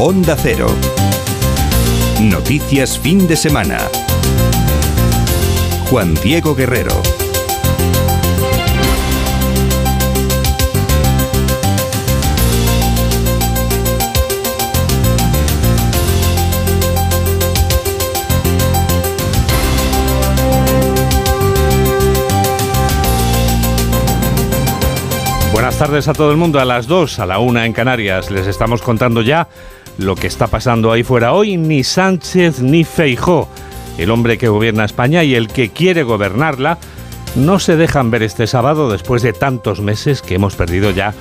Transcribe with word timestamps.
Onda 0.00 0.36
Cero. 0.36 0.68
Noticias 2.20 2.96
fin 2.96 3.26
de 3.26 3.34
semana. 3.34 3.78
Juan 5.90 6.14
Diego 6.22 6.54
Guerrero. 6.54 6.92
Buenas 25.50 25.76
tardes 25.76 26.06
a 26.06 26.12
todo 26.12 26.30
el 26.30 26.36
mundo. 26.36 26.60
A 26.60 26.64
las 26.64 26.86
2, 26.86 27.18
a 27.18 27.26
la 27.26 27.40
1 27.40 27.64
en 27.64 27.72
Canarias, 27.72 28.30
les 28.30 28.46
estamos 28.46 28.80
contando 28.80 29.22
ya 29.22 29.48
lo 29.98 30.14
que 30.14 30.26
está 30.28 30.46
pasando 30.46 30.90
ahí 30.90 31.02
fuera. 31.02 31.32
Hoy 31.32 31.56
ni 31.56 31.84
Sánchez 31.84 32.60
ni 32.60 32.84
Feijó, 32.84 33.48
el 33.98 34.10
hombre 34.10 34.38
que 34.38 34.48
gobierna 34.48 34.84
España 34.84 35.24
y 35.24 35.34
el 35.34 35.48
que 35.48 35.70
quiere 35.70 36.04
gobernarla, 36.04 36.78
no 37.34 37.58
se 37.58 37.76
dejan 37.76 38.10
ver 38.10 38.22
este 38.22 38.46
sábado 38.46 38.90
después 38.90 39.22
de 39.22 39.32
tantos 39.32 39.80
meses 39.80 40.22
que 40.22 40.36
hemos 40.36 40.56
perdido 40.56 40.90
ya 40.90 41.14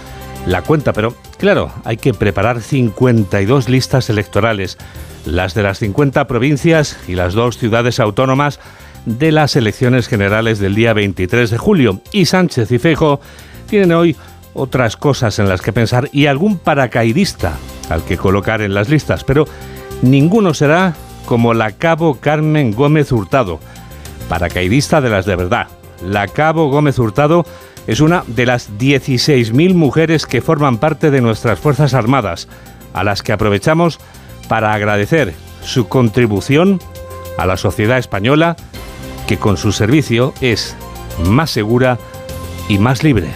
la 0.46 0.62
cuenta. 0.62 0.94
Pero 0.94 1.16
claro, 1.38 1.72
hay 1.84 1.98
que 1.98 2.14
preparar 2.14 2.62
52 2.62 3.68
listas 3.68 4.10
electorales, 4.10 4.78
las 5.26 5.54
de 5.54 5.64
las 5.64 5.80
50 5.80 6.28
provincias 6.28 6.98
y 7.08 7.16
las 7.16 7.34
dos 7.34 7.58
ciudades 7.58 8.00
autónomas 8.00 8.60
de 9.06 9.32
las 9.32 9.56
elecciones 9.56 10.08
generales 10.08 10.60
del 10.60 10.76
día 10.76 10.94
23 10.94 11.50
de 11.50 11.58
julio. 11.58 12.02
Y 12.12 12.26
Sánchez 12.26 12.72
y 12.72 12.80
Feijó 12.80 13.20
tienen 13.68 13.92
hoy 13.94 14.16
otras 14.58 14.98
cosas 14.98 15.40
en 15.40 15.48
las 15.48 15.62
que 15.62 15.72
pensar 15.72 16.10
y 16.12 16.26
algún 16.26 16.58
paracaidista 16.58 17.54
al 17.90 18.04
que 18.04 18.18
colocar 18.18 18.62
en 18.62 18.74
las 18.74 18.90
listas, 18.90 19.24
pero 19.24 19.46
ninguno 20.02 20.54
será 20.54 20.94
como 21.26 21.54
la 21.54 21.72
cabo 21.72 22.16
Carmen 22.20 22.72
Gómez 22.72 23.12
Hurtado, 23.12 23.60
paracaidista 24.30 25.02
de 25.02 25.10
las 25.10 25.26
de 25.26 25.36
verdad. 25.36 25.68
La 26.06 26.28
cabo 26.28 26.70
Gómez 26.70 27.00
Hurtado 27.00 27.46
es 27.88 28.02
una 28.02 28.24
de 28.28 28.46
las 28.46 28.72
16.000 28.72 29.74
mujeres 29.74 30.26
que 30.26 30.42
forman 30.42 30.78
parte 30.78 31.12
de 31.12 31.22
nuestras 31.22 31.60
Fuerzas 31.60 31.94
Armadas, 31.94 32.48
a 32.94 33.04
las 33.04 33.24
que 33.24 33.32
aprovechamos 33.32 34.00
para 34.48 34.74
agradecer 34.74 35.34
su 35.64 35.88
contribución 35.88 36.80
a 37.38 37.46
la 37.46 37.58
sociedad 37.58 37.98
española, 37.98 38.56
que 39.28 39.38
con 39.38 39.58
su 39.58 39.72
servicio 39.72 40.34
es 40.42 40.76
más 41.26 41.52
segura 41.52 41.98
y 42.70 42.78
más 42.78 43.04
libre. 43.04 43.34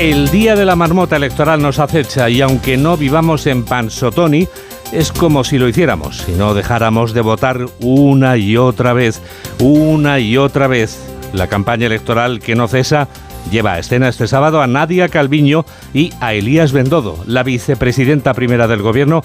El 0.00 0.30
día 0.30 0.56
de 0.56 0.64
la 0.64 0.76
marmota 0.76 1.16
electoral 1.16 1.60
nos 1.60 1.78
acecha 1.78 2.30
y 2.30 2.40
aunque 2.40 2.78
no 2.78 2.96
vivamos 2.96 3.46
en 3.46 3.66
Pansotoni, 3.66 4.48
es 4.92 5.12
como 5.12 5.44
si 5.44 5.58
lo 5.58 5.68
hiciéramos, 5.68 6.22
si 6.22 6.32
no 6.32 6.54
dejáramos 6.54 7.12
de 7.12 7.20
votar 7.20 7.66
una 7.80 8.38
y 8.38 8.56
otra 8.56 8.94
vez, 8.94 9.20
una 9.58 10.18
y 10.18 10.38
otra 10.38 10.68
vez. 10.68 10.98
La 11.34 11.48
campaña 11.48 11.84
electoral 11.84 12.40
que 12.40 12.54
no 12.54 12.66
cesa 12.66 13.08
lleva 13.50 13.74
a 13.74 13.78
escena 13.78 14.08
este 14.08 14.26
sábado 14.26 14.62
a 14.62 14.66
Nadia 14.66 15.10
Calviño 15.10 15.66
y 15.92 16.14
a 16.20 16.32
Elías 16.32 16.72
Bendodo. 16.72 17.22
La 17.26 17.42
vicepresidenta 17.42 18.32
primera 18.32 18.68
del 18.68 18.80
gobierno 18.80 19.22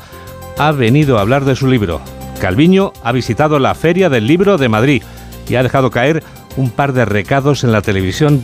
ha 0.57 0.73
venido 0.73 1.17
a 1.17 1.21
hablar 1.21 1.45
de 1.45 1.55
su 1.55 1.67
libro. 1.67 2.01
Calviño 2.41 2.91
ha 3.01 3.13
visitado 3.13 3.59
la 3.59 3.75
Feria 3.75 4.09
del 4.09 4.27
Libro 4.27 4.57
de 4.57 4.67
Madrid 4.67 5.03
y 5.47 5.55
ha 5.55 5.63
dejado 5.63 5.89
caer 5.89 6.21
un 6.57 6.69
par 6.69 6.91
de 6.91 7.05
recados 7.05 7.63
en 7.63 7.71
la 7.71 7.81
televisión 7.81 8.43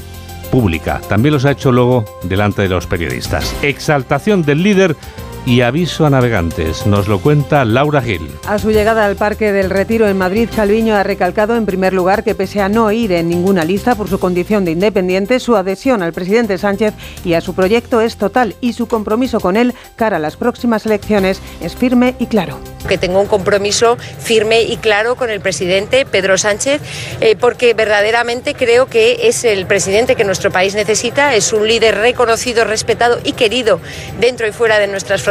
pública. 0.52 1.02
También 1.10 1.34
los 1.34 1.46
ha 1.46 1.52
hecho 1.52 1.72
luego 1.72 2.06
delante 2.22 2.62
de 2.62 2.70
los 2.70 2.86
periodistas. 2.86 3.56
Exaltación 3.64 4.44
del 4.44 4.62
líder 4.62 4.96
y 5.46 5.62
aviso 5.62 6.06
a 6.06 6.10
navegantes. 6.10 6.86
Nos 6.86 7.08
lo 7.08 7.20
cuenta 7.20 7.66
Laura 7.66 8.02
Gil. 8.02 8.32
A 8.48 8.60
su 8.60 8.72
llegada 8.72 9.06
al 9.06 9.16
Parque 9.16 9.52
del 9.52 9.70
Retiro 9.70 10.08
en 10.08 10.18
Madrid, 10.18 10.50
Calviño 10.56 10.96
ha 10.96 11.04
recalcado 11.04 11.56
en 11.56 11.66
primer 11.66 11.94
lugar 11.94 12.24
que 12.24 12.36
pese 12.36 12.62
a 12.62 12.70
no 12.70 12.92
ir 12.92 13.12
en 13.12 13.30
ninguna 13.30 13.64
lista 13.64 13.96
por 13.96 14.08
su 14.08 14.20
condición 14.20 14.66
de 14.66 14.72
independiente, 14.72 15.40
su 15.40 15.56
adhesión 15.56 16.04
al 16.04 16.14
presidente 16.14 16.58
Sánchez 16.58 16.94
y 17.26 17.34
a 17.34 17.42
su 17.42 17.56
proyecto 17.56 18.02
es 18.02 18.18
total 18.18 18.56
y 18.62 18.74
su 18.74 18.88
compromiso 18.88 19.40
con 19.40 19.58
él 19.58 19.74
cara 19.96 20.18
a 20.18 20.20
las 20.20 20.38
próximas 20.38 20.86
elecciones 20.86 21.42
es 21.62 21.76
firme 21.76 22.16
y 22.20 22.28
claro. 22.28 22.60
Que 22.88 22.98
tengo 22.98 23.20
un 23.20 23.28
compromiso 23.28 23.98
firme 24.20 24.64
y 24.64 24.78
claro 24.78 25.16
con 25.16 25.30
el 25.30 25.42
presidente 25.42 26.06
Pedro 26.06 26.38
Sánchez 26.38 26.82
eh, 27.20 27.36
porque 27.40 27.74
verdaderamente 27.74 28.54
creo 28.54 28.88
que 28.88 29.28
es 29.28 29.44
el 29.44 29.66
presidente 29.66 30.16
que 30.16 30.24
nuestro 30.24 30.52
país 30.52 30.76
necesita, 30.76 31.36
es 31.36 31.54
un 31.54 31.68
líder 31.68 31.96
reconocido, 31.96 32.66
respetado 32.66 33.20
y 33.24 33.34
querido 33.34 33.80
dentro 34.20 34.48
y 34.48 34.52
fuera 34.52 34.80
de 34.80 34.88
nuestras 34.88 35.22
fronteras 35.22 35.31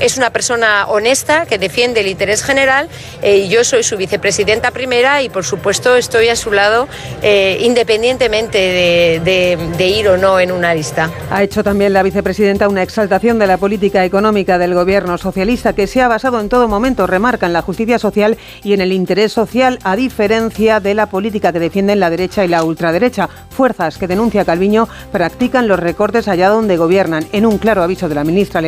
Es 0.00 0.16
una 0.16 0.30
persona 0.30 0.86
honesta 0.88 1.46
que 1.46 1.58
defiende 1.58 2.00
el 2.00 2.06
interés 2.06 2.42
general. 2.42 2.88
Eh, 3.22 3.48
yo 3.48 3.62
soy 3.62 3.82
su 3.82 3.96
vicepresidenta 3.96 4.70
primera 4.70 5.22
y, 5.22 5.28
por 5.28 5.44
supuesto, 5.44 5.94
estoy 5.96 6.28
a 6.28 6.36
su 6.36 6.50
lado 6.50 6.88
eh, 7.22 7.58
independientemente 7.60 8.58
de, 8.58 9.88
ir 9.88 10.08
o 10.08 10.16
no 10.16 10.40
en 10.40 10.50
una 10.50 10.74
lista. 10.74 11.10
Ha 11.30 11.42
hecho 11.42 11.62
también 11.62 11.92
la 11.92 12.02
vicepresidenta 12.02 12.68
una 12.68 12.82
exaltación 12.82 13.38
de 13.38 13.46
la 13.46 13.58
política 13.58 14.04
económica 14.04 14.58
del 14.58 14.74
gobierno 14.74 15.18
socialista 15.18 15.74
que 15.74 15.86
se 15.86 16.00
ha 16.00 16.08
basado 16.08 16.40
en 16.40 16.48
todo 16.48 16.66
momento, 16.66 17.06
remarca, 17.06 17.46
en 17.46 17.52
la 17.52 17.62
justicia 17.62 17.98
social 17.98 18.38
y 18.64 18.72
en 18.72 18.80
el 18.80 18.92
interés 18.92 19.32
social, 19.32 19.78
a 19.84 19.94
diferencia 19.94 20.80
de 20.80 20.94
la 20.94 21.06
política 21.06 21.52
que 21.52 21.60
defienden 21.60 22.00
la 22.00 22.10
derecha 22.10 22.44
y 22.44 22.48
la 22.48 22.64
ultraderecha. 22.64 23.28
Fuerzas 23.50 23.98
que 23.98 24.06
denuncia 24.06 24.44
Calviño 24.44 24.88
practican 25.12 25.68
los 25.68 25.78
recortes 25.78 26.28
allá 26.28 26.48
donde 26.48 26.76
gobiernan, 26.76 27.26
en 27.32 27.46
un 27.46 27.58
claro 27.58 27.82
aviso 27.82 28.08
de 28.08 28.14
la 28.14 28.24
ministra 28.24 28.58
al 28.58 28.66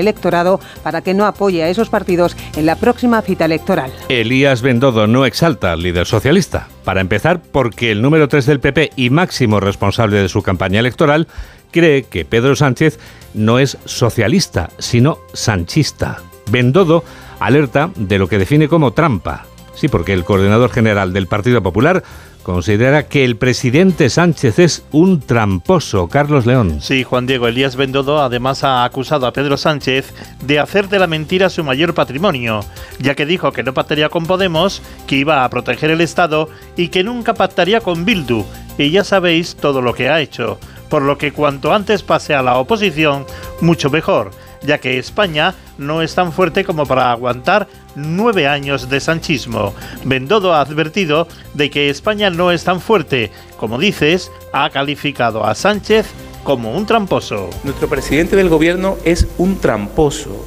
para 0.82 1.02
que 1.02 1.14
no 1.14 1.26
apoye 1.26 1.62
a 1.62 1.68
esos 1.68 1.88
partidos 1.88 2.36
en 2.56 2.66
la 2.66 2.76
próxima 2.76 3.22
cita 3.22 3.44
electoral. 3.44 3.92
Elías 4.08 4.62
Bendodo 4.62 5.06
no 5.06 5.26
exalta 5.26 5.72
al 5.72 5.82
líder 5.82 6.06
socialista. 6.06 6.68
Para 6.84 7.00
empezar, 7.00 7.40
porque 7.40 7.92
el 7.92 8.02
número 8.02 8.28
3 8.28 8.46
del 8.46 8.60
PP 8.60 8.90
y 8.96 9.10
máximo 9.10 9.60
responsable 9.60 10.18
de 10.18 10.28
su 10.28 10.42
campaña 10.42 10.80
electoral 10.80 11.28
cree 11.70 12.04
que 12.04 12.24
Pedro 12.24 12.56
Sánchez 12.56 12.98
no 13.32 13.58
es 13.58 13.78
socialista, 13.84 14.70
sino 14.78 15.18
sanchista. 15.32 16.18
Bendodo 16.50 17.04
alerta 17.40 17.90
de 17.96 18.18
lo 18.18 18.28
que 18.28 18.38
define 18.38 18.68
como 18.68 18.92
trampa. 18.92 19.46
Sí, 19.74 19.88
porque 19.88 20.12
el 20.12 20.24
coordinador 20.24 20.70
general 20.70 21.12
del 21.12 21.26
Partido 21.26 21.62
Popular 21.62 22.04
considera 22.44 23.08
que 23.08 23.24
el 23.24 23.36
presidente 23.36 24.08
Sánchez 24.08 24.60
es 24.60 24.84
un 24.92 25.20
tramposo. 25.20 26.06
Carlos 26.06 26.46
León. 26.46 26.78
Sí, 26.80 27.02
Juan 27.02 27.26
Diego 27.26 27.48
Elías 27.48 27.74
Bendodo 27.74 28.22
además 28.22 28.62
ha 28.62 28.84
acusado 28.84 29.26
a 29.26 29.32
Pedro 29.32 29.56
Sánchez 29.56 30.14
de 30.44 30.60
hacer 30.60 30.88
de 30.88 31.00
la 31.00 31.08
mentira 31.08 31.50
su 31.50 31.64
mayor 31.64 31.94
patrimonio, 31.94 32.60
ya 33.00 33.16
que 33.16 33.26
dijo 33.26 33.50
que 33.50 33.64
no 33.64 33.74
pactaría 33.74 34.10
con 34.10 34.26
Podemos, 34.26 34.82
que 35.08 35.16
iba 35.16 35.44
a 35.44 35.50
proteger 35.50 35.90
el 35.90 36.00
Estado 36.00 36.48
y 36.76 36.88
que 36.88 37.02
nunca 37.02 37.34
pactaría 37.34 37.80
con 37.80 38.04
Bildu. 38.04 38.44
Y 38.78 38.90
ya 38.90 39.02
sabéis 39.02 39.56
todo 39.56 39.80
lo 39.80 39.94
que 39.94 40.08
ha 40.08 40.20
hecho, 40.20 40.58
por 40.88 41.02
lo 41.02 41.18
que 41.18 41.32
cuanto 41.32 41.72
antes 41.72 42.02
pase 42.02 42.34
a 42.34 42.42
la 42.42 42.58
oposición, 42.58 43.26
mucho 43.60 43.90
mejor 43.90 44.30
ya 44.64 44.78
que 44.78 44.98
España 44.98 45.54
no 45.78 46.02
es 46.02 46.14
tan 46.14 46.32
fuerte 46.32 46.64
como 46.64 46.86
para 46.86 47.10
aguantar 47.12 47.68
nueve 47.94 48.48
años 48.48 48.88
de 48.88 49.00
sanchismo. 49.00 49.74
Bendodo 50.04 50.54
ha 50.54 50.60
advertido 50.60 51.28
de 51.54 51.70
que 51.70 51.90
España 51.90 52.30
no 52.30 52.50
es 52.50 52.64
tan 52.64 52.80
fuerte. 52.80 53.30
Como 53.56 53.78
dices, 53.78 54.30
ha 54.52 54.70
calificado 54.70 55.44
a 55.44 55.54
Sánchez 55.54 56.06
como 56.42 56.76
un 56.76 56.86
tramposo. 56.86 57.50
Nuestro 57.62 57.88
presidente 57.88 58.36
del 58.36 58.48
gobierno 58.48 58.96
es 59.04 59.26
un 59.38 59.58
tramposo. 59.60 60.44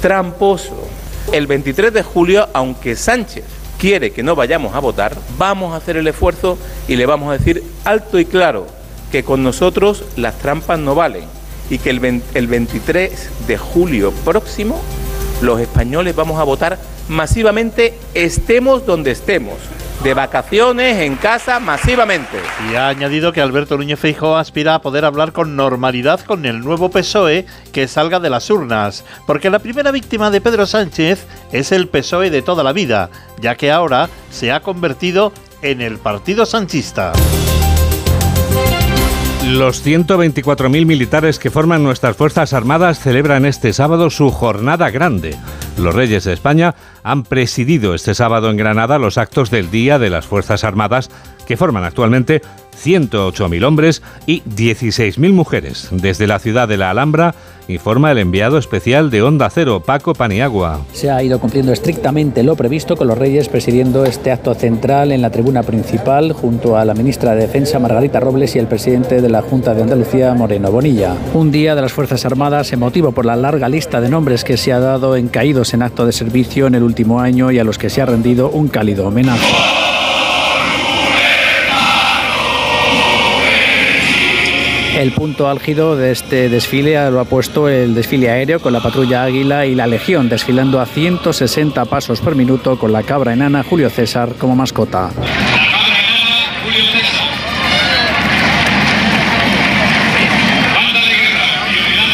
Tramposo. 0.00 0.76
El 1.32 1.46
23 1.46 1.92
de 1.92 2.02
julio, 2.02 2.48
aunque 2.52 2.94
Sánchez 2.94 3.44
quiere 3.78 4.12
que 4.12 4.22
no 4.22 4.36
vayamos 4.36 4.74
a 4.74 4.80
votar, 4.80 5.16
vamos 5.36 5.72
a 5.72 5.76
hacer 5.76 5.96
el 5.96 6.06
esfuerzo 6.06 6.58
y 6.88 6.96
le 6.96 7.06
vamos 7.06 7.30
a 7.30 7.38
decir 7.38 7.62
alto 7.84 8.18
y 8.18 8.24
claro 8.24 8.66
que 9.10 9.22
con 9.22 9.42
nosotros 9.42 10.04
las 10.16 10.38
trampas 10.38 10.78
no 10.78 10.94
valen 10.94 11.24
y 11.70 11.78
que 11.78 11.90
el, 11.90 12.00
23 12.46 13.30
de 13.46 13.58
julio 13.58 14.12
próximo 14.24 14.80
los 15.42 15.60
españoles 15.60 16.16
vamos 16.16 16.40
a 16.40 16.44
votar 16.44 16.78
masivamente, 17.08 17.94
estemos 18.14 18.86
donde 18.86 19.10
estemos 19.10 19.54
de 20.02 20.14
vacaciones, 20.14 20.98
en 20.98 21.16
casa, 21.16 21.58
masivamente. 21.58 22.38
Y 22.70 22.74
ha 22.74 22.88
añadido 22.88 23.32
que 23.32 23.40
Alberto 23.40 23.76
Núñez 23.76 23.98
Feijóo 23.98 24.36
aspira 24.36 24.74
a 24.74 24.82
poder 24.82 25.04
hablar 25.04 25.32
con 25.32 25.56
normalidad 25.56 26.20
con 26.20 26.44
el 26.46 26.60
nuevo 26.60 26.90
PSOE 26.90 27.46
que 27.72 27.88
salga 27.88 28.20
de 28.20 28.30
las 28.30 28.50
urnas, 28.50 29.04
porque 29.26 29.50
la 29.50 29.58
primera 29.58 29.90
víctima 29.90 30.30
de 30.30 30.40
Pedro 30.40 30.66
Sánchez 30.66 31.26
es 31.52 31.72
el 31.72 31.88
PSOE 31.88 32.30
de 32.30 32.42
toda 32.42 32.62
la 32.62 32.72
vida, 32.72 33.10
ya 33.40 33.56
que 33.56 33.72
ahora 33.72 34.08
se 34.30 34.52
ha 34.52 34.60
convertido 34.60 35.32
en 35.62 35.80
el 35.80 35.98
Partido 35.98 36.46
Sanchista. 36.46 37.12
Los 39.46 39.86
124.000 39.86 40.86
militares 40.86 41.38
que 41.38 41.52
forman 41.52 41.84
nuestras 41.84 42.16
Fuerzas 42.16 42.52
Armadas 42.52 42.98
celebran 42.98 43.46
este 43.46 43.72
sábado 43.72 44.10
su 44.10 44.30
jornada 44.30 44.90
grande. 44.90 45.36
Los 45.78 45.94
Reyes 45.94 46.24
de 46.24 46.32
España 46.32 46.74
han 47.04 47.22
presidido 47.22 47.94
este 47.94 48.14
sábado 48.14 48.50
en 48.50 48.56
Granada 48.56 48.98
los 48.98 49.18
actos 49.18 49.52
del 49.52 49.70
Día 49.70 50.00
de 50.00 50.10
las 50.10 50.26
Fuerzas 50.26 50.64
Armadas 50.64 51.10
que 51.46 51.56
forman 51.56 51.84
actualmente 51.84 52.42
108.000 52.82 53.64
hombres 53.64 54.02
y 54.26 54.42
16.000 54.42 55.32
mujeres. 55.32 55.88
Desde 55.92 56.26
la 56.26 56.40
ciudad 56.40 56.66
de 56.66 56.78
la 56.78 56.90
Alhambra, 56.90 57.36
informa 57.68 58.12
el 58.12 58.18
enviado 58.18 58.58
especial 58.58 59.10
de 59.10 59.22
Onda 59.22 59.50
Cero, 59.50 59.82
Paco 59.84 60.14
Paniagua. 60.14 60.80
Se 60.92 61.10
ha 61.10 61.22
ido 61.22 61.38
cumpliendo 61.38 61.72
estrictamente 61.72 62.42
lo 62.42 62.56
previsto 62.56 62.96
con 62.96 63.08
los 63.08 63.18
Reyes 63.18 63.48
presidiendo 63.48 64.04
este 64.04 64.30
acto 64.30 64.54
central 64.54 65.12
en 65.12 65.22
la 65.22 65.30
tribuna 65.30 65.62
principal 65.62 66.32
junto 66.32 66.76
a 66.76 66.84
la 66.84 66.94
ministra 66.94 67.34
de 67.34 67.42
Defensa 67.42 67.78
Margarita 67.78 68.20
Robles 68.20 68.56
y 68.56 68.58
el 68.58 68.66
presidente 68.66 69.20
de 69.20 69.28
la 69.28 69.42
Junta 69.42 69.74
de 69.74 69.82
Andalucía 69.82 70.34
Moreno 70.34 70.70
Bonilla. 70.70 71.14
Un 71.34 71.50
día 71.50 71.74
de 71.74 71.82
las 71.82 71.92
Fuerzas 71.92 72.24
Armadas 72.24 72.72
emotivo 72.72 73.12
por 73.12 73.26
la 73.26 73.36
larga 73.36 73.68
lista 73.68 74.00
de 74.00 74.08
nombres 74.08 74.44
que 74.44 74.56
se 74.56 74.72
ha 74.72 74.80
dado 74.80 75.16
en 75.16 75.28
caídos 75.28 75.74
en 75.74 75.82
acto 75.82 76.06
de 76.06 76.12
servicio 76.12 76.66
en 76.66 76.74
el 76.74 76.82
último 76.82 77.20
año 77.20 77.50
y 77.50 77.58
a 77.58 77.64
los 77.64 77.78
que 77.78 77.90
se 77.90 78.02
ha 78.02 78.06
rendido 78.06 78.50
un 78.50 78.68
cálido 78.68 79.08
homenaje. 79.08 79.75
El 84.96 85.12
punto 85.12 85.46
álgido 85.50 85.94
de 85.94 86.10
este 86.10 86.48
desfile 86.48 86.94
lo 87.10 87.20
ha 87.20 87.26
puesto 87.26 87.68
el 87.68 87.94
desfile 87.94 88.30
aéreo 88.30 88.60
con 88.60 88.72
la 88.72 88.80
patrulla 88.80 89.24
Águila 89.24 89.66
y 89.66 89.74
la 89.74 89.86
Legión, 89.86 90.30
desfilando 90.30 90.80
a 90.80 90.86
160 90.86 91.84
pasos 91.84 92.22
por 92.22 92.34
minuto 92.34 92.78
con 92.78 92.92
la 92.92 93.02
cabra 93.02 93.34
enana 93.34 93.62
Julio 93.62 93.90
César 93.90 94.36
como 94.38 94.56
mascota. 94.56 95.10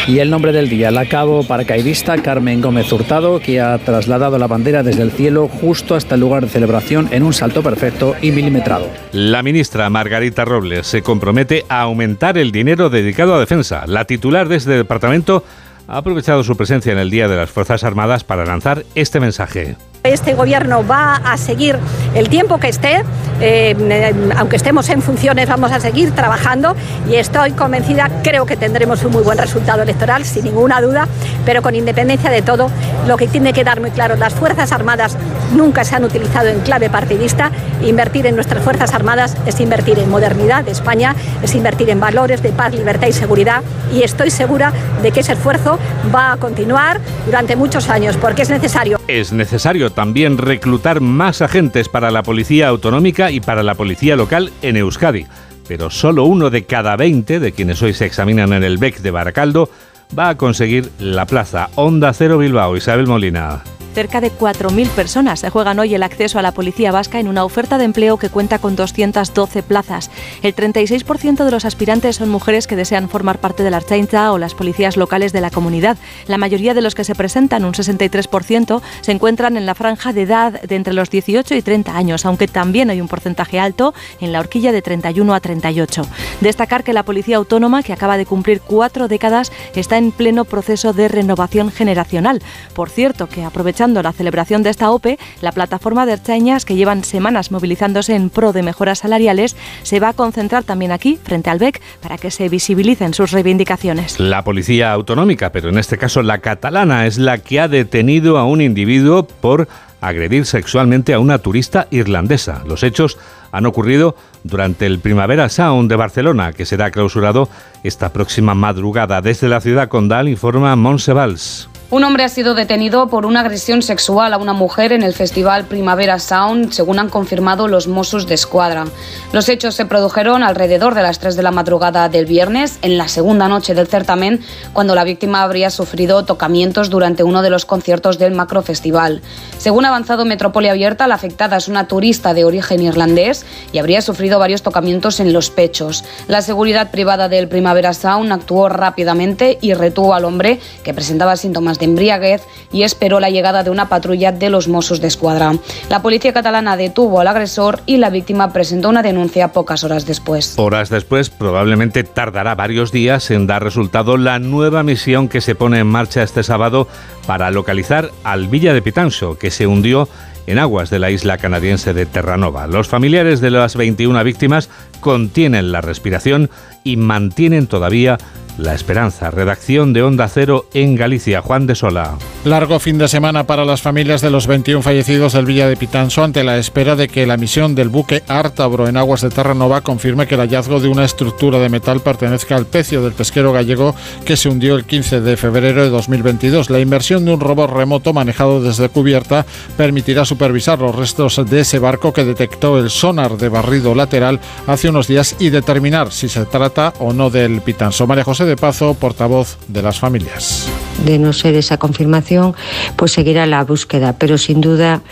Y 0.08 0.18
el 0.18 0.30
nombre 0.30 0.50
del 0.50 0.68
día, 0.68 0.90
la 0.90 1.08
cabo 1.08 1.44
paracaidista 1.44 2.20
Carmen 2.20 2.60
Gómez 2.60 2.92
Hurtado, 2.92 3.38
que 3.38 3.60
ha 3.60 3.78
trasladado 3.78 4.36
la 4.36 4.48
bandera 4.48 4.82
desde 4.82 5.02
el 5.02 5.12
cielo 5.12 5.46
justo 5.46 5.94
hasta 5.94 6.16
el 6.16 6.20
lugar 6.20 6.42
de 6.42 6.48
celebración 6.48 7.08
en 7.12 7.22
un 7.22 7.32
salto 7.32 7.62
perfecto 7.62 8.16
y 8.20 8.32
milimetrado. 8.32 8.88
La 9.12 9.44
ministra 9.44 9.88
Margarita 9.90 10.44
Robles 10.44 10.88
se 10.88 11.02
compromete 11.02 11.64
a 11.68 11.82
aumentar 11.82 12.36
el 12.36 12.50
dinero 12.50 12.90
dedicado 12.90 13.36
a 13.36 13.40
defensa. 13.40 13.84
La 13.86 14.04
titular 14.04 14.48
de 14.48 14.56
este 14.56 14.72
departamento 14.72 15.44
ha 15.86 15.98
aprovechado 15.98 16.42
su 16.42 16.56
presencia 16.56 16.92
en 16.92 16.98
el 16.98 17.10
Día 17.10 17.28
de 17.28 17.36
las 17.36 17.50
Fuerzas 17.50 17.84
Armadas 17.84 18.24
para 18.24 18.44
lanzar 18.44 18.84
este 18.96 19.20
mensaje. 19.20 19.76
Este 20.04 20.34
gobierno 20.34 20.84
va 20.84 21.14
a 21.14 21.36
seguir 21.36 21.78
el 22.16 22.28
tiempo 22.28 22.58
que 22.58 22.66
esté, 22.66 23.04
eh, 23.40 24.12
aunque 24.36 24.56
estemos 24.56 24.88
en 24.88 25.00
funciones, 25.00 25.48
vamos 25.48 25.70
a 25.70 25.78
seguir 25.78 26.10
trabajando 26.10 26.74
y 27.08 27.14
estoy 27.14 27.52
convencida, 27.52 28.10
creo 28.24 28.44
que 28.44 28.56
tendremos 28.56 29.04
un 29.04 29.12
muy 29.12 29.22
buen 29.22 29.38
resultado 29.38 29.80
electoral, 29.82 30.24
sin 30.24 30.44
ninguna 30.44 30.80
duda, 30.80 31.06
pero 31.46 31.62
con 31.62 31.76
independencia 31.76 32.30
de 32.30 32.42
todo, 32.42 32.68
lo 33.06 33.16
que 33.16 33.28
tiene 33.28 33.52
que 33.52 33.62
dar 33.62 33.80
muy 33.80 33.90
claro, 33.90 34.16
las 34.16 34.34
Fuerzas 34.34 34.72
Armadas 34.72 35.16
nunca 35.54 35.84
se 35.84 35.94
han 35.94 36.02
utilizado 36.02 36.48
en 36.48 36.58
clave 36.60 36.90
partidista, 36.90 37.52
invertir 37.84 38.26
en 38.26 38.34
nuestras 38.34 38.64
Fuerzas 38.64 38.94
Armadas 38.94 39.36
es 39.46 39.60
invertir 39.60 40.00
en 40.00 40.10
modernidad 40.10 40.64
de 40.64 40.72
España, 40.72 41.14
es 41.42 41.54
invertir 41.54 41.90
en 41.90 42.00
valores 42.00 42.42
de 42.42 42.50
paz, 42.50 42.74
libertad 42.74 43.06
y 43.06 43.12
seguridad 43.12 43.62
y 43.92 44.02
estoy 44.02 44.30
segura 44.30 44.72
de 45.00 45.12
que 45.12 45.20
ese 45.20 45.34
esfuerzo 45.34 45.78
va 46.12 46.32
a 46.32 46.36
continuar 46.38 47.00
durante 47.26 47.54
muchos 47.54 47.88
años 47.88 48.16
porque 48.16 48.42
es 48.42 48.50
necesario. 48.50 49.00
Es 49.06 49.32
necesario 49.32 49.91
también 49.92 50.38
reclutar 50.38 51.00
más 51.00 51.42
agentes 51.42 51.88
para 51.88 52.10
la 52.10 52.22
policía 52.22 52.68
autonómica 52.68 53.30
y 53.30 53.40
para 53.40 53.62
la 53.62 53.74
policía 53.74 54.16
local 54.16 54.50
en 54.62 54.76
Euskadi. 54.76 55.26
Pero 55.68 55.90
solo 55.90 56.24
uno 56.24 56.50
de 56.50 56.64
cada 56.64 56.96
20 56.96 57.40
de 57.40 57.52
quienes 57.52 57.82
hoy 57.82 57.94
se 57.94 58.06
examinan 58.06 58.52
en 58.52 58.64
el 58.64 58.78
BEC 58.78 58.98
de 58.98 59.10
Baracaldo 59.10 59.70
va 60.16 60.30
a 60.30 60.36
conseguir 60.36 60.90
la 60.98 61.26
plaza 61.26 61.70
Onda 61.74 62.12
Cero 62.12 62.38
Bilbao. 62.38 62.76
Isabel 62.76 63.06
Molina. 63.06 63.62
Cerca 63.94 64.22
de 64.22 64.32
4.000 64.32 64.88
personas 64.88 65.40
se 65.40 65.50
juegan 65.50 65.78
hoy 65.78 65.94
el 65.94 66.02
acceso 66.02 66.38
a 66.38 66.42
la 66.42 66.52
policía 66.52 66.92
vasca 66.92 67.20
en 67.20 67.28
una 67.28 67.44
oferta 67.44 67.76
de 67.76 67.84
empleo 67.84 68.16
que 68.16 68.30
cuenta 68.30 68.58
con 68.58 68.74
212 68.74 69.62
plazas. 69.62 70.10
El 70.42 70.56
36% 70.56 71.44
de 71.44 71.50
los 71.50 71.66
aspirantes 71.66 72.16
son 72.16 72.30
mujeres 72.30 72.66
que 72.66 72.74
desean 72.74 73.10
formar 73.10 73.38
parte 73.38 73.62
de 73.62 73.70
la 73.70 73.76
Archainza 73.76 74.32
o 74.32 74.38
las 74.38 74.54
policías 74.54 74.96
locales 74.96 75.34
de 75.34 75.42
la 75.42 75.50
comunidad. 75.50 75.98
La 76.26 76.38
mayoría 76.38 76.72
de 76.72 76.80
los 76.80 76.94
que 76.94 77.04
se 77.04 77.14
presentan, 77.14 77.66
un 77.66 77.74
63%, 77.74 78.80
se 79.02 79.12
encuentran 79.12 79.58
en 79.58 79.66
la 79.66 79.74
franja 79.74 80.14
de 80.14 80.22
edad 80.22 80.62
de 80.62 80.76
entre 80.76 80.94
los 80.94 81.10
18 81.10 81.54
y 81.54 81.60
30 81.60 81.94
años, 81.94 82.24
aunque 82.24 82.48
también 82.48 82.88
hay 82.88 83.00
un 83.00 83.08
porcentaje 83.08 83.60
alto 83.60 83.92
en 84.20 84.32
la 84.32 84.40
horquilla 84.40 84.72
de 84.72 84.80
31 84.80 85.34
a 85.34 85.40
38. 85.40 86.06
Destacar 86.40 86.82
que 86.82 86.94
la 86.94 87.02
policía 87.02 87.36
autónoma, 87.36 87.82
que 87.82 87.92
acaba 87.92 88.16
de 88.16 88.24
cumplir 88.24 88.62
cuatro 88.62 89.06
décadas, 89.06 89.52
está 89.74 89.98
en 89.98 90.12
pleno 90.12 90.46
proceso 90.46 90.94
de 90.94 91.08
renovación 91.08 91.70
generacional. 91.70 92.40
Por 92.74 92.88
cierto, 92.88 93.28
que 93.28 93.44
la 93.82 94.12
celebración 94.12 94.62
de 94.62 94.70
esta 94.70 94.90
OPE, 94.92 95.18
la 95.40 95.50
plataforma 95.50 96.06
de 96.06 96.12
Erchañas, 96.12 96.64
que 96.64 96.76
llevan 96.76 97.02
semanas 97.02 97.50
movilizándose 97.50 98.14
en 98.14 98.30
pro 98.30 98.52
de 98.52 98.62
mejoras 98.62 99.00
salariales, 99.00 99.56
se 99.82 99.98
va 99.98 100.10
a 100.10 100.12
concentrar 100.12 100.62
también 100.62 100.92
aquí, 100.92 101.18
frente 101.22 101.50
al 101.50 101.58
BEC, 101.58 101.80
para 102.00 102.16
que 102.16 102.30
se 102.30 102.48
visibilicen 102.48 103.12
sus 103.12 103.32
reivindicaciones. 103.32 104.20
La 104.20 104.44
policía 104.44 104.92
autonómica, 104.92 105.50
pero 105.50 105.68
en 105.68 105.78
este 105.78 105.98
caso 105.98 106.22
la 106.22 106.38
catalana, 106.38 107.06
es 107.06 107.18
la 107.18 107.38
que 107.38 107.58
ha 107.58 107.66
detenido 107.66 108.38
a 108.38 108.44
un 108.44 108.60
individuo 108.60 109.26
por 109.26 109.66
agredir 110.00 110.46
sexualmente 110.46 111.14
a 111.14 111.18
una 111.18 111.38
turista 111.38 111.88
irlandesa. 111.90 112.62
Los 112.66 112.84
hechos 112.84 113.18
han 113.50 113.66
ocurrido 113.66 114.16
durante 114.44 114.86
el 114.86 114.98
Primavera 114.98 115.48
Sound 115.48 115.88
de 115.88 115.96
Barcelona, 115.96 116.52
que 116.52 116.66
será 116.66 116.90
clausurado 116.90 117.48
esta 117.82 118.12
próxima 118.12 118.54
madrugada. 118.54 119.20
Desde 119.20 119.48
la 119.48 119.60
ciudad 119.60 119.88
condal 119.88 120.28
informa 120.28 120.74
Monsevals. 120.76 121.68
Un 121.92 122.04
hombre 122.04 122.24
ha 122.24 122.30
sido 122.30 122.54
detenido 122.54 123.08
por 123.08 123.26
una 123.26 123.40
agresión 123.40 123.82
sexual 123.82 124.32
a 124.32 124.38
una 124.38 124.54
mujer 124.54 124.94
en 124.94 125.02
el 125.02 125.12
festival 125.12 125.66
Primavera 125.66 126.18
Sound, 126.18 126.72
según 126.72 126.98
han 126.98 127.10
confirmado 127.10 127.68
los 127.68 127.86
Mossos 127.86 128.26
de 128.26 128.32
Escuadra. 128.32 128.86
Los 129.34 129.50
hechos 129.50 129.74
se 129.74 129.84
produjeron 129.84 130.42
alrededor 130.42 130.94
de 130.94 131.02
las 131.02 131.18
3 131.18 131.36
de 131.36 131.42
la 131.42 131.50
madrugada 131.50 132.08
del 132.08 132.24
viernes, 132.24 132.78
en 132.80 132.96
la 132.96 133.08
segunda 133.08 133.46
noche 133.46 133.74
del 133.74 133.88
certamen, 133.88 134.40
cuando 134.72 134.94
la 134.94 135.04
víctima 135.04 135.42
habría 135.42 135.68
sufrido 135.68 136.24
tocamientos 136.24 136.88
durante 136.88 137.24
uno 137.24 137.42
de 137.42 137.50
los 137.50 137.66
conciertos 137.66 138.18
del 138.18 138.32
Macro 138.32 138.62
Festival. 138.62 139.20
Según 139.58 139.84
avanzado 139.84 140.24
Metrópoli 140.24 140.68
Abierta, 140.68 141.06
la 141.06 141.16
afectada 141.16 141.58
es 141.58 141.68
una 141.68 141.88
turista 141.88 142.32
de 142.32 142.46
origen 142.46 142.80
irlandés 142.80 143.44
y 143.70 143.76
habría 143.76 144.00
sufrido 144.00 144.38
varios 144.38 144.62
tocamientos 144.62 145.20
en 145.20 145.34
los 145.34 145.50
pechos. 145.50 146.04
La 146.26 146.40
seguridad 146.40 146.90
privada 146.90 147.28
del 147.28 147.48
Primavera 147.48 147.92
Sound 147.92 148.32
actuó 148.32 148.70
rápidamente 148.70 149.58
y 149.60 149.74
retuvo 149.74 150.14
al 150.14 150.24
hombre 150.24 150.58
que 150.84 150.94
presentaba 150.94 151.36
síntomas 151.36 151.80
embriaguez 151.82 152.42
y 152.72 152.82
esperó 152.82 153.20
la 153.20 153.30
llegada 153.30 153.62
de 153.62 153.70
una 153.70 153.88
patrulla 153.88 154.32
de 154.32 154.50
los 154.50 154.68
Mossos 154.68 155.00
de 155.00 155.08
Escuadra. 155.08 155.52
La 155.88 156.02
policía 156.02 156.32
catalana 156.32 156.76
detuvo 156.76 157.20
al 157.20 157.28
agresor 157.28 157.80
y 157.86 157.96
la 157.98 158.10
víctima 158.10 158.52
presentó 158.52 158.88
una 158.88 159.02
denuncia 159.02 159.52
pocas 159.52 159.84
horas 159.84 160.06
después. 160.06 160.54
Horas 160.56 160.88
después, 160.88 161.30
probablemente 161.30 162.04
tardará 162.04 162.54
varios 162.54 162.92
días 162.92 163.30
en 163.30 163.46
dar 163.46 163.62
resultado 163.62 164.16
la 164.16 164.38
nueva 164.38 164.82
misión 164.82 165.28
que 165.28 165.40
se 165.40 165.54
pone 165.54 165.78
en 165.78 165.86
marcha 165.86 166.22
este 166.22 166.42
sábado 166.42 166.88
para 167.26 167.50
localizar 167.50 168.10
al 168.24 168.48
Villa 168.48 168.74
de 168.74 168.82
Pitanso, 168.82 169.38
que 169.38 169.50
se 169.50 169.66
hundió 169.66 170.08
en 170.46 170.58
aguas 170.58 170.90
de 170.90 170.98
la 170.98 171.10
isla 171.10 171.38
canadiense 171.38 171.94
de 171.94 172.06
Terranova. 172.06 172.66
Los 172.66 172.88
familiares 172.88 173.40
de 173.40 173.50
las 173.50 173.76
21 173.76 174.22
víctimas 174.24 174.68
contienen 175.00 175.72
la 175.72 175.80
respiración 175.80 176.50
y 176.84 176.96
mantienen 176.96 177.66
todavía 177.66 178.18
la 178.58 178.74
Esperanza, 178.74 179.30
redacción 179.30 179.92
de 179.92 180.02
Onda 180.02 180.28
Cero 180.28 180.66
en 180.74 180.94
Galicia, 180.94 181.40
Juan 181.40 181.66
de 181.66 181.74
Sola. 181.74 182.16
Largo 182.44 182.78
fin 182.78 182.98
de 182.98 183.08
semana 183.08 183.44
para 183.44 183.64
las 183.64 183.82
familias 183.82 184.20
de 184.20 184.30
los 184.30 184.46
21 184.46 184.82
fallecidos 184.82 185.32
del 185.32 185.46
Villa 185.46 185.68
de 185.68 185.76
Pitanso 185.76 186.22
ante 186.22 186.44
la 186.44 186.58
espera 186.58 186.96
de 186.96 187.08
que 187.08 187.26
la 187.26 187.36
misión 187.36 187.74
del 187.74 187.88
buque 187.88 188.22
Artabro 188.28 188.88
en 188.88 188.96
aguas 188.96 189.20
de 189.20 189.30
Terranova 189.30 189.80
confirme 189.80 190.26
que 190.26 190.34
el 190.34 190.40
hallazgo 190.40 190.80
de 190.80 190.88
una 190.88 191.04
estructura 191.04 191.58
de 191.60 191.68
metal 191.68 192.00
pertenezca 192.00 192.56
al 192.56 192.66
pecio 192.66 193.02
del 193.02 193.12
pesquero 193.12 193.52
gallego 193.52 193.94
que 194.24 194.36
se 194.36 194.48
hundió 194.48 194.74
el 194.74 194.84
15 194.84 195.20
de 195.20 195.36
febrero 195.36 195.82
de 195.82 195.90
2022. 195.90 196.68
La 196.68 196.80
inversión 196.80 197.24
de 197.24 197.32
un 197.32 197.40
robot 197.40 197.70
remoto 197.70 198.12
manejado 198.12 198.60
desde 198.60 198.88
cubierta 198.88 199.46
permitirá 199.76 200.24
supervisar 200.24 200.80
los 200.80 200.94
restos 200.94 201.40
de 201.48 201.60
ese 201.60 201.78
barco 201.78 202.12
que 202.12 202.24
detectó 202.24 202.78
el 202.78 202.90
sonar 202.90 203.36
de 203.38 203.48
barrido 203.48 203.94
lateral 203.94 204.40
hace 204.66 204.88
unos 204.88 205.06
días 205.06 205.36
y 205.38 205.50
determinar 205.50 206.12
si 206.12 206.28
se 206.28 206.44
trata 206.44 206.71
o 206.98 207.12
no 207.12 207.30
del 207.30 207.60
Pitanso. 207.60 208.06
María 208.06 208.24
José 208.24 208.44
de 208.44 208.56
Pazo, 208.56 208.94
portavoz 208.94 209.58
de 209.68 209.82
las 209.82 209.98
familias. 209.98 210.68
De 211.04 211.18
no 211.18 211.32
ser 211.32 211.54
esa 211.54 211.78
confirmación, 211.78 212.54
pues 212.96 213.12
seguirá 213.12 213.46
la 213.46 213.64
búsqueda, 213.64 214.14
pero 214.18 214.38
sin 214.38 214.60
duda 214.60 215.02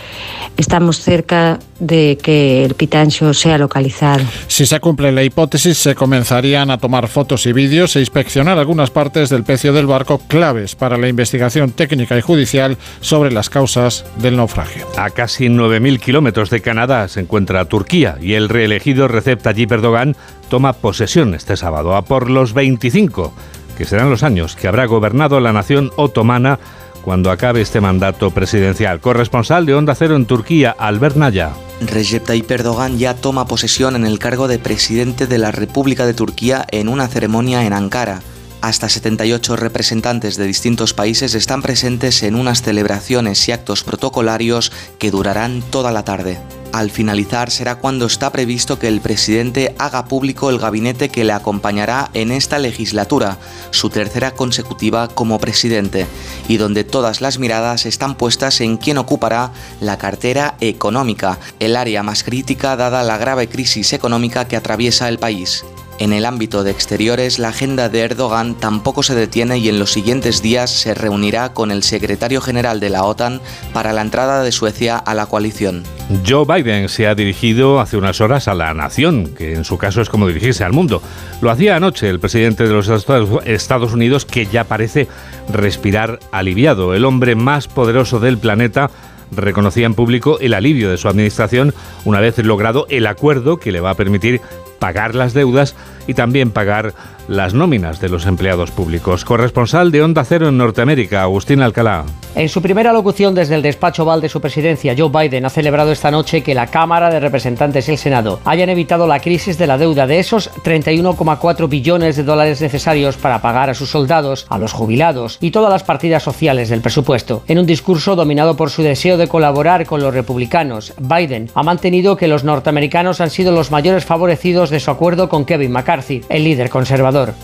estamos 0.57 1.01
cerca 1.01 1.59
de 1.79 2.19
que 2.23 2.65
el 2.65 2.75
Pitancho 2.75 3.33
sea 3.35 3.59
localizado. 3.59 4.23
Si 4.47 4.67
se 4.67 4.79
cumple 4.81 5.11
la 5.13 5.23
hipótesis, 5.23 5.79
se 5.79 5.95
comenzarían 5.95 6.71
a 6.71 6.79
tomar 6.79 7.09
fotos 7.09 7.47
y 7.47 7.53
vídeos 7.53 7.97
e 7.97 8.01
inspeccionar 8.01 8.59
algunas 8.59 8.91
partes 8.91 9.31
del 9.31 9.45
pecio 9.45 9.73
del 9.73 9.87
barco 9.87 10.21
claves 10.29 10.75
para 10.75 10.99
la 10.99 11.09
investigación 11.09 11.73
técnica 11.73 12.17
y 12.17 12.21
judicial 12.21 12.77
sobre 13.01 13.33
las 13.33 13.49
causas 13.49 14.05
del 14.17 14.37
naufragio. 14.37 14.87
A 14.97 15.11
casi 15.11 15.47
9.000 15.47 15.99
kilómetros 15.99 16.51
de 16.51 16.61
Canadá 16.61 17.09
se 17.09 17.21
encuentra 17.21 17.65
Turquía 17.65 18.17
y 18.21 18.35
el 18.35 18.49
reelegido 18.49 19.09
Recep 19.09 19.43
Tayyip 19.43 19.73
Erdogan 19.73 20.17
toma 20.51 20.75
posesión 20.75 21.35
este 21.35 21.57
sábado 21.57 21.97
a 21.97 22.03
por 22.03 22.29
los 22.29 22.53
25, 22.53 23.33
que 23.79 23.87
serán 23.87 24.11
los 24.11 24.23
años 24.23 24.57
que 24.57 24.69
habrá 24.69 24.85
gobernado 24.85 25.41
la 25.41 25.55
nación 25.55 25.91
otomana 25.97 26.59
cuando 27.03 27.31
acabe 27.31 27.63
este 27.63 27.81
mandato 27.81 28.31
presidencial. 28.33 29.01
Corresponsal 29.01 29.65
de 29.65 29.75
Onda 29.75 29.95
Cero 29.95 30.17
en 30.17 30.27
Turquía, 30.27 30.75
Albert 30.79 31.17
Naya. 31.17 31.53
Recep 31.81 32.25
Tayyip 32.27 32.51
Erdogan 32.51 32.99
ya 32.99 33.15
toma 33.15 33.47
posesión 33.47 33.97
en 33.97 34.05
el 34.05 34.19
cargo 34.19 34.49
de 34.49 34.59
presidente 34.59 35.27
de 35.27 35.39
la 35.39 35.53
República 35.53 36.05
de 36.05 36.13
Turquía 36.13 36.67
en 36.71 36.91
una 36.91 37.09
ceremonia 37.09 37.65
en 37.65 37.73
Ankara. 37.73 38.21
Hasta 38.61 38.91
78 38.91 39.57
representantes 39.57 40.37
de 40.37 40.47
distintos 40.47 40.93
países 40.93 41.35
están 41.35 41.63
presentes 41.63 42.23
en 42.23 42.35
unas 42.35 42.61
celebraciones 42.61 43.49
y 43.49 43.53
actos 43.53 43.85
protocolarios 43.85 44.71
que 44.99 45.11
durarán 45.11 45.63
toda 45.63 45.93
la 45.93 46.05
tarde. 46.05 46.39
Al 46.73 46.91
finalizar 46.91 47.51
será 47.51 47.77
cuando 47.77 48.07
está 48.07 48.31
previsto 48.31 48.79
que 48.79 48.87
el 48.87 49.01
presidente 49.01 49.75
haga 49.79 50.05
público 50.05 50.51
el 50.51 50.59
gabinete 50.59 51.09
que 51.09 51.25
le 51.25 51.33
acompañará 51.33 52.11
en 52.13 52.31
esta 52.31 52.59
legislatura, 52.59 53.39
su 53.71 53.89
tercera 53.89 54.33
consecutiva 54.33 55.09
como 55.09 55.41
presidente, 55.41 56.07
y 56.47 56.59
donde 56.59 56.85
todas 56.85 57.23
las 57.23 57.39
miradas 57.39 57.87
están 57.87 58.15
puestas 58.15 58.61
en 58.61 58.77
quién 58.77 58.99
ocupará 58.99 59.53
la 59.81 59.97
cartera 59.97 60.55
económica, 60.61 61.39
el 61.59 61.77
área 61.77 62.03
más 62.03 62.23
crítica 62.23 62.77
dada 62.77 63.03
la 63.03 63.19
grave 63.19 63.49
crisis 63.49 63.95
económica 63.95 64.47
que 64.47 64.57
atraviesa 64.57 65.09
el 65.09 65.19
país. 65.19 65.65
En 66.01 66.15
el 66.15 66.25
ámbito 66.25 66.65
de 66.65 66.71
exteriores, 66.71 67.39
la 67.39 67.49
agenda 67.49 67.91
de 67.91 68.01
Erdogan 68.01 68.55
tampoco 68.55 69.03
se 69.03 69.15
detiene 69.15 69.59
y 69.59 69.69
en 69.69 69.79
los 69.79 69.93
siguientes 69.93 70.41
días 70.41 70.71
se 70.71 70.95
reunirá 70.95 71.53
con 71.53 71.71
el 71.71 71.83
secretario 71.83 72.41
general 72.41 72.81
de 72.81 72.89
la 72.89 73.05
OTAN 73.05 73.43
para 73.75 73.93
la 73.93 74.01
entrada 74.01 74.43
de 74.43 74.51
Suecia 74.51 74.97
a 74.97 75.13
la 75.13 75.27
coalición. 75.27 75.83
Joe 76.27 76.47
Biden 76.47 76.89
se 76.89 77.07
ha 77.07 77.15
dirigido 77.15 77.81
hace 77.81 77.99
unas 77.99 78.23
horas 78.23 78.49
a 78.49 78.55
la 78.55 78.73
nación, 78.73 79.35
que 79.37 79.53
en 79.53 79.65
su 79.65 79.77
caso 79.77 80.01
es 80.01 80.09
como 80.09 80.27
dirigirse 80.27 80.65
al 80.65 80.73
mundo. 80.73 81.03
Lo 81.43 81.51
hacía 81.51 81.77
anoche 81.77 82.09
el 82.09 82.19
presidente 82.19 82.67
de 82.67 82.73
los 82.73 82.89
Estados 82.89 83.93
Unidos, 83.93 84.25
que 84.25 84.47
ya 84.47 84.65
parece 84.65 85.07
respirar 85.53 86.19
aliviado. 86.33 86.95
El 86.95 87.05
hombre 87.05 87.35
más 87.35 87.69
poderoso 87.69 88.21
del 88.21 88.39
planeta 88.39 88.91
reconocía 89.33 89.85
en 89.85 89.93
público 89.93 90.39
el 90.41 90.55
alivio 90.55 90.91
de 90.91 90.97
su 90.97 91.09
administración 91.09 91.75
una 92.07 92.21
vez 92.21 92.39
logrado 92.39 92.87
el 92.89 93.07
acuerdo 93.07 93.59
que 93.59 93.71
le 93.71 93.81
va 93.81 93.91
a 93.91 93.95
permitir 93.95 94.41
pagar 94.81 95.15
las 95.15 95.33
deudas 95.35 95.77
y 96.07 96.15
también 96.15 96.51
pagar 96.51 96.95
las 97.29 97.55
nóminas 97.55 98.01
de 98.01 98.09
los 98.09 98.27
empleados 98.27 98.71
públicos. 98.73 99.25
Corresponsal 99.25 99.93
de 99.93 100.03
Onda 100.03 100.25
Cero 100.25 100.49
en 100.49 100.59
Norteamérica, 100.59 101.23
Agustín 101.23 101.63
Alcalá. 101.63 102.05
En 102.35 102.49
su 102.49 102.63
primera 102.63 102.93
locución 102.93 103.35
desde 103.35 103.55
el 103.55 103.63
despacho 103.63 104.05
oval 104.05 104.21
de 104.21 104.29
su 104.29 104.41
presidencia, 104.41 104.95
Joe 104.97 105.11
Biden 105.11 105.45
ha 105.45 105.51
celebrado 105.51 105.93
esta 105.93 106.11
noche 106.11 106.43
que 106.43 106.55
la 106.55 106.69
Cámara 106.69 107.11
de 107.11 107.21
Representantes 107.21 107.89
y 107.89 107.93
el 107.93 107.99
Senado 107.99 108.41
hayan 108.45 108.69
evitado 108.69 109.07
la 109.07 109.21
crisis 109.21 109.59
de 109.59 109.67
la 109.67 109.79
deuda 109.79 110.07
de 110.07 110.19
esos 110.21 110.51
31,4 110.63 111.69
billones 111.69 112.17
de 112.17 112.23
dólares 112.23 112.61
necesarios 112.61 113.17
para 113.17 113.43
pagar 113.43 113.71
a 113.71 113.75
sus 113.75 113.91
soldados, 113.91 114.47
a 114.49 114.59
los 114.59 114.73
jubilados 114.73 115.39
y 115.41 115.51
todas 115.51 115.71
las 115.71 115.83
partidas 115.83 116.23
sociales 116.23 116.69
del 116.69 116.81
presupuesto. 116.81 117.43
En 117.49 117.59
un 117.59 117.67
discurso 117.67 118.17
dominado 118.17 118.57
por 118.57 118.71
su 118.71 118.83
deseo 118.83 119.17
de 119.17 119.29
colaborar 119.29 119.87
con 119.87 120.01
los 120.01 120.15
republicanos, 120.15 120.95
Biden 120.99 121.51
ha 121.55 121.63
mantenido 121.63 122.17
que 122.17 122.29
los 122.29 122.45
norteamericanos 122.45 123.21
han 123.21 123.31
sido 123.31 123.53
los 123.53 123.71
mayores 123.71 124.05
favorecidos 124.05 124.71
de 124.71 124.81
su 124.81 124.91
acuerdo 124.91 125.29
con 125.29 125.45
Kevin 125.45 125.73
McCarthy, 125.73 126.00
el 126.29 126.45
líder 126.45 126.71
conservador. 126.71 127.35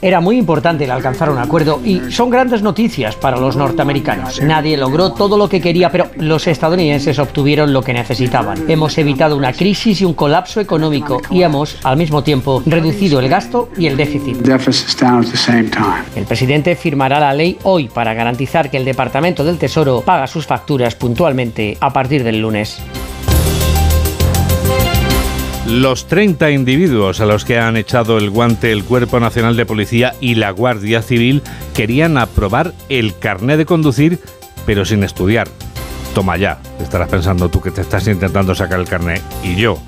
Era 0.00 0.20
muy 0.20 0.38
importante 0.38 0.84
el 0.84 0.90
alcanzar 0.90 1.30
un 1.30 1.38
acuerdo 1.38 1.80
y 1.84 2.00
son 2.10 2.30
grandes 2.30 2.62
noticias 2.62 3.16
para 3.16 3.38
los 3.38 3.56
norteamericanos. 3.56 4.40
Nadie 4.42 4.76
logró 4.76 5.12
todo 5.12 5.36
lo 5.38 5.48
que 5.48 5.60
quería, 5.60 5.90
pero 5.90 6.10
los 6.16 6.46
estadounidenses 6.46 7.18
obtuvieron 7.18 7.72
lo 7.72 7.82
que 7.82 7.92
necesitaban. 7.92 8.70
Hemos 8.70 8.96
evitado 8.98 9.36
una 9.36 9.52
crisis 9.52 10.00
y 10.00 10.04
un 10.04 10.14
colapso 10.14 10.60
económico 10.60 11.20
y 11.30 11.42
hemos, 11.42 11.78
al 11.84 11.96
mismo 11.96 12.22
tiempo, 12.22 12.62
reducido 12.66 13.20
el 13.20 13.28
gasto 13.28 13.68
y 13.76 13.86
el 13.86 13.96
déficit. 13.96 14.36
El 16.16 16.24
presidente 16.24 16.76
firmará 16.76 17.20
la 17.20 17.34
ley 17.34 17.58
hoy 17.62 17.88
para 17.88 18.14
garantizar 18.14 18.70
que 18.70 18.76
el 18.76 18.84
Departamento 18.84 19.44
del 19.44 19.58
Tesoro 19.58 20.02
paga 20.02 20.26
sus 20.26 20.46
facturas 20.46 20.94
puntualmente 20.94 21.76
a 21.80 21.92
partir 21.92 22.24
del 22.24 22.40
lunes. 22.40 22.80
Los 25.66 26.06
30 26.06 26.50
individuos 26.50 27.20
a 27.20 27.26
los 27.26 27.44
que 27.44 27.58
han 27.58 27.76
echado 27.76 28.18
el 28.18 28.30
guante 28.30 28.72
el 28.72 28.82
Cuerpo 28.82 29.20
Nacional 29.20 29.56
de 29.56 29.64
Policía 29.64 30.12
y 30.20 30.34
la 30.34 30.50
Guardia 30.50 31.02
Civil 31.02 31.40
querían 31.72 32.18
aprobar 32.18 32.72
el 32.88 33.16
carné 33.16 33.56
de 33.56 33.64
conducir, 33.64 34.18
pero 34.66 34.84
sin 34.84 35.04
estudiar. 35.04 35.46
Toma 36.16 36.36
ya, 36.36 36.58
estarás 36.80 37.08
pensando 37.08 37.48
tú 37.48 37.60
que 37.60 37.70
te 37.70 37.80
estás 37.80 38.08
intentando 38.08 38.56
sacar 38.56 38.80
el 38.80 38.88
carné 38.88 39.20
y 39.44 39.54
yo. 39.54 39.78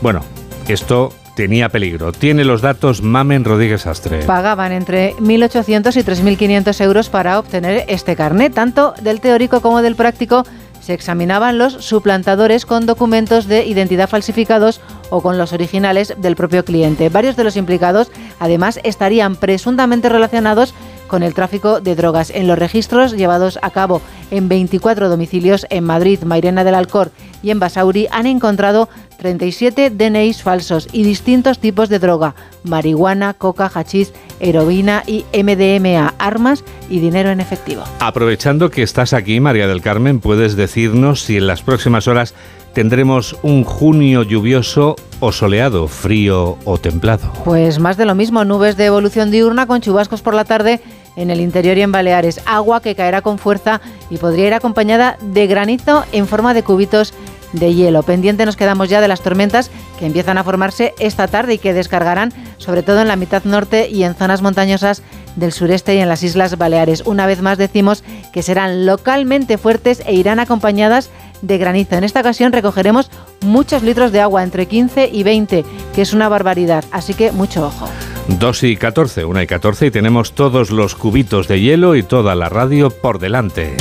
Bueno, 0.00 0.24
esto 0.68 1.12
tenía 1.34 1.68
peligro. 1.68 2.12
Tiene 2.12 2.44
los 2.44 2.62
datos 2.62 3.02
Mamen 3.02 3.44
Rodríguez 3.44 3.88
Astre. 3.88 4.20
Pagaban 4.24 4.70
entre 4.70 5.14
1.800 5.16 5.96
y 5.96 6.36
3.500 6.36 6.80
euros 6.80 7.08
para 7.08 7.40
obtener 7.40 7.84
este 7.88 8.14
carnet, 8.14 8.54
tanto 8.54 8.94
del 9.02 9.20
teórico 9.20 9.60
como 9.60 9.82
del 9.82 9.96
práctico 9.96 10.44
se 10.84 10.92
examinaban 10.92 11.56
los 11.56 11.72
suplantadores 11.72 12.66
con 12.66 12.84
documentos 12.84 13.46
de 13.46 13.64
identidad 13.64 14.08
falsificados 14.08 14.82
o 15.08 15.22
con 15.22 15.38
los 15.38 15.54
originales 15.54 16.14
del 16.18 16.36
propio 16.36 16.62
cliente. 16.62 17.08
Varios 17.08 17.36
de 17.36 17.44
los 17.44 17.56
implicados, 17.56 18.10
además, 18.38 18.78
estarían 18.84 19.36
presuntamente 19.36 20.10
relacionados 20.10 20.74
con 21.06 21.22
el 21.22 21.32
tráfico 21.32 21.80
de 21.80 21.94
drogas. 21.94 22.30
En 22.30 22.46
los 22.46 22.58
registros 22.58 23.12
llevados 23.12 23.58
a 23.62 23.70
cabo 23.70 24.02
en 24.30 24.48
24 24.48 25.08
domicilios 25.08 25.66
en 25.70 25.84
Madrid, 25.84 26.22
Mairena 26.22 26.64
del 26.64 26.74
Alcor 26.74 27.12
y 27.42 27.50
en 27.50 27.60
Basauri 27.60 28.06
han 28.10 28.26
encontrado 28.26 28.88
37 29.18 29.90
DNIs 29.90 30.42
falsos 30.42 30.88
y 30.92 31.02
distintos 31.02 31.60
tipos 31.60 31.88
de 31.88 31.98
droga, 31.98 32.34
marihuana, 32.62 33.32
coca, 33.32 33.70
hachís, 33.72 34.12
heroína 34.44 35.02
y 35.06 35.24
MDMA, 35.32 36.14
armas 36.18 36.62
y 36.88 37.00
dinero 37.00 37.30
en 37.30 37.40
efectivo. 37.40 37.82
Aprovechando 37.98 38.70
que 38.70 38.82
estás 38.82 39.12
aquí, 39.12 39.40
María 39.40 39.66
del 39.66 39.82
Carmen, 39.82 40.20
puedes 40.20 40.54
decirnos 40.54 41.22
si 41.22 41.38
en 41.38 41.46
las 41.46 41.62
próximas 41.62 42.06
horas 42.06 42.34
tendremos 42.74 43.36
un 43.42 43.64
junio 43.64 44.22
lluvioso 44.22 44.96
o 45.20 45.32
soleado, 45.32 45.88
frío 45.88 46.58
o 46.64 46.78
templado. 46.78 47.32
Pues 47.44 47.78
más 47.78 47.96
de 47.96 48.04
lo 48.04 48.14
mismo, 48.14 48.44
nubes 48.44 48.76
de 48.76 48.84
evolución 48.84 49.30
diurna 49.30 49.66
con 49.66 49.80
chubascos 49.80 50.20
por 50.20 50.34
la 50.34 50.44
tarde 50.44 50.80
en 51.16 51.30
el 51.30 51.40
interior 51.40 51.78
y 51.78 51.82
en 51.82 51.92
Baleares, 51.92 52.40
agua 52.44 52.82
que 52.82 52.94
caerá 52.94 53.22
con 53.22 53.38
fuerza 53.38 53.80
y 54.10 54.18
podría 54.18 54.48
ir 54.48 54.54
acompañada 54.54 55.16
de 55.20 55.46
granizo 55.46 56.04
en 56.12 56.26
forma 56.26 56.52
de 56.52 56.64
cubitos 56.64 57.14
de 57.52 57.72
hielo. 57.72 58.02
Pendiente 58.02 58.44
nos 58.44 58.56
quedamos 58.56 58.88
ya 58.88 59.00
de 59.00 59.08
las 59.08 59.22
tormentas 59.22 59.70
que 59.98 60.06
empiezan 60.06 60.38
a 60.38 60.44
formarse 60.44 60.92
esta 60.98 61.28
tarde 61.28 61.54
y 61.54 61.58
que 61.58 61.72
descargarán 61.72 62.32
sobre 62.64 62.82
todo 62.82 63.00
en 63.00 63.08
la 63.08 63.16
mitad 63.16 63.44
norte 63.44 63.88
y 63.88 64.04
en 64.04 64.14
zonas 64.14 64.42
montañosas 64.42 65.02
del 65.36 65.52
sureste 65.52 65.94
y 65.94 65.98
en 65.98 66.08
las 66.08 66.22
Islas 66.22 66.58
Baleares. 66.58 67.02
Una 67.06 67.26
vez 67.26 67.40
más 67.40 67.58
decimos 67.58 68.02
que 68.32 68.42
serán 68.42 68.86
localmente 68.86 69.58
fuertes 69.58 70.02
e 70.06 70.14
irán 70.14 70.40
acompañadas 70.40 71.10
de 71.42 71.58
granizo. 71.58 71.96
En 71.96 72.04
esta 72.04 72.20
ocasión 72.20 72.52
recogeremos 72.52 73.10
muchos 73.42 73.82
litros 73.82 74.12
de 74.12 74.20
agua, 74.20 74.42
entre 74.42 74.66
15 74.66 75.10
y 75.12 75.22
20, 75.22 75.64
que 75.94 76.02
es 76.02 76.12
una 76.12 76.28
barbaridad, 76.28 76.84
así 76.90 77.14
que 77.14 77.32
mucho 77.32 77.66
ojo. 77.66 77.88
2 78.28 78.62
y 78.64 78.76
14, 78.76 79.24
1 79.26 79.42
y 79.42 79.46
14 79.46 79.86
y 79.86 79.90
tenemos 79.90 80.32
todos 80.32 80.70
los 80.70 80.94
cubitos 80.94 81.46
de 81.46 81.60
hielo 81.60 81.94
y 81.94 82.02
toda 82.02 82.34
la 82.34 82.48
radio 82.48 82.88
por 82.90 83.18
delante. 83.18 83.76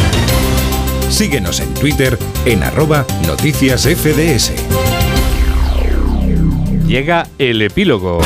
Síguenos 1.09 1.59
en 1.59 1.73
Twitter 1.75 2.17
en 2.45 2.63
arroba 2.63 3.05
noticias 3.25 3.83
FDS. 3.83 4.51
Llega 6.87 7.27
el 7.37 7.61
epílogo. 7.61 8.19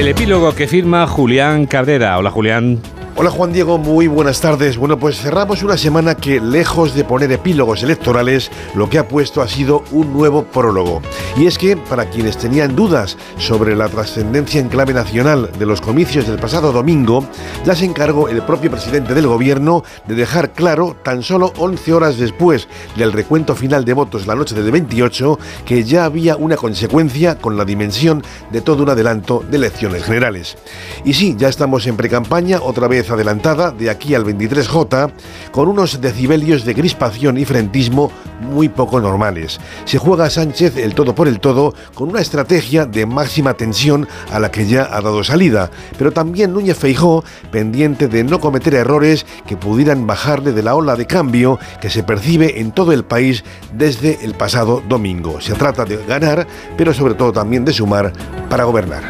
El 0.00 0.08
epílogo 0.08 0.54
que 0.54 0.66
firma 0.66 1.06
Julián 1.06 1.66
Cabrera. 1.66 2.16
Hola 2.16 2.30
Julián. 2.30 2.80
Hola 3.22 3.30
Juan 3.30 3.52
Diego, 3.52 3.76
muy 3.76 4.06
buenas 4.06 4.40
tardes. 4.40 4.78
Bueno, 4.78 4.98
pues 4.98 5.20
cerramos 5.20 5.62
una 5.62 5.76
semana 5.76 6.14
que 6.14 6.40
lejos 6.40 6.94
de 6.94 7.04
poner 7.04 7.30
epílogos 7.30 7.82
electorales, 7.82 8.50
lo 8.74 8.88
que 8.88 8.98
ha 8.98 9.08
puesto 9.08 9.42
ha 9.42 9.46
sido 9.46 9.84
un 9.90 10.14
nuevo 10.14 10.44
prólogo. 10.44 11.02
Y 11.36 11.46
es 11.46 11.58
que, 11.58 11.76
para 11.76 12.08
quienes 12.08 12.38
tenían 12.38 12.74
dudas 12.74 13.18
sobre 13.36 13.76
la 13.76 13.90
trascendencia 13.90 14.58
en 14.58 14.70
clave 14.70 14.94
nacional 14.94 15.50
de 15.58 15.66
los 15.66 15.82
comicios 15.82 16.26
del 16.26 16.38
pasado 16.38 16.72
domingo, 16.72 17.26
ya 17.62 17.74
se 17.74 17.84
encargó 17.84 18.30
el 18.30 18.40
propio 18.40 18.70
presidente 18.70 19.12
del 19.12 19.26
gobierno 19.26 19.84
de 20.08 20.14
dejar 20.14 20.54
claro, 20.54 20.96
tan 21.04 21.22
solo 21.22 21.52
11 21.58 21.92
horas 21.92 22.16
después 22.16 22.68
del 22.96 23.12
recuento 23.12 23.54
final 23.54 23.84
de 23.84 23.92
votos 23.92 24.26
la 24.26 24.34
noche 24.34 24.54
del 24.54 24.70
28, 24.70 25.38
que 25.66 25.84
ya 25.84 26.06
había 26.06 26.36
una 26.36 26.56
consecuencia 26.56 27.36
con 27.36 27.58
la 27.58 27.66
dimensión 27.66 28.24
de 28.50 28.62
todo 28.62 28.82
un 28.82 28.88
adelanto 28.88 29.44
de 29.46 29.58
elecciones 29.58 30.04
generales. 30.04 30.56
Y 31.04 31.12
sí, 31.12 31.34
ya 31.36 31.50
estamos 31.50 31.86
en 31.86 31.98
precampaña, 31.98 32.60
otra 32.62 32.88
vez 32.88 33.09
adelantada 33.10 33.70
de 33.70 33.90
aquí 33.90 34.14
al 34.14 34.24
23J 34.24 35.10
con 35.52 35.68
unos 35.68 36.00
decibelios 36.00 36.64
de 36.64 36.74
crispación 36.74 37.38
y 37.38 37.44
frentismo 37.44 38.10
muy 38.40 38.68
poco 38.68 39.00
normales. 39.00 39.60
Se 39.84 39.98
juega 39.98 40.30
Sánchez 40.30 40.76
el 40.76 40.94
todo 40.94 41.14
por 41.14 41.28
el 41.28 41.40
todo 41.40 41.74
con 41.94 42.08
una 42.08 42.20
estrategia 42.20 42.86
de 42.86 43.06
máxima 43.06 43.54
tensión 43.54 44.08
a 44.32 44.38
la 44.38 44.50
que 44.50 44.66
ya 44.66 44.88
ha 44.90 45.00
dado 45.00 45.22
salida, 45.24 45.70
pero 45.98 46.12
también 46.12 46.52
Núñez 46.52 46.78
Feijó 46.78 47.24
pendiente 47.50 48.08
de 48.08 48.24
no 48.24 48.40
cometer 48.40 48.74
errores 48.74 49.26
que 49.46 49.56
pudieran 49.56 50.06
bajarle 50.06 50.52
de 50.52 50.62
la 50.62 50.74
ola 50.74 50.96
de 50.96 51.06
cambio 51.06 51.58
que 51.80 51.90
se 51.90 52.02
percibe 52.02 52.60
en 52.60 52.72
todo 52.72 52.92
el 52.92 53.04
país 53.04 53.44
desde 53.72 54.24
el 54.24 54.34
pasado 54.34 54.82
domingo. 54.88 55.40
Se 55.40 55.54
trata 55.54 55.84
de 55.84 56.04
ganar, 56.06 56.46
pero 56.76 56.94
sobre 56.94 57.14
todo 57.14 57.32
también 57.32 57.64
de 57.64 57.72
sumar 57.72 58.12
para 58.48 58.64
gobernar. 58.64 59.02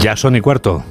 Ya 0.00 0.16
son 0.16 0.36
y 0.36 0.40
cuarto. 0.40 0.84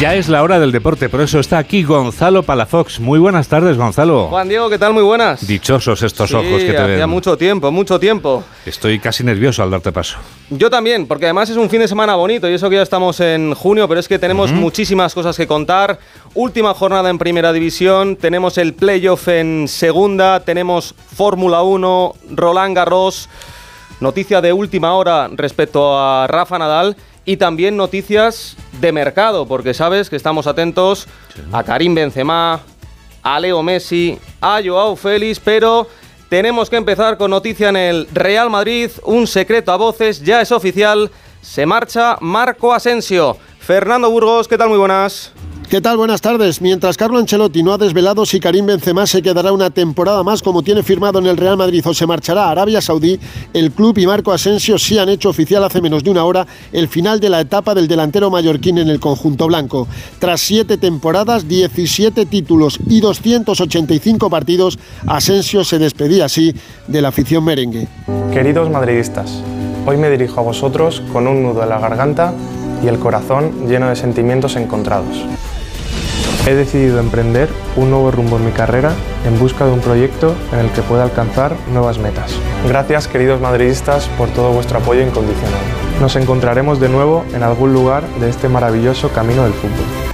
Ya 0.00 0.14
es 0.14 0.30
la 0.30 0.42
hora 0.42 0.58
del 0.58 0.72
deporte, 0.72 1.10
por 1.10 1.20
eso 1.20 1.38
está 1.38 1.58
aquí 1.58 1.82
Gonzalo 1.82 2.42
Palafox. 2.42 3.00
Muy 3.00 3.18
buenas 3.18 3.48
tardes, 3.48 3.76
Gonzalo. 3.76 4.28
Juan 4.28 4.48
Diego, 4.48 4.70
¿qué 4.70 4.78
tal? 4.78 4.94
Muy 4.94 5.02
buenas. 5.02 5.46
Dichosos 5.46 6.02
estos 6.02 6.32
ojos 6.32 6.58
que 6.58 6.72
te 6.72 6.78
hacía 6.78 6.96
ven. 7.00 7.10
mucho 7.10 7.36
tiempo, 7.36 7.70
mucho 7.70 8.00
tiempo. 8.00 8.42
Estoy 8.64 8.98
casi 8.98 9.24
nervioso 9.24 9.62
al 9.62 9.70
darte 9.70 9.92
paso. 9.92 10.16
Yo 10.48 10.70
también, 10.70 11.06
porque 11.06 11.26
además 11.26 11.50
es 11.50 11.58
un 11.58 11.68
fin 11.68 11.80
de 11.80 11.88
semana 11.88 12.14
bonito 12.14 12.48
y 12.48 12.54
eso 12.54 12.70
que 12.70 12.76
ya 12.76 12.82
estamos 12.82 13.20
en 13.20 13.52
junio, 13.52 13.86
pero 13.88 14.00
es 14.00 14.08
que 14.08 14.18
tenemos 14.18 14.52
muchísimas 14.52 15.12
cosas 15.12 15.36
que 15.36 15.46
contar. 15.46 15.98
Última 16.32 16.72
jornada 16.72 17.10
en 17.10 17.18
Primera 17.18 17.52
División, 17.52 18.16
tenemos 18.16 18.56
el 18.56 18.72
playoff 18.72 19.28
en 19.28 19.68
Segunda, 19.68 20.40
tenemos 20.40 20.94
Fórmula 21.14 21.60
1, 21.60 22.14
Roland 22.30 22.74
Garros, 22.74 23.28
noticia 24.00 24.40
de 24.40 24.54
última 24.54 24.94
hora 24.94 25.28
respecto 25.30 25.98
a 25.98 26.26
Rafa 26.26 26.58
Nadal 26.58 26.96
y 27.30 27.36
también 27.36 27.76
noticias 27.76 28.56
de 28.80 28.90
mercado, 28.90 29.46
porque 29.46 29.72
sabes 29.72 30.10
que 30.10 30.16
estamos 30.16 30.48
atentos 30.48 31.06
a 31.52 31.62
Karim 31.62 31.94
Benzema, 31.94 32.60
a 33.22 33.38
Leo 33.38 33.62
Messi, 33.62 34.18
a 34.40 34.60
Joao 34.60 34.96
Félix, 34.96 35.38
pero 35.38 35.86
tenemos 36.28 36.68
que 36.68 36.74
empezar 36.74 37.16
con 37.16 37.30
noticia 37.30 37.68
en 37.68 37.76
el 37.76 38.08
Real 38.12 38.50
Madrid, 38.50 38.90
un 39.04 39.28
secreto 39.28 39.70
a 39.70 39.76
voces, 39.76 40.20
ya 40.24 40.40
es 40.40 40.50
oficial, 40.50 41.08
se 41.40 41.66
marcha 41.66 42.18
Marco 42.20 42.74
Asensio. 42.74 43.36
Fernando 43.70 44.10
Burgos, 44.10 44.48
¿qué 44.48 44.58
tal? 44.58 44.68
Muy 44.68 44.78
buenas. 44.78 45.30
¿Qué 45.68 45.80
tal? 45.80 45.96
Buenas 45.96 46.20
tardes. 46.20 46.60
Mientras 46.60 46.96
Carlo 46.96 47.18
Ancelotti 47.18 47.62
no 47.62 47.72
ha 47.72 47.78
desvelado 47.78 48.26
si 48.26 48.40
Karim 48.40 48.66
Benzema 48.66 49.06
se 49.06 49.22
quedará 49.22 49.52
una 49.52 49.70
temporada 49.70 50.24
más 50.24 50.42
como 50.42 50.64
tiene 50.64 50.82
firmado 50.82 51.20
en 51.20 51.26
el 51.26 51.36
Real 51.36 51.56
Madrid 51.56 51.80
o 51.86 51.94
se 51.94 52.04
marchará 52.04 52.46
a 52.46 52.50
Arabia 52.50 52.80
Saudí, 52.80 53.20
el 53.54 53.70
club 53.70 53.96
y 53.98 54.08
Marco 54.08 54.32
Asensio 54.32 54.76
sí 54.76 54.98
han 54.98 55.08
hecho 55.08 55.28
oficial 55.28 55.62
hace 55.62 55.80
menos 55.80 56.02
de 56.02 56.10
una 56.10 56.24
hora 56.24 56.48
el 56.72 56.88
final 56.88 57.20
de 57.20 57.28
la 57.28 57.42
etapa 57.42 57.72
del 57.76 57.86
delantero 57.86 58.28
mallorquín 58.28 58.78
en 58.78 58.88
el 58.88 58.98
conjunto 58.98 59.46
blanco. 59.46 59.86
Tras 60.18 60.40
siete 60.40 60.76
temporadas, 60.76 61.46
17 61.46 62.26
títulos 62.26 62.80
y 62.88 63.00
285 63.00 64.28
partidos, 64.30 64.80
Asensio 65.06 65.62
se 65.62 65.78
despedía 65.78 66.24
así 66.24 66.52
de 66.88 67.02
la 67.02 67.10
afición 67.10 67.44
merengue. 67.44 67.86
Queridos 68.32 68.68
madridistas, 68.68 69.44
hoy 69.86 69.96
me 69.96 70.10
dirijo 70.10 70.40
a 70.40 70.42
vosotros 70.42 71.04
con 71.12 71.28
un 71.28 71.44
nudo 71.44 71.62
en 71.62 71.68
la 71.68 71.78
garganta 71.78 72.34
y 72.82 72.88
el 72.88 72.98
corazón 72.98 73.68
lleno 73.68 73.88
de 73.88 73.96
sentimientos 73.96 74.56
encontrados. 74.56 75.24
He 76.46 76.54
decidido 76.54 77.00
emprender 77.00 77.48
un 77.76 77.90
nuevo 77.90 78.10
rumbo 78.10 78.38
en 78.38 78.46
mi 78.46 78.52
carrera 78.52 78.92
en 79.26 79.38
busca 79.38 79.66
de 79.66 79.72
un 79.72 79.80
proyecto 79.80 80.34
en 80.52 80.60
el 80.60 80.70
que 80.70 80.82
pueda 80.82 81.02
alcanzar 81.02 81.54
nuevas 81.72 81.98
metas. 81.98 82.32
Gracias 82.66 83.08
queridos 83.08 83.40
madridistas 83.40 84.08
por 84.16 84.28
todo 84.30 84.50
vuestro 84.52 84.78
apoyo 84.78 85.02
incondicional. 85.02 85.60
Nos 86.00 86.16
encontraremos 86.16 86.80
de 86.80 86.88
nuevo 86.88 87.24
en 87.34 87.42
algún 87.42 87.72
lugar 87.74 88.02
de 88.20 88.30
este 88.30 88.48
maravilloso 88.48 89.10
camino 89.10 89.44
del 89.44 89.52
fútbol. 89.52 90.10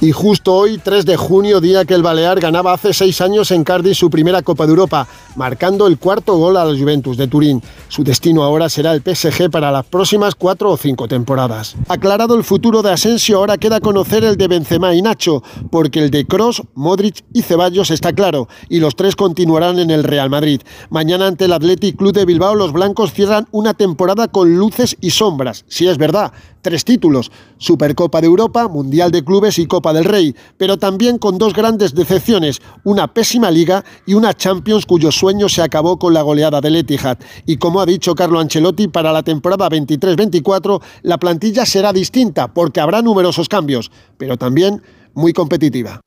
Y 0.00 0.12
justo 0.12 0.54
hoy, 0.54 0.78
3 0.78 1.04
de 1.04 1.16
junio, 1.16 1.60
día 1.60 1.84
que 1.84 1.94
el 1.94 2.04
Balear 2.04 2.38
ganaba 2.38 2.72
hace 2.72 2.92
seis 2.92 3.20
años 3.20 3.50
en 3.50 3.64
Cardiff 3.64 3.96
su 3.96 4.10
primera 4.10 4.42
Copa 4.42 4.64
de 4.64 4.70
Europa, 4.70 5.08
marcando 5.38 5.86
el 5.86 5.98
cuarto 5.98 6.36
gol 6.36 6.56
a 6.56 6.64
la 6.64 6.76
Juventus 6.76 7.16
de 7.16 7.28
Turín. 7.28 7.62
Su 7.86 8.02
destino 8.02 8.42
ahora 8.42 8.68
será 8.68 8.92
el 8.92 9.02
PSG 9.02 9.50
para 9.50 9.70
las 9.70 9.86
próximas 9.86 10.34
cuatro 10.34 10.72
o 10.72 10.76
cinco 10.76 11.06
temporadas. 11.06 11.76
Aclarado 11.88 12.34
el 12.34 12.42
futuro 12.42 12.82
de 12.82 12.90
Asensio, 12.90 13.38
ahora 13.38 13.56
queda 13.56 13.80
conocer 13.80 14.24
el 14.24 14.36
de 14.36 14.48
Benzema 14.48 14.94
y 14.96 15.00
Nacho, 15.00 15.44
porque 15.70 16.00
el 16.00 16.10
de 16.10 16.26
Cross, 16.26 16.62
Modric 16.74 17.24
y 17.32 17.42
Ceballos 17.42 17.92
está 17.92 18.12
claro, 18.12 18.48
y 18.68 18.80
los 18.80 18.96
tres 18.96 19.14
continuarán 19.14 19.78
en 19.78 19.90
el 19.90 20.02
Real 20.02 20.28
Madrid. 20.28 20.60
Mañana 20.90 21.28
ante 21.28 21.44
el 21.44 21.52
Athletic 21.52 21.96
Club 21.96 22.12
de 22.12 22.24
Bilbao, 22.24 22.56
los 22.56 22.72
blancos 22.72 23.12
cierran 23.12 23.46
una 23.52 23.74
temporada 23.74 24.26
con 24.26 24.56
luces 24.56 24.96
y 25.00 25.10
sombras, 25.10 25.64
si 25.68 25.86
es 25.86 25.98
verdad, 25.98 26.32
tres 26.62 26.84
títulos, 26.84 27.30
Supercopa 27.58 28.20
de 28.20 28.26
Europa, 28.26 28.66
Mundial 28.66 29.12
de 29.12 29.24
Clubes 29.24 29.58
y 29.60 29.66
Copa 29.66 29.92
del 29.92 30.04
Rey, 30.04 30.34
pero 30.56 30.78
también 30.78 31.18
con 31.18 31.38
dos 31.38 31.54
grandes 31.54 31.94
decepciones, 31.94 32.60
una 32.82 33.06
pésima 33.06 33.50
liga 33.52 33.84
y 34.04 34.14
una 34.14 34.34
Champions 34.34 34.84
cuyo 34.84 35.12
sueño 35.12 35.27
se 35.48 35.62
acabó 35.62 35.98
con 35.98 36.14
la 36.14 36.22
goleada 36.22 36.60
del 36.60 36.76
Etihad. 36.76 37.18
Y 37.46 37.56
como 37.58 37.80
ha 37.80 37.86
dicho 37.86 38.14
Carlo 38.14 38.40
Ancelotti, 38.40 38.88
para 38.88 39.12
la 39.12 39.22
temporada 39.22 39.68
23-24 39.68 40.80
la 41.02 41.18
plantilla 41.18 41.66
será 41.66 41.92
distinta 41.92 42.48
porque 42.48 42.80
habrá 42.80 43.02
numerosos 43.02 43.48
cambios, 43.48 43.90
pero 44.16 44.36
también 44.36 44.82
muy 45.14 45.32
competitiva. 45.32 46.00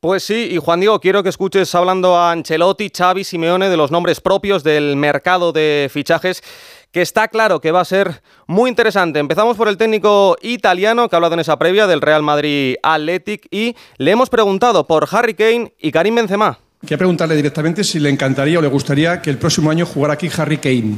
Pues 0.00 0.22
sí, 0.22 0.48
y 0.52 0.58
Juan 0.58 0.78
Diego, 0.78 1.00
quiero 1.00 1.24
que 1.24 1.28
escuches 1.28 1.74
hablando 1.74 2.16
a 2.16 2.30
Ancelotti, 2.30 2.90
Xavi, 2.96 3.24
Simeone 3.24 3.68
de 3.68 3.76
los 3.76 3.90
nombres 3.90 4.20
propios 4.20 4.62
del 4.62 4.94
mercado 4.94 5.50
de 5.52 5.88
fichajes 5.92 6.42
que 6.92 7.02
está 7.02 7.28
claro 7.28 7.60
que 7.60 7.72
va 7.72 7.80
a 7.80 7.84
ser 7.84 8.22
muy 8.46 8.70
interesante. 8.70 9.18
Empezamos 9.18 9.56
por 9.56 9.68
el 9.68 9.76
técnico 9.76 10.36
italiano 10.40 11.08
que 11.08 11.16
ha 11.16 11.18
hablado 11.18 11.34
en 11.34 11.40
esa 11.40 11.58
previa 11.58 11.86
del 11.86 12.00
Real 12.00 12.22
Madrid 12.22 12.76
Athletic 12.82 13.48
y 13.50 13.74
le 13.96 14.12
hemos 14.12 14.30
preguntado 14.30 14.86
por 14.86 15.08
Harry 15.10 15.34
Kane 15.34 15.74
y 15.78 15.90
Karim 15.90 16.14
Benzema. 16.14 16.60
Quería 16.80 16.98
preguntarle 16.98 17.34
directamente 17.34 17.82
si 17.82 17.98
le 17.98 18.08
encantaría 18.08 18.58
o 18.58 18.62
le 18.62 18.68
gustaría 18.68 19.20
que 19.20 19.30
el 19.30 19.38
próximo 19.38 19.70
año 19.70 19.84
jugara 19.84 20.14
aquí 20.14 20.30
Harry 20.36 20.58
Kane. 20.58 20.96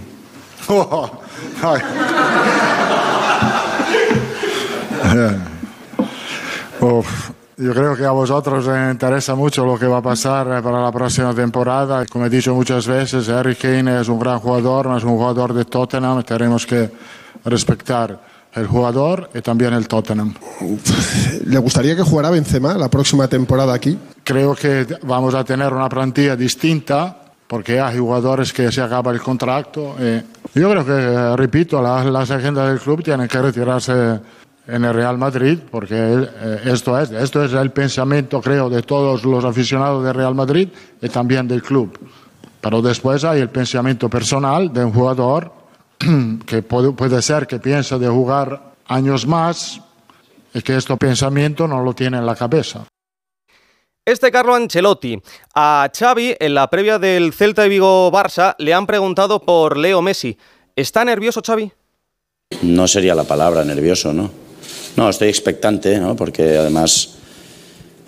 Uf, 6.81 7.31
yo 7.57 7.73
creo 7.73 7.97
que 7.97 8.05
a 8.05 8.11
vosotros 8.11 8.67
os 8.67 8.91
interesa 8.91 9.35
mucho 9.35 9.65
lo 9.65 9.79
que 9.79 9.87
va 9.87 9.99
a 9.99 10.03
pasar 10.03 10.63
para 10.63 10.83
la 10.83 10.93
próxima 10.93 11.35
temporada. 11.35 12.05
Como 12.07 12.27
he 12.27 12.31
dicho 12.31 12.55
muchas 12.55 12.87
veces, 12.87 13.29
Harry 13.31 13.57
Kane 13.57 14.01
es 14.01 14.09
un 14.09 14.19
gran 14.19 14.39
jugador, 14.39 14.95
es 14.97 15.05
un 15.05 15.17
jugador 15.17 15.55
de 15.55 15.65
Tottenham. 15.65 16.23
Tenemos 16.23 16.67
que 16.67 16.91
respetar 17.45 18.21
el 18.55 18.67
jugador 18.67 19.31
y 19.35 19.41
también 19.41 19.73
el 19.75 19.87
Tottenham. 19.89 20.35
¿Le 21.47 21.59
gustaría 21.59 21.95
que 21.97 22.03
jugara 22.03 22.31
Benzema 22.31 22.75
la 22.75 22.89
próxima 22.89 23.29
temporada 23.29 23.73
aquí? 23.75 23.97
Creo 24.25 24.55
que 24.55 24.87
vamos 25.03 25.35
a 25.35 25.45
tener 25.45 25.73
una 25.73 25.89
plantilla 25.89 26.37
distinta 26.37 27.17
porque 27.47 27.81
hay 27.81 27.99
jugadores 27.99 28.53
que 28.53 28.71
se 28.71 28.81
acaba 28.81 29.11
el 29.13 29.21
contrato. 29.21 29.97
y 30.55 30.59
yo 30.61 30.71
creo 30.71 30.85
que, 30.85 31.37
repito, 31.37 31.81
la- 31.83 32.05
las 32.05 32.31
agendas 32.31 32.69
del 32.69 32.79
club 32.81 33.03
tienen 33.03 33.27
que 33.29 33.41
retirarse 33.43 34.21
en 34.69 34.85
el 34.85 34.95
Real 34.95 35.19
Madrid, 35.19 35.59
porque 35.69 35.97
eh, 35.97 36.61
esto 36.67 36.97
es, 36.99 37.11
esto 37.11 37.43
es 37.45 37.53
el 37.53 37.71
pensamiento, 37.73 38.41
creo, 38.41 38.71
de 38.71 38.83
todos 38.83 39.25
los 39.25 39.45
aficionados 39.45 40.05
del 40.05 40.15
Real 40.15 40.35
Madrid 40.35 40.69
y 41.03 41.09
también 41.09 41.49
del 41.49 41.61
club. 41.63 41.99
Pero 42.61 42.81
después 42.83 43.25
hay 43.25 43.41
el 43.41 43.49
pensamiento 43.49 44.09
personal 44.09 44.73
de 44.73 44.85
un 44.85 44.93
jugador 44.93 45.51
que 46.47 46.63
puede, 46.63 46.93
puede 46.93 47.21
ser 47.23 47.47
que 47.47 47.59
piensa 47.59 47.99
de 47.99 48.09
jugar 48.09 48.75
años 48.87 49.27
más 49.27 49.81
y 50.53 50.63
que 50.63 50.77
este 50.77 50.97
pensamiento 50.97 51.69
no 51.69 51.83
lo 51.83 51.95
tiene 51.95 52.19
en 52.19 52.27
la 52.27 52.35
cabeza. 52.35 52.87
Este 54.05 54.33
Carlo 54.33 54.55
Ancelotti. 54.55 55.21
A 55.55 55.89
Xavi, 55.97 56.35
en 56.41 56.55
la 56.55 56.69
previa 56.69 56.99
del 56.99 57.33
Celta 57.33 57.63
de 57.63 57.69
Vigo-Barça, 57.69 58.57
le 58.59 58.75
han 58.75 58.87
preguntado 58.87 59.41
por 59.41 59.77
Leo 59.77 60.03
Messi. 60.03 60.37
¿Está 60.75 61.05
nervioso 61.05 61.43
Xavi? 61.47 61.71
No 62.63 62.89
sería 62.89 63.15
la 63.15 63.25
palabra 63.25 63.65
nervioso, 63.65 64.13
¿no? 64.13 64.31
No, 64.97 65.09
estoy 65.09 65.29
expectante, 65.29 65.99
¿no? 65.99 66.17
Porque 66.17 66.57
además 66.57 67.19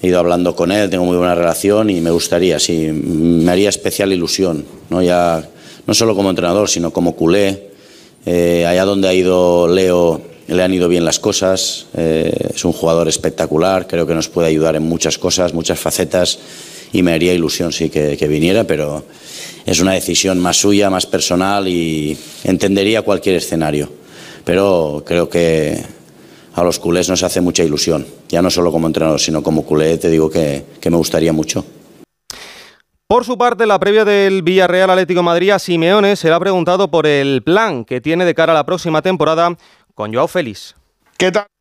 he 0.03 0.09
ido 0.09 0.19
hablando 0.19 0.57
con 0.57 0.73
él, 0.73 0.91
tengo 0.91 1.05
muy 1.05 1.17
buena 1.17 1.35
relación 1.35 1.91
y 1.91 2.01
me 2.01 2.11
gustaría, 2.11 2.59
sí, 2.59 2.89
me 2.91 3.53
haría 3.53 3.69
especial 3.69 4.13
ilusión, 4.13 4.67
¿no? 4.91 5.03
Ya, 5.03 5.49
no 5.87 5.95
solo 5.95 6.17
como 6.17 6.31
entrenador, 6.31 6.69
sino 6.69 6.91
como 6.91 7.15
culé. 7.15 7.72
Eh, 8.25 8.67
allá 8.67 8.85
donde 8.85 9.09
ha 9.09 9.15
ido 9.15 9.67
Leo 9.67 10.23
le 10.47 10.63
han 10.63 10.75
ido 10.75 10.89
bien 10.89 11.05
las 11.05 11.19
cosas, 11.19 11.87
eh, 11.95 12.33
es 12.55 12.65
un 12.65 12.73
jugador 12.73 13.09
espectacular, 13.09 13.87
creo 13.87 14.07
que 14.07 14.15
nos 14.15 14.29
puede 14.29 14.49
ayudar 14.49 14.77
en 14.77 14.83
muchas 14.83 15.19
cosas, 15.19 15.55
muchas 15.55 15.79
facetas 15.79 16.39
y 16.93 17.03
me 17.03 17.13
haría 17.13 17.33
ilusión 17.33 17.73
sí 17.73 17.89
que, 17.89 18.17
viniera, 18.29 18.65
pero 18.65 19.05
es 19.65 19.81
una 19.81 19.93
decisión 19.93 20.39
más 20.41 20.59
suya, 20.59 20.91
más 20.91 21.07
personal 21.07 21.69
y 21.69 22.17
entendería 22.45 23.03
cualquier 23.03 23.37
escenario. 23.37 23.89
Pero 24.45 25.03
creo 25.07 25.29
que 25.29 25.83
a 26.55 26.63
los 26.63 26.79
culés 26.79 27.09
nos 27.09 27.23
hace 27.23 27.41
mucha 27.41 27.65
ilusión, 27.65 28.07
ya 28.29 28.43
no 28.43 28.51
solo 28.51 28.71
como 28.71 28.89
entrenador, 28.89 29.21
sino 29.21 29.43
como 29.43 29.65
culé, 29.65 29.97
te 29.97 30.11
digo 30.11 30.29
que 30.29 30.65
me 30.85 30.97
gustaría 30.97 31.33
mucho. 31.33 31.65
Por 33.13 33.27
su 33.27 33.37
parte, 33.37 33.67
la 33.67 33.79
previa 33.79 34.07
del 34.07 34.41
Villarreal 34.41 34.89
Atlético 34.89 35.23
Madrid 35.23 35.53
Simeone 35.59 36.17
se 36.17 36.29
le 36.29 36.35
ha 36.35 36.41
preguntado 36.41 36.91
por 36.91 37.07
el 37.07 37.43
plan 37.43 37.85
que 37.85 38.01
tiene 38.01 38.25
de 38.25 38.35
cara 38.35 38.53
a 38.53 38.55
la 38.55 38.65
próxima 38.65 39.03
temporada 39.03 39.55
con 39.95 40.15
Joao 40.15 40.29
Félix. 40.29 40.75
¿Qué 41.19 41.31
tal? 41.31 41.52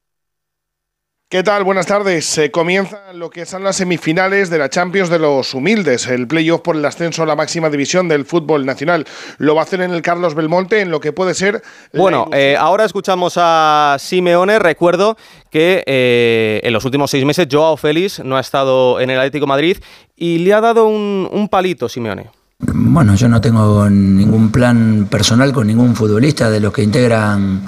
¿Qué 1.31 1.43
tal? 1.43 1.63
Buenas 1.63 1.85
tardes. 1.85 2.25
Se 2.25 2.51
comienzan 2.51 3.17
lo 3.17 3.29
que 3.29 3.45
son 3.45 3.63
las 3.63 3.77
semifinales 3.77 4.49
de 4.49 4.57
la 4.57 4.67
Champions 4.67 5.09
de 5.09 5.17
los 5.17 5.53
Humildes, 5.53 6.07
el 6.07 6.27
playoff 6.27 6.59
por 6.59 6.75
el 6.75 6.83
ascenso 6.83 7.23
a 7.23 7.25
la 7.25 7.37
máxima 7.37 7.69
división 7.69 8.09
del 8.09 8.25
fútbol 8.25 8.65
nacional. 8.65 9.05
Lo 9.37 9.55
va 9.55 9.61
a 9.61 9.63
hacer 9.63 9.79
en 9.79 9.91
el 9.91 10.01
Carlos 10.01 10.35
Belmonte, 10.35 10.81
en 10.81 10.91
lo 10.91 10.99
que 10.99 11.13
puede 11.13 11.33
ser. 11.33 11.63
Bueno, 11.93 12.27
eh, 12.33 12.57
ahora 12.59 12.83
escuchamos 12.83 13.35
a 13.37 13.95
Simeone. 13.97 14.59
Recuerdo 14.59 15.15
que 15.49 15.85
eh, 15.87 16.59
en 16.63 16.73
los 16.73 16.83
últimos 16.83 17.09
seis 17.09 17.23
meses 17.23 17.47
Joao 17.49 17.77
Félix 17.77 18.19
no 18.19 18.35
ha 18.35 18.41
estado 18.41 18.99
en 18.99 19.09
el 19.09 19.17
Atlético 19.17 19.45
de 19.45 19.49
Madrid 19.51 19.77
y 20.17 20.39
le 20.39 20.53
ha 20.53 20.59
dado 20.59 20.85
un, 20.85 21.29
un 21.31 21.47
palito 21.47 21.87
Simeone. 21.87 22.29
Bueno, 22.59 23.15
yo 23.15 23.29
no 23.29 23.39
tengo 23.39 23.89
ningún 23.89 24.51
plan 24.51 25.07
personal 25.09 25.53
con 25.53 25.65
ningún 25.65 25.95
futbolista 25.95 26.49
de 26.49 26.59
los 26.59 26.73
que 26.73 26.83
integran 26.83 27.61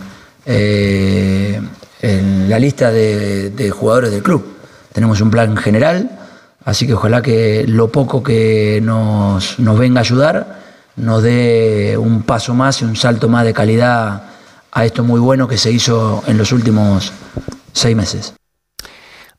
eh, 0.45 1.61
en 2.03 2.49
la 2.49 2.59
lista 2.59 2.91
de, 2.91 3.71
jugadores 3.71 4.11
del 4.11 4.21
club. 4.21 4.45
Tenemos 4.91 5.21
un 5.21 5.31
plan 5.31 5.57
general, 5.57 6.11
así 6.63 6.85
que 6.85 6.93
ojalá 6.93 7.23
que 7.23 7.65
lo 7.67 7.87
poco 7.91 8.21
que 8.21 8.79
nos, 8.83 9.57
nos 9.57 9.79
venga 9.79 10.01
a 10.01 10.03
ayudar 10.03 10.63
nos 10.95 11.23
dé 11.23 11.97
un 11.97 12.21
paso 12.23 12.53
más 12.53 12.81
y 12.81 12.85
un 12.85 12.95
salto 12.95 13.27
más 13.27 13.45
de 13.45 13.53
calidad 13.53 14.23
a 14.71 14.85
esto 14.85 15.03
muy 15.03 15.19
bueno 15.19 15.47
que 15.47 15.57
se 15.57 15.71
hizo 15.71 16.23
en 16.27 16.37
los 16.37 16.51
últimos 16.51 17.11
seis 17.73 17.95
meses. 17.95 18.33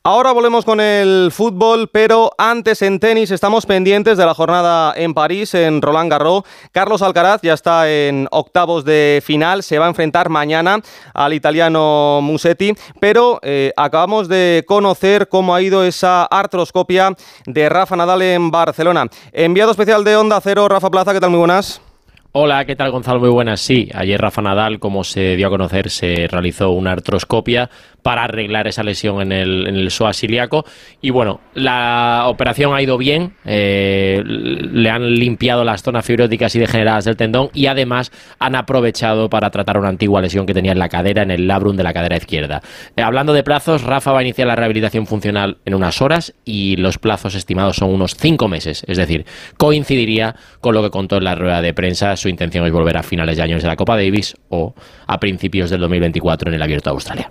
Ahora 0.06 0.32
volvemos 0.32 0.66
con 0.66 0.80
el 0.80 1.30
fútbol, 1.32 1.88
pero 1.88 2.30
antes 2.36 2.82
en 2.82 3.00
tenis 3.00 3.30
estamos 3.30 3.64
pendientes 3.64 4.18
de 4.18 4.26
la 4.26 4.34
jornada 4.34 4.92
en 4.94 5.14
París, 5.14 5.54
en 5.54 5.80
Roland 5.80 6.10
Garros. 6.10 6.42
Carlos 6.72 7.00
Alcaraz 7.00 7.40
ya 7.40 7.54
está 7.54 7.90
en 7.90 8.28
octavos 8.30 8.84
de 8.84 9.22
final, 9.24 9.62
se 9.62 9.78
va 9.78 9.86
a 9.86 9.88
enfrentar 9.88 10.28
mañana 10.28 10.82
al 11.14 11.32
italiano 11.32 12.20
Musetti, 12.22 12.74
pero 13.00 13.40
eh, 13.42 13.72
acabamos 13.78 14.28
de 14.28 14.64
conocer 14.66 15.30
cómo 15.30 15.54
ha 15.54 15.62
ido 15.62 15.82
esa 15.82 16.26
artroscopia 16.26 17.16
de 17.46 17.70
Rafa 17.70 17.96
Nadal 17.96 18.20
en 18.20 18.50
Barcelona. 18.50 19.06
Enviado 19.32 19.70
especial 19.70 20.04
de 20.04 20.16
Onda 20.16 20.38
Cero, 20.42 20.68
Rafa 20.68 20.90
Plaza, 20.90 21.14
¿qué 21.14 21.20
tal? 21.20 21.30
Muy 21.30 21.38
buenas. 21.38 21.80
Hola, 22.36 22.64
¿qué 22.64 22.74
tal 22.74 22.90
Gonzalo? 22.90 23.20
Muy 23.20 23.28
buenas. 23.28 23.60
Sí, 23.60 23.88
ayer 23.94 24.20
Rafa 24.20 24.42
Nadal, 24.42 24.80
como 24.80 25.04
se 25.04 25.36
dio 25.36 25.46
a 25.46 25.50
conocer, 25.50 25.88
se 25.88 26.26
realizó 26.28 26.72
una 26.72 26.90
artroscopia 26.90 27.70
para 28.04 28.24
arreglar 28.24 28.68
esa 28.68 28.82
lesión 28.82 29.22
en 29.22 29.32
el, 29.32 29.66
en 29.66 29.76
el. 29.76 29.90
Y 31.00 31.08
bueno, 31.10 31.40
la 31.54 32.24
operación 32.26 32.74
ha 32.74 32.82
ido 32.82 32.98
bien, 32.98 33.32
eh, 33.46 34.22
le 34.26 34.90
han 34.90 35.14
limpiado 35.14 35.64
las 35.64 35.82
zonas 35.82 36.04
fibróticas 36.04 36.54
y 36.54 36.58
degeneradas 36.58 37.06
del 37.06 37.16
tendón 37.16 37.48
y 37.54 37.64
además 37.64 38.12
han 38.38 38.56
aprovechado 38.56 39.30
para 39.30 39.48
tratar 39.48 39.78
una 39.78 39.88
antigua 39.88 40.20
lesión 40.20 40.44
que 40.44 40.52
tenía 40.52 40.72
en 40.72 40.78
la 40.78 40.90
cadera, 40.90 41.22
en 41.22 41.30
el 41.30 41.48
labrum 41.48 41.76
de 41.76 41.82
la 41.82 41.94
cadera 41.94 42.18
izquierda. 42.18 42.60
Eh, 42.94 43.00
hablando 43.00 43.32
de 43.32 43.42
plazos, 43.42 43.82
Rafa 43.82 44.12
va 44.12 44.18
a 44.18 44.22
iniciar 44.22 44.48
la 44.48 44.56
rehabilitación 44.56 45.06
funcional 45.06 45.56
en 45.64 45.72
unas 45.72 46.02
horas 46.02 46.34
y 46.44 46.76
los 46.76 46.98
plazos 46.98 47.34
estimados 47.34 47.76
son 47.76 47.90
unos 47.90 48.16
cinco 48.18 48.48
meses, 48.48 48.84
es 48.86 48.98
decir, 48.98 49.24
coincidiría 49.56 50.36
con 50.60 50.74
lo 50.74 50.82
que 50.82 50.90
contó 50.90 51.16
en 51.16 51.24
la 51.24 51.36
rueda 51.36 51.62
de 51.62 51.72
prensa. 51.72 52.16
Su 52.16 52.28
intención 52.28 52.66
es 52.66 52.72
volver 52.72 52.98
a 52.98 53.02
finales 53.02 53.38
de 53.38 53.44
años 53.44 53.62
de 53.62 53.68
la 53.68 53.76
Copa 53.76 53.96
Davis 53.96 54.36
o 54.50 54.74
a 55.06 55.18
principios 55.18 55.70
del 55.70 55.80
2024 55.80 56.50
en 56.50 56.54
el 56.56 56.62
Abierto 56.62 56.90
de 56.90 56.94
Australia. 56.94 57.30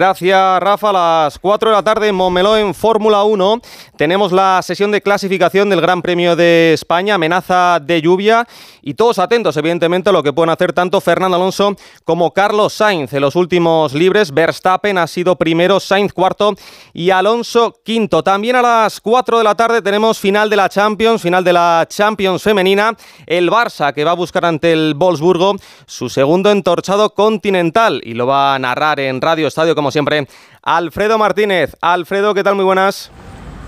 Rafa. 0.00 0.90
A 0.90 0.92
las 0.92 1.38
4 1.38 1.70
de 1.70 1.76
la 1.76 1.82
tarde 1.82 2.08
en 2.08 2.14
Momeló 2.14 2.56
en 2.56 2.74
Fórmula 2.74 3.24
1 3.24 3.60
tenemos 3.96 4.32
la 4.32 4.60
sesión 4.62 4.90
de 4.90 5.02
clasificación 5.02 5.68
del 5.70 5.80
Gran 5.80 6.02
Premio 6.02 6.36
de 6.36 6.72
España, 6.72 7.14
amenaza 7.14 7.80
de 7.80 8.00
lluvia 8.00 8.46
y 8.82 8.94
todos 8.94 9.18
atentos, 9.18 9.56
evidentemente, 9.56 10.10
a 10.10 10.12
lo 10.12 10.22
que 10.22 10.32
pueden 10.32 10.50
hacer 10.50 10.72
tanto 10.72 11.00
Fernando 11.00 11.36
Alonso 11.36 11.76
como 12.04 12.32
Carlos 12.32 12.72
Sainz. 12.72 13.12
En 13.12 13.20
los 13.20 13.36
últimos 13.36 13.92
libres, 13.92 14.32
Verstappen 14.32 14.98
ha 14.98 15.06
sido 15.06 15.36
primero, 15.36 15.80
Sainz 15.80 16.12
cuarto 16.12 16.54
y 16.92 17.10
Alonso 17.10 17.74
quinto. 17.84 18.22
También 18.22 18.56
a 18.56 18.62
las 18.62 19.00
4 19.00 19.38
de 19.38 19.44
la 19.44 19.54
tarde 19.54 19.82
tenemos 19.82 20.18
final 20.18 20.48
de 20.48 20.56
la 20.56 20.68
Champions, 20.68 21.22
final 21.22 21.44
de 21.44 21.52
la 21.52 21.86
Champions 21.88 22.42
femenina. 22.42 22.96
El 23.26 23.50
Barça 23.50 23.92
que 23.92 24.04
va 24.04 24.12
a 24.12 24.14
buscar 24.14 24.44
ante 24.44 24.72
el 24.72 24.94
Wolfsburgo 24.96 25.56
su 25.86 26.08
segundo 26.08 26.50
entorchado 26.50 27.14
continental 27.14 28.00
y 28.04 28.14
lo 28.14 28.26
va 28.26 28.54
a 28.54 28.58
narrar 28.58 29.00
en 29.00 29.20
Radio 29.20 29.48
Estadio, 29.48 29.74
como 29.88 29.92
siempre, 29.92 30.28
Alfredo 30.62 31.16
Martínez. 31.16 31.74
Alfredo, 31.80 32.34
¿qué 32.34 32.44
tal? 32.44 32.56
Muy 32.56 32.64
buenas. 32.66 33.10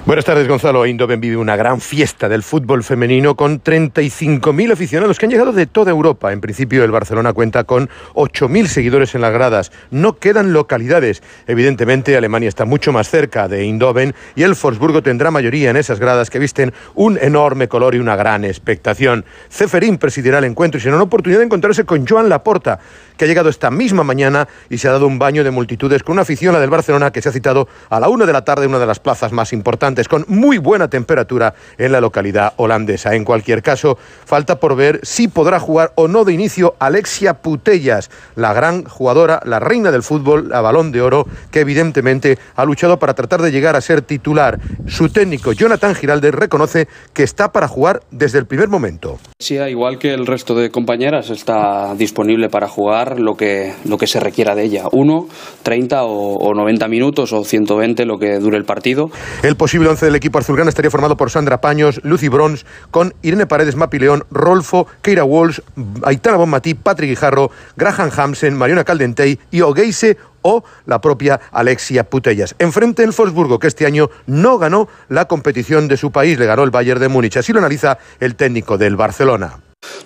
Buenas 0.06 0.24
tardes, 0.24 0.48
Gonzalo. 0.48 0.86
Eindhoven 0.86 1.20
vive 1.20 1.36
una 1.36 1.56
gran 1.56 1.78
fiesta 1.78 2.28
del 2.28 2.42
fútbol 2.42 2.82
femenino 2.82 3.36
con 3.36 3.62
35.000 3.62 4.72
aficionados 4.72 5.18
que 5.18 5.26
han 5.26 5.30
llegado 5.30 5.52
de 5.52 5.66
toda 5.66 5.90
Europa. 5.90 6.32
En 6.32 6.40
principio, 6.40 6.82
el 6.82 6.90
Barcelona 6.90 7.34
cuenta 7.34 7.64
con 7.64 7.90
8.000 8.14 8.66
seguidores 8.66 9.14
en 9.14 9.20
las 9.20 9.32
gradas. 9.32 9.72
No 9.90 10.18
quedan 10.18 10.54
localidades. 10.54 11.22
Evidentemente, 11.46 12.16
Alemania 12.16 12.48
está 12.48 12.64
mucho 12.64 12.92
más 12.92 13.10
cerca 13.10 13.46
de 13.46 13.60
Eindhoven 13.60 14.14
y 14.34 14.42
el 14.42 14.56
Forsburgo 14.56 15.02
tendrá 15.02 15.30
mayoría 15.30 15.68
en 15.68 15.76
esas 15.76 16.00
gradas 16.00 16.30
que 16.30 16.38
visten 16.38 16.72
un 16.94 17.18
enorme 17.20 17.68
color 17.68 17.94
y 17.94 17.98
una 17.98 18.16
gran 18.16 18.44
expectación. 18.44 19.26
Ceferín 19.50 19.98
presidirá 19.98 20.38
el 20.38 20.44
encuentro 20.44 20.78
y 20.78 20.80
será 20.80 20.96
una 20.96 21.04
oportunidad 21.04 21.40
de 21.40 21.46
encontrarse 21.46 21.84
con 21.84 22.06
Joan 22.06 22.30
Laporta, 22.30 22.80
que 23.20 23.26
ha 23.26 23.28
llegado 23.28 23.50
esta 23.50 23.70
misma 23.70 24.02
mañana 24.02 24.48
y 24.70 24.78
se 24.78 24.88
ha 24.88 24.92
dado 24.92 25.06
un 25.06 25.18
baño 25.18 25.44
de 25.44 25.50
multitudes 25.50 26.02
con 26.02 26.14
una 26.14 26.22
afición, 26.22 26.54
la 26.54 26.60
del 26.60 26.70
Barcelona, 26.70 27.12
que 27.12 27.20
se 27.20 27.28
ha 27.28 27.32
citado 27.32 27.68
a 27.90 28.00
la 28.00 28.08
una 28.08 28.24
de 28.24 28.32
la 28.32 28.46
tarde 28.46 28.64
en 28.64 28.70
una 28.70 28.78
de 28.78 28.86
las 28.86 28.98
plazas 28.98 29.30
más 29.30 29.52
importantes, 29.52 30.08
con 30.08 30.24
muy 30.26 30.56
buena 30.56 30.88
temperatura 30.88 31.52
en 31.76 31.92
la 31.92 32.00
localidad 32.00 32.54
holandesa. 32.56 33.14
En 33.14 33.26
cualquier 33.26 33.62
caso, 33.62 33.98
falta 34.24 34.58
por 34.58 34.74
ver 34.74 35.00
si 35.02 35.28
podrá 35.28 35.60
jugar 35.60 35.92
o 35.96 36.08
no 36.08 36.24
de 36.24 36.32
inicio 36.32 36.76
Alexia 36.78 37.42
Putellas, 37.42 38.10
la 38.36 38.54
gran 38.54 38.84
jugadora, 38.84 39.42
la 39.44 39.60
reina 39.60 39.90
del 39.90 40.02
fútbol, 40.02 40.54
a 40.54 40.62
balón 40.62 40.90
de 40.90 41.02
oro, 41.02 41.26
que 41.50 41.60
evidentemente 41.60 42.38
ha 42.56 42.64
luchado 42.64 42.98
para 42.98 43.12
tratar 43.12 43.42
de 43.42 43.52
llegar 43.52 43.76
a 43.76 43.82
ser 43.82 44.00
titular. 44.00 44.58
Su 44.86 45.10
técnico, 45.10 45.52
Jonathan 45.52 45.94
Giraldes, 45.94 46.34
reconoce 46.34 46.88
que 47.12 47.22
está 47.22 47.52
para 47.52 47.68
jugar 47.68 48.00
desde 48.10 48.38
el 48.38 48.46
primer 48.46 48.68
momento. 48.68 49.18
Sí, 49.38 49.56
igual 49.56 49.98
que 49.98 50.14
el 50.14 50.26
resto 50.26 50.54
de 50.54 50.70
compañeras, 50.70 51.28
está 51.28 51.94
disponible 51.94 52.48
para 52.48 52.66
jugar 52.66 53.09
lo 53.18 53.36
que, 53.36 53.74
lo 53.84 53.98
que 53.98 54.06
se 54.06 54.20
requiera 54.20 54.54
de 54.54 54.64
ella. 54.64 54.84
Uno, 54.92 55.28
30 55.62 56.04
o, 56.04 56.54
90 56.54 56.88
minutos 56.88 57.32
o 57.32 57.44
120 57.44 58.04
lo 58.04 58.18
que 58.18 58.38
dure 58.38 58.56
el 58.56 58.64
partido. 58.64 59.10
El 59.42 59.56
posible 59.56 59.88
once 59.88 60.06
del 60.06 60.14
equipo 60.14 60.38
azulgrana 60.38 60.68
estaría 60.68 60.90
formado 60.90 61.16
por 61.16 61.30
Sandra 61.30 61.60
Paños, 61.60 62.00
Lucy 62.04 62.28
Brons, 62.28 62.66
con 62.90 63.14
Irene 63.22 63.46
Paredes 63.46 63.76
Mapileón, 63.76 64.24
Rolfo, 64.30 64.86
Keira 65.02 65.24
Walsh, 65.24 65.60
Aitana 66.02 66.36
Bonmatí, 66.36 66.74
Patrick 66.74 67.10
Guijarro, 67.10 67.50
Graham 67.76 68.10
Hamsen, 68.14 68.54
Mariona 68.54 68.84
Caldentey 68.84 69.38
y 69.50 69.62
Ogeise 69.62 70.16
o 70.42 70.64
la 70.86 71.00
propia 71.00 71.40
Alexia 71.52 72.04
Putellas. 72.04 72.54
Enfrente 72.58 73.02
el 73.02 73.12
Forsburgo, 73.12 73.58
que 73.58 73.66
este 73.66 73.86
año 73.86 74.10
no 74.26 74.58
ganó 74.58 74.88
la 75.08 75.26
competición 75.26 75.88
de 75.88 75.96
su 75.96 76.10
país, 76.10 76.38
le 76.38 76.46
ganó 76.46 76.64
el 76.64 76.70
Bayern 76.70 77.00
de 77.00 77.08
Múnich. 77.08 77.36
Así 77.36 77.52
lo 77.52 77.58
analiza 77.58 77.98
el 78.20 78.34
técnico 78.34 78.78
del 78.78 78.96
Barcelona 78.96 79.58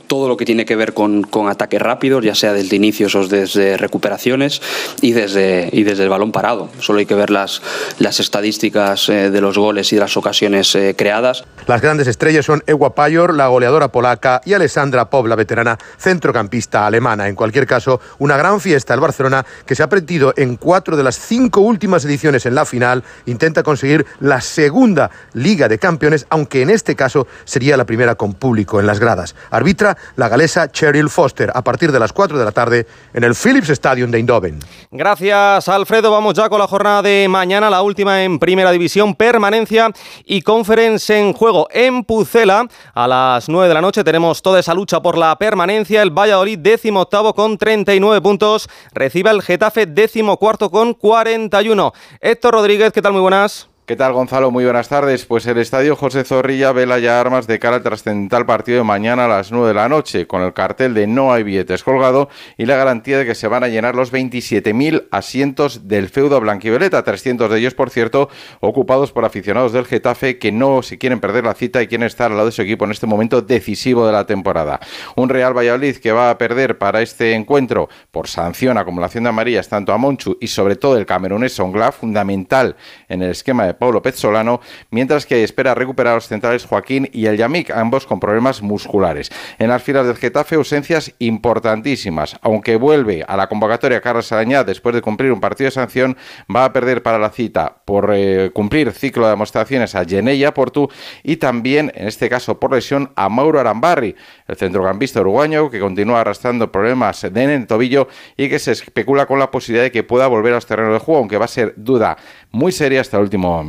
todo 0.07 0.29
lo 0.29 0.37
que 0.37 0.45
tiene 0.45 0.65
que 0.65 0.77
ver 0.77 0.95
con, 0.95 1.23
con, 1.23 1.49
ataques 1.49 1.83
rápidos, 1.83 2.25
ya 2.25 2.35
sea 2.35 2.53
desde 2.53 2.77
inicios 2.77 3.15
o 3.15 3.27
desde 3.27 3.77
recuperaciones 3.77 4.63
y 5.01 5.13
desde, 5.13 5.69
y 5.73 5.83
desde 5.83 6.05
el 6.05 6.09
balón 6.09 6.31
parado. 6.31 6.69
Solo 6.79 7.01
hay 7.01 7.07
que 7.07 7.15
ver 7.15 7.31
las, 7.31 7.63
las 7.99 8.21
estadísticas 8.21 9.09
eh, 9.09 9.31
de 9.31 9.41
los 9.41 9.59
goles 9.59 9.93
y 9.93 9.97
de 9.97 10.01
las 10.01 10.17
ocasiones 10.17 10.75
eh, 10.77 10.95
creadas. 10.97 11.45
Las 11.67 11.81
grandes 11.81 12.07
estrellas 12.07 12.45
son 12.45 12.63
Ewa 12.67 12.95
Payor, 12.95 13.35
la 13.35 13.49
goleadora 13.49 13.89
polaca, 13.89 14.41
y 14.45 14.53
Alessandra 14.53 15.11
Pov, 15.11 15.27
la 15.27 15.37
veterana 15.37 15.79
centrocampista 15.99 16.87
alemana. 16.87 17.29
En 17.29 17.35
cualquier 17.35 17.67
caso, 17.67 18.01
una 18.19 18.37
gran 18.37 18.61
fiesta 18.61 18.95
el 18.95 19.01
Barcelona 19.01 19.45
que 19.67 19.75
se 19.75 19.83
ha 19.83 19.89
perdido 19.89 20.33
en 20.37 20.57
cuatro 20.57 20.97
de 20.97 21.03
las 21.03 21.19
cinco 21.19 21.61
últimas 21.61 22.05
ediciones 22.05 22.47
en 22.47 22.55
la 22.55 22.65
final. 22.65 23.03
Intenta 23.27 23.63
conseguir 23.63 24.07
la 24.21 24.41
segunda 24.41 25.11
Liga 25.33 25.69
de 25.69 25.79
Campeones, 25.79 26.27
aunque 26.31 26.63
en 26.63 26.71
este 26.71 26.95
caso 26.95 27.27
sería 27.45 27.77
la 27.77 27.87
primera 27.87 28.15
con 28.15 28.35
público 28.35 28.79
en 28.79 28.87
las 28.87 29.01
gradas. 29.01 29.35
Arbitra 29.65 29.97
la 30.17 30.29
galesa 30.29 30.71
Cheryl 30.71 31.09
Foster 31.09 31.51
a 31.55 31.65
partir 31.65 31.91
de 31.91 31.99
las 31.99 32.13
4 32.13 32.39
de 32.39 32.45
la 32.45 32.53
tarde 32.53 32.87
en 33.15 33.25
el 33.25 33.35
Philips 33.35 33.71
Stadium 33.71 34.11
de 34.11 34.19
Eindhoven. 34.19 34.59
Gracias, 34.91 35.69
Alfredo. 35.71 36.11
Vamos 36.11 36.35
ya 36.35 36.51
con 36.51 36.59
la 36.59 36.67
jornada 36.67 37.01
de 37.01 37.27
mañana, 37.31 37.71
la 37.71 37.81
última 37.81 38.23
en 38.23 38.39
Primera 38.39 38.71
División, 38.73 39.15
permanencia 39.15 39.91
y 40.27 40.43
conference 40.43 41.19
en 41.19 41.33
juego 41.33 41.67
en 41.71 42.05
Pucela. 42.05 42.69
A 42.93 43.09
las 43.09 43.49
9 43.49 43.69
de 43.69 43.73
la 43.73 43.81
noche 43.81 44.05
tenemos 44.05 44.43
toda 44.43 44.61
esa 44.61 44.75
lucha 44.75 45.01
por 45.01 45.17
la 45.17 45.35
permanencia. 45.37 46.03
El 46.03 46.11
Valladolid, 46.11 46.59
décimo 46.59 47.01
octavo 47.01 47.33
con 47.33 47.57
39 47.57 48.21
puntos. 48.21 48.69
Recibe 48.93 49.31
el 49.31 49.41
Getafe, 49.41 49.87
décimo 49.87 50.37
cuarto 50.37 50.71
con 50.71 50.93
41. 50.93 51.95
Héctor 52.21 52.53
Rodríguez, 52.53 52.93
¿qué 52.93 53.01
tal? 53.01 53.13
Muy 53.13 53.23
buenas. 53.23 53.74
¿Qué 53.87 53.97
tal, 53.97 54.15
Gonzalo? 54.15 54.51
Muy 54.51 54.65
buenas 54.65 54.89
tardes. 54.89 55.27
Pues 55.27 55.47
el 55.47 55.59
estadio 55.59 55.95
José 55.95 56.25
Zorrilla 56.25 56.73
vela 56.73 56.99
ya 57.01 57.21
armas 57.21 57.47
de 57.47 57.59
cara 57.59 57.77
al 57.77 57.83
trascendental 57.83 58.47
partido 58.47 58.79
de 58.79 58.85
mañana 58.85 59.27
a 59.27 59.29
las 59.29 59.53
9 59.53 59.69
de 59.69 59.75
la 59.75 59.91
noche, 59.91 60.27
con 60.27 60.41
el 60.41 60.55
cartel 60.55 60.95
de 60.95 61.07
no 61.07 61.35
hay 61.35 61.43
billetes 61.43 61.85
colgado 61.85 62.31
y 62.57 62.65
la 62.65 62.77
garantía 62.77 63.19
de 63.19 63.27
que 63.27 63.35
se 63.35 63.47
van 63.47 63.63
a 63.63 63.69
llenar 63.69 63.95
los 63.95 64.11
27.000 64.11 65.09
asientos 65.11 65.87
del 65.87 66.09
feudo 66.09 66.41
blanquivioleta, 66.41 67.05
300 67.05 67.51
de 67.51 67.59
ellos, 67.59 67.75
por 67.75 67.91
cierto, 67.91 68.31
ocupados 68.61 69.13
por 69.13 69.27
aficionados 69.27 69.75
del 69.75 69.85
Getafe 69.85 70.39
que 70.39 70.51
no 70.51 70.81
se 70.81 70.97
quieren 70.97 71.21
perder 71.21 71.45
la 71.45 71.53
cita 71.53 71.83
y 71.83 71.87
quieren 71.87 72.07
estar 72.07 72.31
al 72.31 72.39
lado 72.39 72.47
de 72.47 72.53
su 72.53 72.63
equipo 72.63 72.87
en 72.87 72.93
este 72.93 73.07
momento 73.07 73.43
decisivo 73.43 74.07
de 74.07 74.13
la 74.15 74.25
temporada. 74.25 74.81
Un 75.15 75.29
Real 75.29 75.55
Valladolid 75.55 75.99
que 75.99 76.11
va 76.11 76.31
a 76.31 76.39
perder 76.39 76.79
para 76.79 77.03
este 77.03 77.35
encuentro 77.35 77.91
por 78.11 78.29
sanción, 78.29 78.79
acumulación 78.79 79.25
de 79.25 79.29
amarillas 79.29 79.69
tanto 79.69 79.93
a 79.93 79.99
Monchu 79.99 80.39
y 80.41 80.47
sobre 80.47 80.77
todo 80.77 80.97
el 80.97 81.05
camerunés 81.05 81.53
Songla, 81.53 81.93
fundamental 81.93 82.77
en 83.11 83.21
el 83.21 83.33
esquema 83.33 83.67
de 83.67 83.74
Pablo 83.75 84.03
Pezzolano, 84.03 84.61
mientras 84.91 85.27
que 85.27 85.45
espera 85.45 85.75
recuperar 85.75 86.13
a 86.13 86.17
los 86.17 86.29
centrales 86.29 86.67
Joaquín 86.67 87.09
y 87.13 87.27
el 87.27 87.37
Yamik, 87.37 87.71
ambos 87.71 88.07
con 88.07 88.21
problemas 88.21 88.63
musculares. 88.63 89.31
En 89.59 89.69
las 89.69 89.83
filas 89.83 90.07
del 90.07 90.17
Getafe, 90.17 90.57
ausencias 90.57 91.13
importantísimas. 91.19 92.37
Aunque 92.43 92.77
vuelve 92.77 93.25
a 93.27 93.37
la 93.37 93.49
convocatoria 93.49 94.01
Carlos 94.01 94.31
Arañá 94.33 94.65
después 94.65 94.95
de 94.95 95.03
cumplir 95.03 95.33
un 95.33 95.41
partido 95.41 95.67
de 95.69 95.73
sanción, 95.73 96.17
va 96.55 96.65
a 96.65 96.73
perder 96.73 97.03
para 97.03 97.19
la 97.19 97.31
cita 97.31 97.77
por 97.85 98.11
eh, 98.15 98.51
cumplir 98.53 98.93
ciclo 98.93 99.25
de 99.25 99.31
demostraciones 99.31 99.95
a 99.95 100.05
Geneya 100.05 100.55
Portu 100.55 100.89
y 101.23 101.37
también, 101.37 101.93
en 101.95 102.09
este 102.09 102.29
caso 102.29 102.59
por 102.59 102.73
lesión, 102.73 103.13
a 103.17 103.29
Mauro 103.29 103.61
Arambarri, 103.61 104.15
el 104.47 104.57
centrocampista 104.57 105.21
uruguayo 105.21 105.71
que 105.71 105.81
continúa 105.81 106.21
arrastrando 106.21 106.71
problemas 106.71 107.25
en 107.25 107.37
el 107.37 107.67
tobillo 107.67 108.09
y 108.37 108.49
que 108.49 108.59
se 108.59 108.73
especula 108.73 109.27
con 109.27 109.39
la 109.39 109.51
posibilidad 109.51 109.85
de 109.85 109.93
que 109.93 110.03
pueda 110.03 110.27
volver 110.27 110.53
a 110.53 110.57
los 110.57 110.67
terrenos 110.67 110.93
de 110.93 110.99
juego, 110.99 111.21
aunque 111.21 111.39
va 111.39 111.45
a 111.47 111.49
ser 111.49 111.75
duda 111.77 112.17
muy 112.51 112.73
seria 112.73 113.01
hasta 113.01 113.17
el 113.17 113.25
último. 113.25 113.64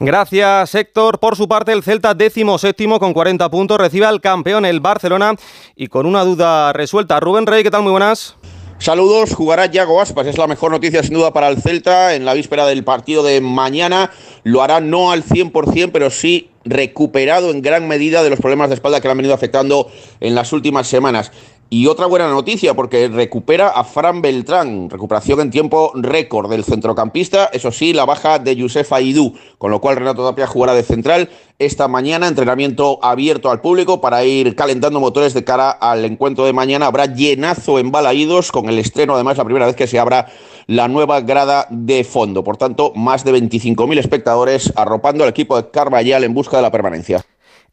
Gracias, 0.00 0.74
Héctor. 0.74 1.18
Por 1.18 1.36
su 1.36 1.48
parte, 1.48 1.72
el 1.72 1.82
Celta 1.82 2.14
décimo 2.14 2.58
séptimo 2.58 3.00
con 3.00 3.12
40 3.12 3.50
puntos 3.50 3.78
recibe 3.78 4.06
al 4.06 4.20
campeón, 4.20 4.64
el 4.64 4.80
Barcelona, 4.80 5.34
y 5.74 5.88
con 5.88 6.06
una 6.06 6.24
duda 6.24 6.72
resuelta. 6.72 7.18
Rubén 7.18 7.46
Rey, 7.46 7.62
¿qué 7.62 7.70
tal? 7.70 7.82
Muy 7.82 7.90
buenas. 7.90 8.36
Saludos, 8.80 9.34
jugará 9.34 9.66
Yago 9.66 10.00
Aspas, 10.00 10.28
es 10.28 10.38
la 10.38 10.46
mejor 10.46 10.70
noticia 10.70 11.02
sin 11.02 11.14
duda 11.14 11.32
para 11.32 11.48
el 11.48 11.60
Celta 11.60 12.14
en 12.14 12.24
la 12.24 12.34
víspera 12.34 12.64
del 12.64 12.84
partido 12.84 13.24
de 13.24 13.40
mañana. 13.40 14.12
Lo 14.44 14.62
hará 14.62 14.80
no 14.80 15.10
al 15.10 15.24
100%, 15.24 15.90
pero 15.92 16.10
sí 16.10 16.50
recuperado 16.64 17.50
en 17.50 17.60
gran 17.60 17.88
medida 17.88 18.22
de 18.22 18.30
los 18.30 18.38
problemas 18.38 18.68
de 18.68 18.76
espalda 18.76 19.00
que 19.00 19.08
le 19.08 19.12
han 19.12 19.18
venido 19.18 19.34
afectando 19.34 19.90
en 20.20 20.36
las 20.36 20.52
últimas 20.52 20.86
semanas. 20.86 21.32
Y 21.70 21.86
otra 21.86 22.06
buena 22.06 22.30
noticia, 22.30 22.72
porque 22.72 23.08
recupera 23.08 23.68
a 23.68 23.84
Fran 23.84 24.22
Beltrán, 24.22 24.88
recuperación 24.88 25.40
en 25.40 25.50
tiempo 25.50 25.92
récord 25.94 26.48
del 26.48 26.64
centrocampista, 26.64 27.50
eso 27.52 27.70
sí, 27.70 27.92
la 27.92 28.06
baja 28.06 28.38
de 28.38 28.56
Youssef 28.56 28.90
Aidú, 28.90 29.34
con 29.58 29.70
lo 29.70 29.78
cual 29.78 29.96
Renato 29.96 30.26
Tapia 30.26 30.46
jugará 30.46 30.72
de 30.72 30.82
central 30.82 31.28
esta 31.58 31.86
mañana, 31.86 32.26
entrenamiento 32.26 32.98
abierto 33.02 33.50
al 33.50 33.60
público 33.60 34.00
para 34.00 34.24
ir 34.24 34.56
calentando 34.56 34.98
motores 34.98 35.34
de 35.34 35.44
cara 35.44 35.70
al 35.70 36.06
encuentro 36.06 36.46
de 36.46 36.54
mañana. 36.54 36.86
Habrá 36.86 37.04
llenazo 37.04 37.78
en 37.78 37.90
Balaídos, 37.90 38.50
con 38.50 38.70
el 38.70 38.78
estreno 38.78 39.14
además 39.14 39.36
la 39.36 39.44
primera 39.44 39.66
vez 39.66 39.76
que 39.76 39.86
se 39.86 39.98
abra 39.98 40.26
la 40.68 40.88
nueva 40.88 41.20
grada 41.20 41.66
de 41.68 42.02
fondo. 42.02 42.44
Por 42.44 42.56
tanto, 42.56 42.92
más 42.94 43.24
de 43.24 43.34
25.000 43.34 43.98
espectadores 43.98 44.72
arropando 44.74 45.22
al 45.22 45.30
equipo 45.30 45.60
de 45.60 45.70
Carvallal 45.70 46.24
en 46.24 46.32
busca 46.32 46.56
de 46.56 46.62
la 46.62 46.70
permanencia. 46.70 47.26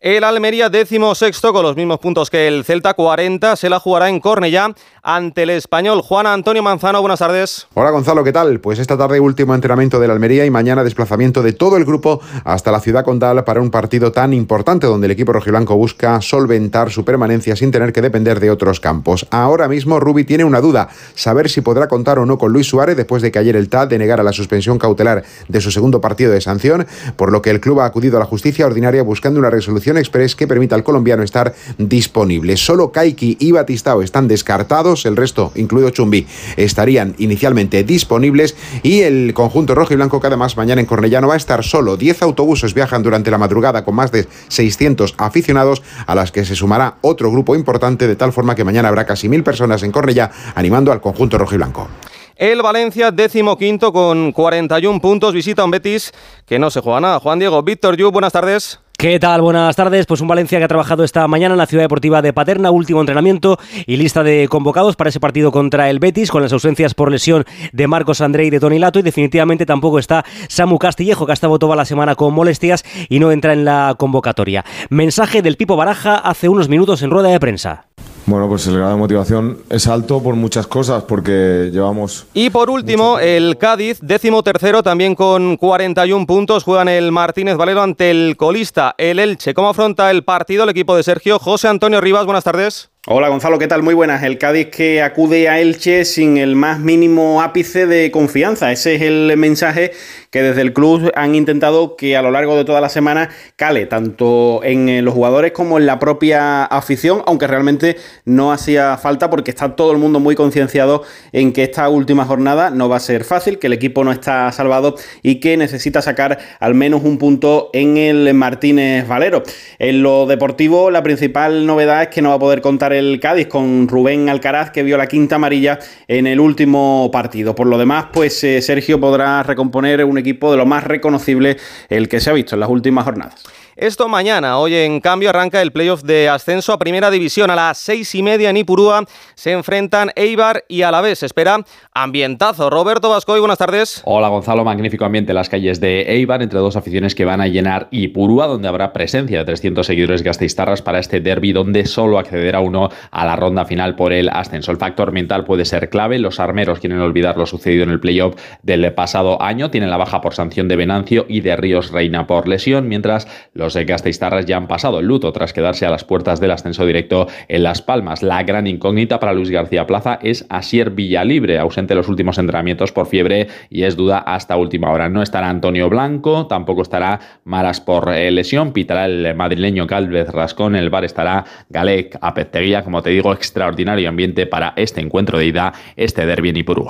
El 0.06 0.24
Almería 0.24 0.70
décimo 0.70 1.16
sexto 1.16 1.52
con 1.52 1.64
los 1.64 1.76
mismos 1.76 1.98
puntos 1.98 2.30
que 2.30 2.48
el 2.48 2.64
Celta 2.64 2.94
40 2.94 3.56
se 3.56 3.72
la 3.72 3.80
jugará 3.80 4.08
en 4.08 4.20
Cornellá 4.20 4.72
ante 5.02 5.42
el 5.42 5.50
español 5.50 6.04
Juan 6.04 6.28
Antonio 6.28 6.62
Manzano. 6.62 7.02
Buenas 7.02 7.18
tardes. 7.18 7.66
Hola 7.74 7.90
Gonzalo, 7.90 8.24
¿qué 8.24 8.32
tal? 8.32 8.60
Pues 8.60 8.78
esta 8.78 9.00
tarde 9.00 9.20
último 9.20 9.56
entrenamiento 9.56 10.00
del 10.00 10.12
Almería 10.12 10.46
y 10.46 10.52
mañana 10.52 10.84
desplazamiento 10.84 11.42
de 11.42 11.54
todo 11.54 11.76
el 11.78 11.86
grupo 11.86 12.22
hasta 12.44 12.72
la 12.72 12.82
ciudad 12.82 13.04
condal 13.04 13.44
para 13.46 13.62
un 13.62 13.72
partido 13.72 14.12
tan 14.12 14.32
importante 14.34 14.86
donde 14.86 15.06
el 15.06 15.12
equipo 15.12 15.34
rojiblanco 15.34 15.76
busca 15.76 16.22
solventar 16.22 16.92
su 16.92 17.04
permanencia 17.04 17.56
sin 17.56 17.72
tener 17.72 17.92
que 17.92 18.04
depender 18.04 18.40
de 18.40 18.52
otros 18.52 18.80
campos. 18.80 19.26
Ahora 19.32 19.68
mismo 19.68 20.00
Rubi 20.00 20.24
tiene 20.24 20.44
una 20.44 20.62
duda, 20.62 20.88
saber 21.16 21.50
si 21.50 21.62
podrá 21.62 21.88
contar 21.88 22.20
o 22.20 22.28
no 22.28 22.38
con 22.38 22.54
Luis 22.54 22.68
Suárez 22.68 22.96
después 22.96 23.24
de 23.24 23.32
que 23.32 23.40
ayer 23.40 23.56
el 23.56 23.70
TAD 23.70 23.88
denegara 23.88 24.22
la 24.22 24.34
suspensión 24.34 24.78
cautelar 24.78 25.24
de 25.48 25.62
su 25.62 25.72
segundo 25.72 26.00
partido 26.00 26.32
de 26.32 26.42
sanción, 26.42 26.86
por 27.16 27.32
lo 27.32 27.42
que 27.42 27.50
el 27.50 27.60
club 27.60 27.80
ha 27.80 27.86
acudido 27.86 28.18
a 28.18 28.20
la 28.20 28.28
justicia 28.28 28.68
ordinaria 28.68 29.02
buscando 29.02 29.40
una 29.40 29.50
resolución 29.50 29.95
express 29.98 30.36
que 30.36 30.48
permita 30.48 30.76
al 30.76 30.84
colombiano 30.84 31.24
estar 31.24 31.54
disponible. 31.78 32.58
Solo 32.58 32.92
Kaiki 32.92 33.38
y 33.40 33.52
Batistao 33.52 34.02
están 34.02 34.28
descartados, 34.28 35.06
el 35.06 35.16
resto, 35.16 35.52
incluido 35.56 35.90
Chumbi, 35.90 36.28
estarían 36.58 37.16
inicialmente 37.18 37.84
disponibles 37.84 38.56
y 38.84 39.02
el 39.02 39.34
conjunto 39.34 39.76
rojo 39.76 39.94
y 39.94 39.96
blanco 39.98 40.20
que 40.20 40.28
además 40.28 40.58
mañana 40.58 40.82
en 40.82 40.88
Cornellano 40.88 41.28
va 41.28 41.36
a 41.36 41.38
estar 41.38 41.64
solo. 41.64 41.98
10 41.98 42.22
autobuses 42.22 42.74
viajan 42.74 43.04
durante 43.04 43.32
la 43.32 43.38
madrugada 43.38 43.84
con 43.84 43.96
más 43.96 44.12
de 44.12 44.28
600 44.48 45.16
aficionados 45.18 45.82
a 46.06 46.16
las 46.16 46.32
que 46.32 46.46
se 46.46 46.56
sumará 46.56 46.98
otro 47.02 47.32
grupo 47.32 47.56
importante 47.56 48.08
de 48.08 48.16
tal 48.16 48.34
forma 48.34 48.56
que 48.56 48.64
mañana 48.64 48.90
habrá 48.90 49.06
casi 49.06 49.30
mil 49.30 49.44
personas 49.44 49.84
en 49.84 49.92
Cornellá 49.92 50.32
animando 50.56 50.92
al 50.92 51.02
conjunto 51.02 51.38
rojo 51.38 51.56
y 51.56 51.58
blanco. 51.58 51.88
El 52.36 52.62
Valencia, 52.62 53.12
décimo 53.12 53.58
quinto 53.58 53.94
con 53.94 54.34
41 54.34 55.00
puntos, 55.00 55.34
visita 55.34 55.62
a 55.62 55.66
un 55.66 55.72
Betis 55.72 56.12
que 56.46 56.60
no 56.60 56.70
se 56.70 56.82
juega 56.82 57.00
nada. 57.00 57.20
Juan 57.22 57.40
Diego, 57.40 57.64
Víctor 57.64 57.96
Yu, 57.96 58.12
buenas 58.12 58.34
tardes. 58.34 58.80
¿Qué 58.98 59.20
tal? 59.20 59.42
Buenas 59.42 59.76
tardes. 59.76 60.06
Pues 60.06 60.22
un 60.22 60.30
Valencia 60.30 60.58
que 60.58 60.64
ha 60.64 60.70
trabajado 60.70 61.04
esta 61.04 61.28
mañana 61.28 61.54
en 61.54 61.58
la 61.58 61.66
ciudad 61.66 61.84
deportiva 61.84 62.22
de 62.22 62.32
Paterna, 62.32 62.72
último 62.72 63.02
entrenamiento 63.02 63.60
y 63.86 63.98
lista 63.98 64.24
de 64.24 64.48
convocados 64.48 64.96
para 64.96 65.10
ese 65.10 65.20
partido 65.20 65.52
contra 65.52 65.90
el 65.90 66.00
Betis, 66.00 66.32
con 66.32 66.42
las 66.42 66.54
ausencias 66.54 66.94
por 66.94 67.12
lesión 67.12 67.44
de 67.74 67.88
Marcos 67.88 68.22
André 68.22 68.46
y 68.46 68.50
de 68.50 68.60
Tony 68.62 68.80
Lato. 68.80 69.00
Y 69.00 69.02
definitivamente 69.02 69.66
tampoco 69.66 70.00
está 70.00 70.24
Samu 70.48 70.80
Castillejo, 70.80 71.26
que 71.26 71.34
ha 71.34 71.34
estado 71.34 71.60
toda 71.60 71.76
la 71.76 71.84
semana 71.84 72.16
con 72.16 72.34
molestias 72.34 72.86
y 73.10 73.20
no 73.20 73.34
entra 73.34 73.52
en 73.52 73.66
la 73.66 73.96
convocatoria. 73.98 74.64
Mensaje 74.90 75.42
del 75.42 75.58
Pipo 75.58 75.76
Baraja 75.76 76.16
hace 76.16 76.48
unos 76.48 76.70
minutos 76.70 77.02
en 77.02 77.12
rueda 77.12 77.30
de 77.30 77.40
prensa. 77.40 77.88
Bueno, 78.28 78.50
pues 78.50 78.66
el 78.66 78.78
grado 78.78 78.92
de 78.92 78.98
motivación 78.98 79.60
es 79.70 79.88
alto 79.88 80.22
por 80.22 80.36
muchas 80.36 80.66
cosas, 80.66 81.04
porque 81.04 81.70
llevamos... 81.72 82.26
Y 82.34 82.50
por 82.50 82.72
último, 82.72 83.20
el 83.20 83.58
Cádiz, 83.58 84.00
décimo 84.02 84.42
tercero, 84.42 84.82
también 84.82 85.14
con 85.14 85.58
41 85.58 86.26
puntos, 86.26 86.64
juegan 86.64 86.90
el 86.90 87.12
Martínez 87.12 87.56
Valero 87.56 87.84
ante 87.84 88.10
el 88.10 88.36
colista, 88.36 88.96
el 88.98 89.20
Elche. 89.20 89.54
¿Cómo 89.54 89.70
afronta 89.70 90.10
el 90.10 90.24
partido 90.24 90.64
el 90.64 90.70
equipo 90.72 90.96
de 90.96 91.04
Sergio? 91.04 91.38
José 91.38 91.68
Antonio 91.68 92.02
Rivas, 92.02 92.26
buenas 92.26 92.44
tardes. 92.44 92.90
Hola 93.08 93.30
Gonzalo, 93.30 93.60
¿qué 93.60 93.68
tal? 93.68 93.84
Muy 93.84 93.94
buenas. 93.94 94.24
El 94.24 94.40
Cádiz 94.40 94.70
que 94.72 95.04
acude 95.04 95.48
a 95.48 95.60
Elche 95.60 96.06
sin 96.06 96.38
el 96.38 96.56
más 96.56 96.80
mínimo 96.80 97.44
ápice 97.44 97.86
de 97.86 98.10
confianza. 98.10 98.72
Ese 98.72 98.96
es 98.96 99.04
el 99.04 99.32
mensaje 99.38 99.92
que 100.32 100.42
desde 100.42 100.62
el 100.62 100.74
club 100.74 101.12
han 101.14 101.36
intentado 101.36 101.98
que 101.98 102.18
a 102.18 102.24
lo 102.24 102.32
largo 102.32 102.58
de 102.58 102.66
toda 102.66 102.82
la 102.82 102.90
semana 102.90 103.30
cale, 103.58 103.86
tanto 103.86 104.62
en 104.64 104.90
eh, 104.90 105.04
los 105.04 105.14
jugadores 105.14 105.52
como 105.52 105.78
en 105.78 105.86
la 105.86 106.00
propia 106.00 106.66
afición, 106.66 107.22
aunque 107.28 107.46
realmente 107.46 107.96
no 108.26 108.52
hacía 108.52 108.98
falta 108.98 109.30
porque 109.30 109.52
está 109.52 109.76
todo 109.76 109.92
el 109.92 110.00
mundo 110.00 110.20
muy 110.20 110.34
concienciado 110.34 111.04
en 111.32 111.54
que 111.54 111.62
esta 111.62 111.88
última 111.90 112.26
jornada 112.26 112.72
no 112.72 112.90
va 112.90 112.98
a 112.98 113.02
ser 113.02 113.24
fácil, 113.24 113.60
que 113.60 113.68
el 113.68 113.74
equipo 113.74 114.04
no 114.04 114.12
está 114.12 114.52
salvado 114.52 114.96
y 115.22 115.36
que 115.36 115.58
necesita 115.58 116.02
sacar 116.02 116.40
al 116.60 116.74
menos 116.74 117.04
un 117.04 117.20
punto 117.20 117.70
en 117.72 117.98
el 117.98 118.34
Martínez 118.34 119.08
Valero. 119.08 119.44
En 119.78 120.02
lo 120.02 120.26
deportivo, 120.26 120.90
la 120.90 121.04
principal 121.04 121.68
novedad 121.68 122.02
es 122.02 122.08
que 122.10 122.24
no 122.24 122.30
va 122.30 122.36
a 122.36 122.40
poder 122.40 122.62
contar 122.62 122.95
el 123.00 123.20
Cádiz 123.20 123.48
con 123.48 123.88
Rubén 123.88 124.30
Alcaraz, 124.30 124.72
que 124.72 124.84
vio 124.84 124.98
la 124.98 125.08
quinta 125.08 125.36
amarilla 125.36 125.80
en 126.08 126.28
el 126.28 126.40
último 126.40 127.10
partido. 127.12 127.54
Por 127.54 127.68
lo 127.68 127.78
demás, 127.78 128.08
pues 128.12 128.44
eh, 128.44 128.62
Sergio 128.62 129.00
podrá 129.00 129.44
recomponer 129.44 130.04
un 130.04 130.18
equipo 130.18 130.52
de 130.52 130.58
lo 130.58 130.66
más 130.66 130.84
reconocible 130.84 131.58
el 131.90 132.08
que 132.08 132.20
se 132.20 132.30
ha 132.30 132.34
visto 132.34 132.56
en 132.56 132.62
las 132.62 132.70
últimas 132.70 133.04
jornadas. 133.04 133.44
Esto 133.78 134.08
mañana. 134.08 134.58
Hoy, 134.58 134.74
en 134.74 135.02
cambio, 135.02 135.30
arranca 135.30 135.62
el 135.62 135.74
playoff 135.74 136.02
de 136.02 136.30
ascenso 136.30 136.72
a 136.72 136.80
Primera 136.80 137.12
División. 137.12 137.50
A 137.50 137.56
las 137.56 137.78
seis 137.78 138.16
y 138.16 138.24
media 138.24 138.50
en 138.50 138.56
Ipurúa 138.56 139.04
se 139.34 139.52
enfrentan 139.52 140.12
Eibar 140.16 140.64
y 140.70 140.84
Alavés. 140.84 141.24
Espera 141.24 141.60
ambientazo. 141.94 142.70
Roberto 142.70 143.10
Vascoy, 143.10 143.42
buenas 143.42 143.58
tardes. 143.58 144.02
Hola, 144.06 144.30
Gonzalo. 144.30 144.64
Magnífico 144.64 145.04
ambiente 145.04 145.34
en 145.34 145.36
las 145.36 145.50
calles 145.50 145.82
de 145.82 146.04
Eibar, 146.04 146.42
entre 146.42 146.60
dos 146.60 146.78
aficiones 146.78 147.16
que 147.16 147.26
van 147.26 147.42
a 147.42 147.48
llenar 147.48 147.90
Ipurúa, 147.92 148.48
donde 148.48 148.70
habrá 148.70 148.94
presencia 148.94 149.40
de 149.40 149.44
300 149.44 149.86
seguidores 149.86 150.24
gasteiztarras 150.24 150.82
para 150.82 151.00
este 151.00 151.20
derby, 151.20 151.52
donde 151.52 151.86
solo 151.86 152.18
accederá 152.18 152.62
uno 152.62 152.90
a 153.12 153.26
la 153.26 153.36
ronda 153.36 153.66
final 153.66 153.98
por 153.98 154.14
el 154.14 154.30
ascenso. 154.30 154.72
El 154.72 154.78
factor 154.78 155.12
mental 155.12 155.44
puede 155.44 155.66
ser 155.66 155.90
clave. 155.90 156.18
Los 156.18 156.40
armeros 156.40 156.80
quieren 156.80 157.02
olvidar 157.02 157.36
lo 157.36 157.46
sucedido 157.46 157.84
en 157.84 157.90
el 157.90 158.00
playoff 158.00 158.36
del 158.64 158.94
pasado 158.94 159.42
año. 159.42 159.70
Tienen 159.70 159.90
la 159.90 159.98
baja 159.98 160.22
por 160.22 160.34
sanción 160.34 160.70
de 160.70 160.78
Venancio 160.78 161.26
y 161.28 161.42
de 161.42 161.58
Ríos 161.58 161.92
Reina 161.92 162.26
por 162.26 162.48
lesión, 162.48 162.88
mientras 162.88 163.28
los 163.54 163.65
los 163.66 163.76
Gasteiztarras 163.76 164.46
ya 164.46 164.58
han 164.58 164.68
pasado 164.68 165.00
el 165.00 165.08
luto 165.08 165.32
tras 165.32 165.52
quedarse 165.52 165.86
a 165.86 165.90
las 165.90 166.04
puertas 166.04 166.40
del 166.40 166.52
ascenso 166.52 166.86
directo 166.86 167.28
en 167.48 167.64
Las 167.64 167.82
Palmas. 167.82 168.22
La 168.22 168.44
gran 168.44 168.68
incógnita 168.68 169.20
para 169.20 169.34
Luis 169.34 169.50
García 169.50 169.88
Plaza 169.88 170.20
es 170.22 170.46
Asier 170.50 170.92
Villalibre, 170.92 171.58
ausente 171.58 171.94
en 171.94 171.98
los 171.98 172.08
últimos 172.08 172.38
entrenamientos 172.38 172.92
por 172.92 173.08
fiebre 173.08 173.48
y 173.70 173.84
es 173.84 173.96
duda 173.96 174.20
hasta 174.20 174.56
última 174.56 174.92
hora. 174.92 175.10
No 175.10 175.24
estará 175.24 175.50
Antonio 175.50 175.90
Blanco, 175.90 176.46
tampoco 176.46 176.84
estará 176.84 177.20
Maras 177.44 177.82
por 177.82 178.14
eh, 178.14 178.30
lesión, 178.30 178.72
pitará 178.72 179.06
el 179.06 179.36
madrileño 179.36 179.88
Calvez 179.88 180.30
Rascón, 180.30 180.76
en 180.76 180.84
el 180.84 180.90
bar 180.92 181.04
estará 181.04 181.44
Galec 181.70 182.18
Apetteguía, 182.22 182.84
como 182.84 183.02
te 183.02 183.10
digo, 183.10 183.34
extraordinario 183.34 184.10
ambiente 184.10 184.46
para 184.46 184.74
este 184.76 185.02
encuentro 185.02 185.40
de 185.40 185.48
ida, 185.48 185.74
este 185.96 186.26
derbi 186.26 186.50
en 186.50 186.58
Ipurú. 186.58 186.88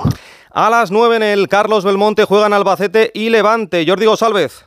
A 0.50 0.70
las 0.70 0.90
9 0.90 1.16
en 1.16 1.22
el 1.22 1.48
Carlos 1.48 1.84
Belmonte 1.84 2.24
juegan 2.24 2.52
Albacete 2.52 3.10
y 3.14 3.30
Levante. 3.30 3.84
Jordi 3.86 4.06
González. 4.06 4.65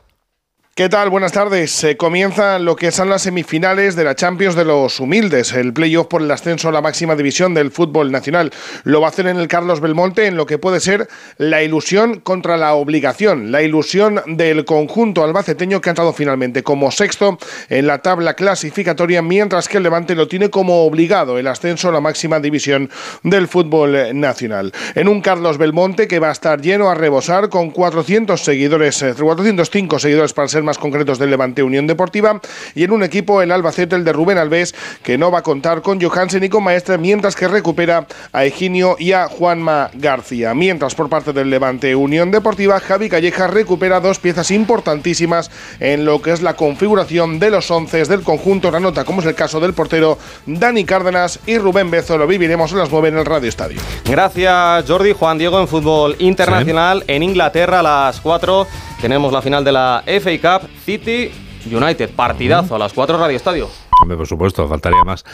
¿Qué 0.80 0.88
tal? 0.88 1.10
Buenas 1.10 1.32
tardes. 1.32 1.72
Se 1.72 1.98
comienzan 1.98 2.64
lo 2.64 2.74
que 2.74 2.90
son 2.90 3.10
las 3.10 3.20
semifinales 3.20 3.96
de 3.96 4.04
la 4.04 4.14
Champions 4.14 4.54
de 4.54 4.64
los 4.64 4.98
Humildes, 4.98 5.52
el 5.52 5.74
playoff 5.74 6.06
por 6.06 6.22
el 6.22 6.30
ascenso 6.30 6.70
a 6.70 6.72
la 6.72 6.80
máxima 6.80 7.16
división 7.16 7.52
del 7.52 7.70
fútbol 7.70 8.10
nacional. 8.10 8.50
Lo 8.84 9.02
va 9.02 9.08
a 9.08 9.10
hacer 9.10 9.26
en 9.26 9.36
el 9.36 9.46
Carlos 9.46 9.82
Belmonte 9.82 10.24
en 10.24 10.38
lo 10.38 10.46
que 10.46 10.56
puede 10.56 10.80
ser 10.80 11.06
la 11.36 11.62
ilusión 11.62 12.20
contra 12.20 12.56
la 12.56 12.72
obligación, 12.72 13.52
la 13.52 13.60
ilusión 13.60 14.22
del 14.26 14.64
conjunto 14.64 15.22
albaceteño 15.22 15.82
que 15.82 15.90
ha 15.90 15.92
entrado 15.92 16.14
finalmente 16.14 16.62
como 16.62 16.90
sexto 16.90 17.36
en 17.68 17.86
la 17.86 17.98
tabla 17.98 18.32
clasificatoria, 18.32 19.20
mientras 19.20 19.68
que 19.68 19.76
el 19.76 19.82
Levante 19.82 20.14
lo 20.14 20.28
tiene 20.28 20.48
como 20.48 20.86
obligado 20.86 21.36
el 21.36 21.48
ascenso 21.48 21.90
a 21.90 21.92
la 21.92 22.00
máxima 22.00 22.40
división 22.40 22.88
del 23.22 23.48
fútbol 23.48 24.18
nacional. 24.18 24.72
En 24.94 25.08
un 25.08 25.20
Carlos 25.20 25.58
Belmonte 25.58 26.08
que 26.08 26.20
va 26.20 26.30
a 26.30 26.32
estar 26.32 26.62
lleno 26.62 26.88
a 26.88 26.94
rebosar 26.94 27.50
con 27.50 27.70
400 27.70 28.40
seguidores, 28.40 29.04
405 29.18 29.96
eh, 29.96 30.00
seguidores 30.00 30.32
para 30.32 30.48
ser 30.48 30.62
más 30.62 30.69
concretos 30.78 31.18
del 31.18 31.30
Levante 31.30 31.62
Unión 31.62 31.86
Deportiva 31.86 32.40
y 32.74 32.84
en 32.84 32.90
un 32.90 33.02
equipo 33.02 33.42
el 33.42 33.52
Albacete, 33.52 33.96
el 33.96 34.04
de 34.04 34.12
Rubén 34.12 34.38
Alves, 34.38 34.74
que 35.02 35.18
no 35.18 35.30
va 35.30 35.38
a 35.38 35.42
contar 35.42 35.82
con 35.82 36.00
Johansen 36.00 36.44
y 36.44 36.48
con 36.48 36.64
Maestre, 36.64 36.98
mientras 36.98 37.36
que 37.36 37.48
recupera 37.48 38.06
a 38.32 38.44
Eginio 38.44 38.96
y 38.98 39.12
a 39.12 39.28
Juanma 39.28 39.90
García. 39.94 40.54
Mientras 40.54 40.94
por 40.94 41.08
parte 41.08 41.32
del 41.32 41.50
Levante 41.50 41.94
Unión 41.94 42.30
Deportiva, 42.30 42.80
Javi 42.80 43.08
Calleja 43.08 43.46
recupera 43.46 44.00
dos 44.00 44.18
piezas 44.18 44.50
importantísimas 44.50 45.50
en 45.78 46.04
lo 46.04 46.20
que 46.20 46.32
es 46.32 46.42
la 46.42 46.54
configuración 46.54 47.38
de 47.38 47.50
los 47.50 47.70
once 47.70 48.00
del 48.08 48.22
conjunto 48.22 48.70
nota 48.80 49.04
como 49.04 49.20
es 49.20 49.26
el 49.26 49.34
caso 49.34 49.60
del 49.60 49.74
portero 49.74 50.18
Dani 50.46 50.84
Cárdenas 50.84 51.40
y 51.46 51.58
Rubén 51.58 51.90
Bezo. 51.90 52.16
Lo 52.16 52.26
viviremos 52.26 52.72
a 52.72 52.76
las 52.76 52.90
9 52.90 53.08
en 53.08 53.18
el 53.18 53.26
Radio 53.26 53.48
Estadio. 53.48 53.80
Gracias, 54.04 54.84
Jordi. 54.86 55.12
Juan 55.12 55.38
Diego 55.38 55.60
en 55.60 55.68
fútbol 55.68 56.16
internacional. 56.18 57.04
En 57.06 57.22
Inglaterra 57.22 57.80
a 57.80 57.82
las 57.82 58.20
4 58.20 58.66
tenemos 59.00 59.32
la 59.32 59.42
final 59.42 59.64
de 59.64 59.72
la 59.72 60.02
FA 60.06 60.30
Cup 60.40 60.49
City 60.58 61.30
United. 61.70 62.10
Partidazo 62.10 62.74
a 62.74 62.78
las 62.78 62.92
4 62.92 63.18
Radio 63.18 63.36
Estadio. 63.36 63.68
Hombre, 64.02 64.16
por 64.16 64.26
supuesto, 64.26 64.66
faltaría 64.66 65.04
más. 65.04 65.24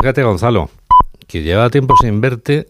Fíjate, 0.00 0.22
Gonzalo, 0.22 0.70
que 1.26 1.42
lleva 1.42 1.70
tiempo 1.70 1.94
sin 2.00 2.20
verte 2.20 2.68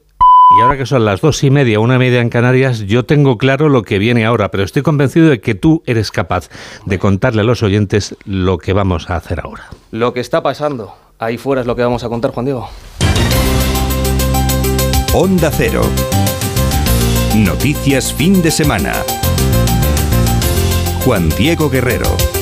y 0.51 0.62
ahora 0.62 0.79
que 0.79 0.87
son 0.87 1.05
las 1.05 1.21
dos 1.21 1.45
y 1.45 1.51
media, 1.51 1.79
una 1.79 1.99
media 1.99 2.21
en 2.21 2.31
Canarias, 2.31 2.81
yo 2.81 3.05
tengo 3.05 3.37
claro 3.37 3.69
lo 3.69 3.83
que 3.83 3.99
viene 3.99 4.25
ahora, 4.25 4.51
pero 4.51 4.64
estoy 4.64 4.83
convencido 4.83 5.29
de 5.29 5.41
que 5.41 5.55
tú 5.55 5.83
eres 5.85 6.11
capaz 6.11 6.49
de 6.87 6.99
contarle 6.99 7.43
a 7.43 7.45
los 7.45 7.62
oyentes 7.62 8.17
lo 8.25 8.57
que 8.57 8.73
vamos 8.73 9.11
a 9.11 9.17
hacer 9.17 9.41
ahora. 9.41 9.69
Lo 9.91 10.14
que 10.14 10.21
está 10.21 10.43
pasando 10.43 10.95
ahí 11.19 11.37
fuera 11.37 11.61
es 11.61 11.67
lo 11.67 11.77
que 11.77 11.83
vamos 11.83 12.03
a 12.03 12.09
contar, 12.09 12.31
Juan 12.31 12.47
Diego. 12.47 12.69
Onda 15.12 15.51
Cero. 15.51 15.83
Noticias 17.37 18.14
fin 18.14 18.41
de 18.41 18.51
semana. 18.51 18.95
Juan 21.05 21.29
Diego 21.31 21.69
Guerrero. 21.71 22.38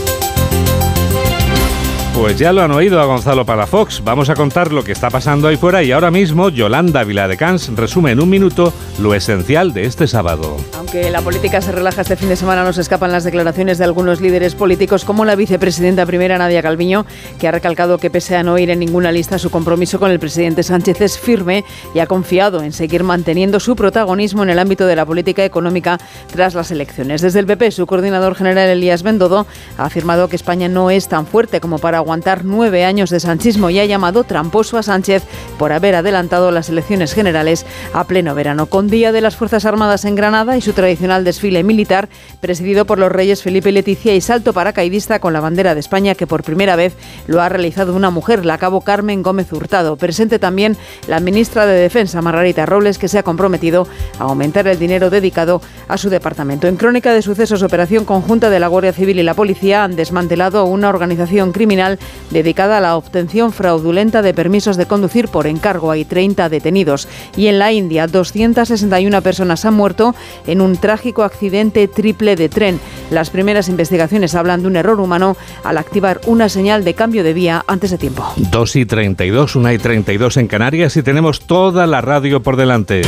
Pues 2.17 2.39
ya 2.39 2.51
lo 2.55 2.63
han 2.63 2.71
oído 2.71 2.99
a 2.99 3.05
Gonzalo 3.05 3.45
Palafox. 3.45 4.03
Vamos 4.03 4.31
a 4.31 4.35
contar 4.35 4.73
lo 4.73 4.83
que 4.83 4.93
está 4.93 5.11
pasando 5.11 5.49
ahí 5.49 5.59
fuera 5.59 5.83
y 5.83 5.93
ahora 5.93 6.11
mismo 6.11 6.49
Yolanda 6.49 7.05
Viladecans 7.05 7.69
resume 7.77 8.13
en 8.13 8.21
un 8.21 8.31
minuto 8.31 8.73
lo 8.99 9.15
esencial 9.15 9.75
de 9.75 9.85
este 9.85 10.07
sábado. 10.07 10.57
Aunque 10.79 11.11
la 11.11 11.21
política 11.21 11.61
se 11.61 11.73
relaja 11.73 12.01
este 12.01 12.17
fin 12.17 12.31
de 12.31 12.37
semana, 12.37 12.65
nos 12.65 12.79
escapan 12.79 13.13
las 13.13 13.25
declaraciones 13.25 13.77
de 13.77 13.85
algunos 13.85 14.23
líderes 14.23 14.55
políticos, 14.55 15.05
como 15.05 15.27
la 15.27 15.37
vicepresidenta 15.37 16.07
primera 16.07 16.39
Nadia 16.39 16.63
Calviño, 16.63 17.05
que 17.39 17.49
ha 17.49 17.53
recalcado 17.53 17.99
que 17.99 18.09
pese 18.09 18.35
a 18.35 18.43
no 18.43 18.57
ir 18.57 18.71
en 18.71 18.79
ninguna 18.79 19.13
lista, 19.13 19.39
su 19.39 19.51
compromiso 19.51 20.01
con 20.01 20.11
el 20.11 20.19
presidente 20.19 20.63
Sánchez 20.63 21.03
es 21.03 21.19
firme 21.19 21.65
y 21.95 21.99
ha 21.99 22.07
confiado 22.07 22.63
en 22.63 22.73
seguir 22.73 23.05
manteniendo 23.05 23.61
su 23.61 23.77
protagonismo 23.77 24.43
en 24.43 24.49
el 24.49 24.59
ámbito 24.59 24.87
de 24.87 24.97
la 24.97 25.05
política 25.05 25.45
económica 25.45 25.99
tras 26.33 26.55
las 26.55 26.71
elecciones. 26.71 27.21
Desde 27.21 27.41
el 27.41 27.47
PP, 27.47 27.73
su 27.73 27.87
coordinador 27.87 28.35
general 28.35 28.71
Elías 28.71 29.03
Bendodo 29.03 29.47
ha 29.77 29.85
afirmado 29.85 30.29
que 30.29 30.37
España 30.37 30.69
no 30.69 30.89
es 30.89 31.09
tan 31.09 31.27
fuerte 31.27 31.61
como 31.61 31.79
para 31.79 32.06
aguantar 32.07 32.45
nueve 32.45 32.85
años 32.85 33.11
de 33.11 33.19
sanchismo 33.19 33.69
y 33.69 33.81
ha 33.81 33.85
llamado 33.85 34.23
tramposo 34.23 34.79
a 34.79 34.85
Sánchez 34.85 35.25
por 35.59 35.73
haber 35.73 35.97
adelantado 35.97 36.53
las 36.53 36.69
elecciones 36.69 37.13
generales 37.13 37.67
a 37.93 38.05
pleno 38.05 38.33
verano, 38.33 38.67
con 38.67 38.87
Día 38.87 39.11
de 39.11 39.21
las 39.21 39.35
Fuerzas 39.35 39.65
Armadas 39.65 40.05
en 40.05 40.15
Granada 40.15 40.57
y 40.57 40.61
su 40.61 40.73
tradicional 40.73 41.25
desfile 41.25 41.65
militar, 41.65 42.09
presidido 42.41 42.85
por 42.85 43.01
los 43.01 43.11
reyes 43.11 43.43
Felipe 43.43 43.71
y 43.71 43.73
Leticia 43.73 44.15
y 44.15 44.21
salto 44.21 44.53
paracaidista 44.53 45.19
con 45.19 45.33
la 45.33 45.41
bandera 45.41 45.75
de 45.75 45.81
España, 45.81 46.15
que 46.15 46.29
por 46.29 46.45
primera 46.45 46.77
vez 46.77 46.95
lo 47.27 47.43
ha 47.43 47.49
realizado 47.49 47.93
una 47.93 48.11
mujer, 48.11 48.47
la 48.47 48.57
cabo 48.59 48.83
Carmen 48.83 49.25
Gómez 49.25 49.53
Hurtado. 49.53 49.97
Presente 49.97 50.39
también 50.39 50.77
la 51.09 51.19
ministra 51.19 51.67
de 51.67 51.75
Defensa, 51.75 52.23
Margarita 52.23 52.67
Robles, 52.67 52.99
que 52.99 53.09
se 53.09 53.19
ha 53.19 53.25
comprometido 53.25 53.89
a 54.21 54.23
aumentar 54.23 54.69
el 54.69 54.79
dinero 54.79 55.11
dedicado 55.11 55.61
a 55.89 55.99
su 55.99 56.09
departamento. 56.09 56.69
En 56.69 56.77
crónica 56.77 57.13
de 57.13 57.23
sucesos, 57.23 57.65
operación 57.65 58.05
conjunta 58.05 58.49
de 58.49 58.61
la 58.61 58.69
Guardia 58.69 58.93
Civil 58.93 59.19
y 59.19 59.25
la 59.25 59.35
Policía 59.35 59.83
han 59.83 59.97
desmantelado 59.97 60.67
una 60.67 60.89
organización 60.89 61.51
criminal 61.51 61.96
dedicada 62.31 62.79
a 62.79 62.81
la 62.81 62.97
obtención 62.97 63.53
fraudulenta 63.53 64.23
de 64.23 64.35
permisos 64.35 64.77
de 64.77 64.87
conducir 64.87 65.29
por 65.29 65.47
encargo. 65.47 65.91
Hay 65.91 66.05
30 66.05 66.49
detenidos. 66.49 67.09
Y 67.37 67.47
en 67.49 67.59
la 67.59 67.73
India, 67.73 68.07
261 68.07 69.23
personas 69.23 69.65
han 69.65 69.75
muerto 69.75 70.15
en 70.47 70.61
un 70.61 70.77
trágico 70.77 71.23
accidente 71.23 71.89
triple 71.89 72.37
de 72.37 72.49
tren. 72.49 72.81
Las 73.11 73.31
primeras 73.31 73.69
investigaciones 73.69 74.35
hablan 74.35 74.63
de 74.63 74.69
un 74.69 74.77
error 74.77 75.01
humano 75.01 75.37
al 75.65 75.79
activar 75.79 76.21
una 76.27 76.49
señal 76.49 76.85
de 76.85 76.95
cambio 76.95 77.25
de 77.25 77.33
vía 77.33 77.65
antes 77.67 77.91
de 77.91 77.99
tiempo. 77.99 78.27
2 78.37 78.77
y 78.77 78.87
32, 78.87 79.57
1 79.57 79.73
y 79.73 79.79
32 79.79 80.37
en 80.37 80.49
Canarias 80.49 80.97
y 80.97 81.03
tenemos 81.03 81.41
toda 81.41 81.87
la 81.87 82.01
radio 82.01 82.43
por 82.43 82.57
delante. 82.57 83.03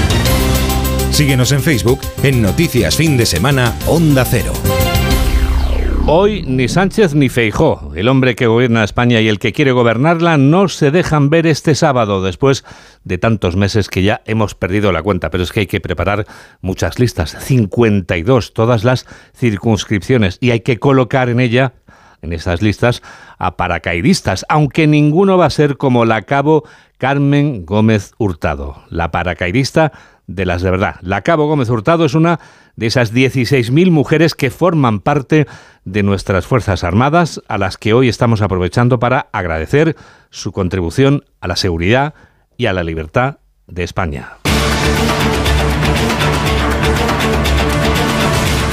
Síguenos 1.10 1.52
en 1.52 1.60
Facebook 1.60 2.00
en 2.22 2.42
Noticias 2.42 2.96
Fin 2.96 3.16
de 3.16 3.26
Semana 3.26 3.74
Onda 3.86 4.24
Cero. 4.24 4.52
Hoy 6.10 6.42
ni 6.46 6.68
Sánchez 6.68 7.14
ni 7.14 7.28
Feijó, 7.28 7.92
el 7.94 8.08
hombre 8.08 8.34
que 8.34 8.46
gobierna 8.46 8.82
España 8.82 9.20
y 9.20 9.28
el 9.28 9.38
que 9.38 9.52
quiere 9.52 9.72
gobernarla, 9.72 10.38
no 10.38 10.68
se 10.68 10.90
dejan 10.90 11.28
ver 11.28 11.46
este 11.46 11.74
sábado, 11.74 12.22
después 12.22 12.64
de 13.04 13.18
tantos 13.18 13.56
meses 13.56 13.90
que 13.90 14.02
ya 14.02 14.22
hemos 14.24 14.54
perdido 14.54 14.90
la 14.90 15.02
cuenta. 15.02 15.28
Pero 15.28 15.44
es 15.44 15.52
que 15.52 15.60
hay 15.60 15.66
que 15.66 15.82
preparar 15.82 16.24
muchas 16.62 16.98
listas, 16.98 17.36
52, 17.38 18.54
todas 18.54 18.84
las 18.84 19.04
circunscripciones, 19.36 20.38
y 20.40 20.50
hay 20.50 20.60
que 20.60 20.78
colocar 20.78 21.28
en 21.28 21.40
ella, 21.40 21.74
en 22.22 22.32
esas 22.32 22.62
listas, 22.62 23.02
a 23.36 23.58
paracaidistas, 23.58 24.46
aunque 24.48 24.86
ninguno 24.86 25.36
va 25.36 25.44
a 25.44 25.50
ser 25.50 25.76
como 25.76 26.06
la 26.06 26.22
cabo 26.22 26.64
Carmen 26.96 27.66
Gómez 27.66 28.14
Hurtado, 28.16 28.82
la 28.88 29.10
paracaidista 29.10 29.92
de 30.28 30.46
las 30.46 30.62
de 30.62 30.70
verdad. 30.70 30.96
La 31.00 31.22
Cabo 31.22 31.48
Gómez 31.48 31.68
Hurtado 31.68 32.04
es 32.04 32.14
una 32.14 32.38
de 32.76 32.86
esas 32.86 33.12
16.000 33.12 33.90
mujeres 33.90 34.36
que 34.36 34.50
forman 34.50 35.00
parte 35.00 35.48
de 35.84 36.02
nuestras 36.04 36.46
Fuerzas 36.46 36.84
Armadas, 36.84 37.42
a 37.48 37.58
las 37.58 37.76
que 37.78 37.94
hoy 37.94 38.08
estamos 38.08 38.42
aprovechando 38.42 39.00
para 39.00 39.28
agradecer 39.32 39.96
su 40.30 40.52
contribución 40.52 41.24
a 41.40 41.48
la 41.48 41.56
seguridad 41.56 42.14
y 42.56 42.66
a 42.66 42.72
la 42.72 42.84
libertad 42.84 43.38
de 43.66 43.82
España. 43.82 44.34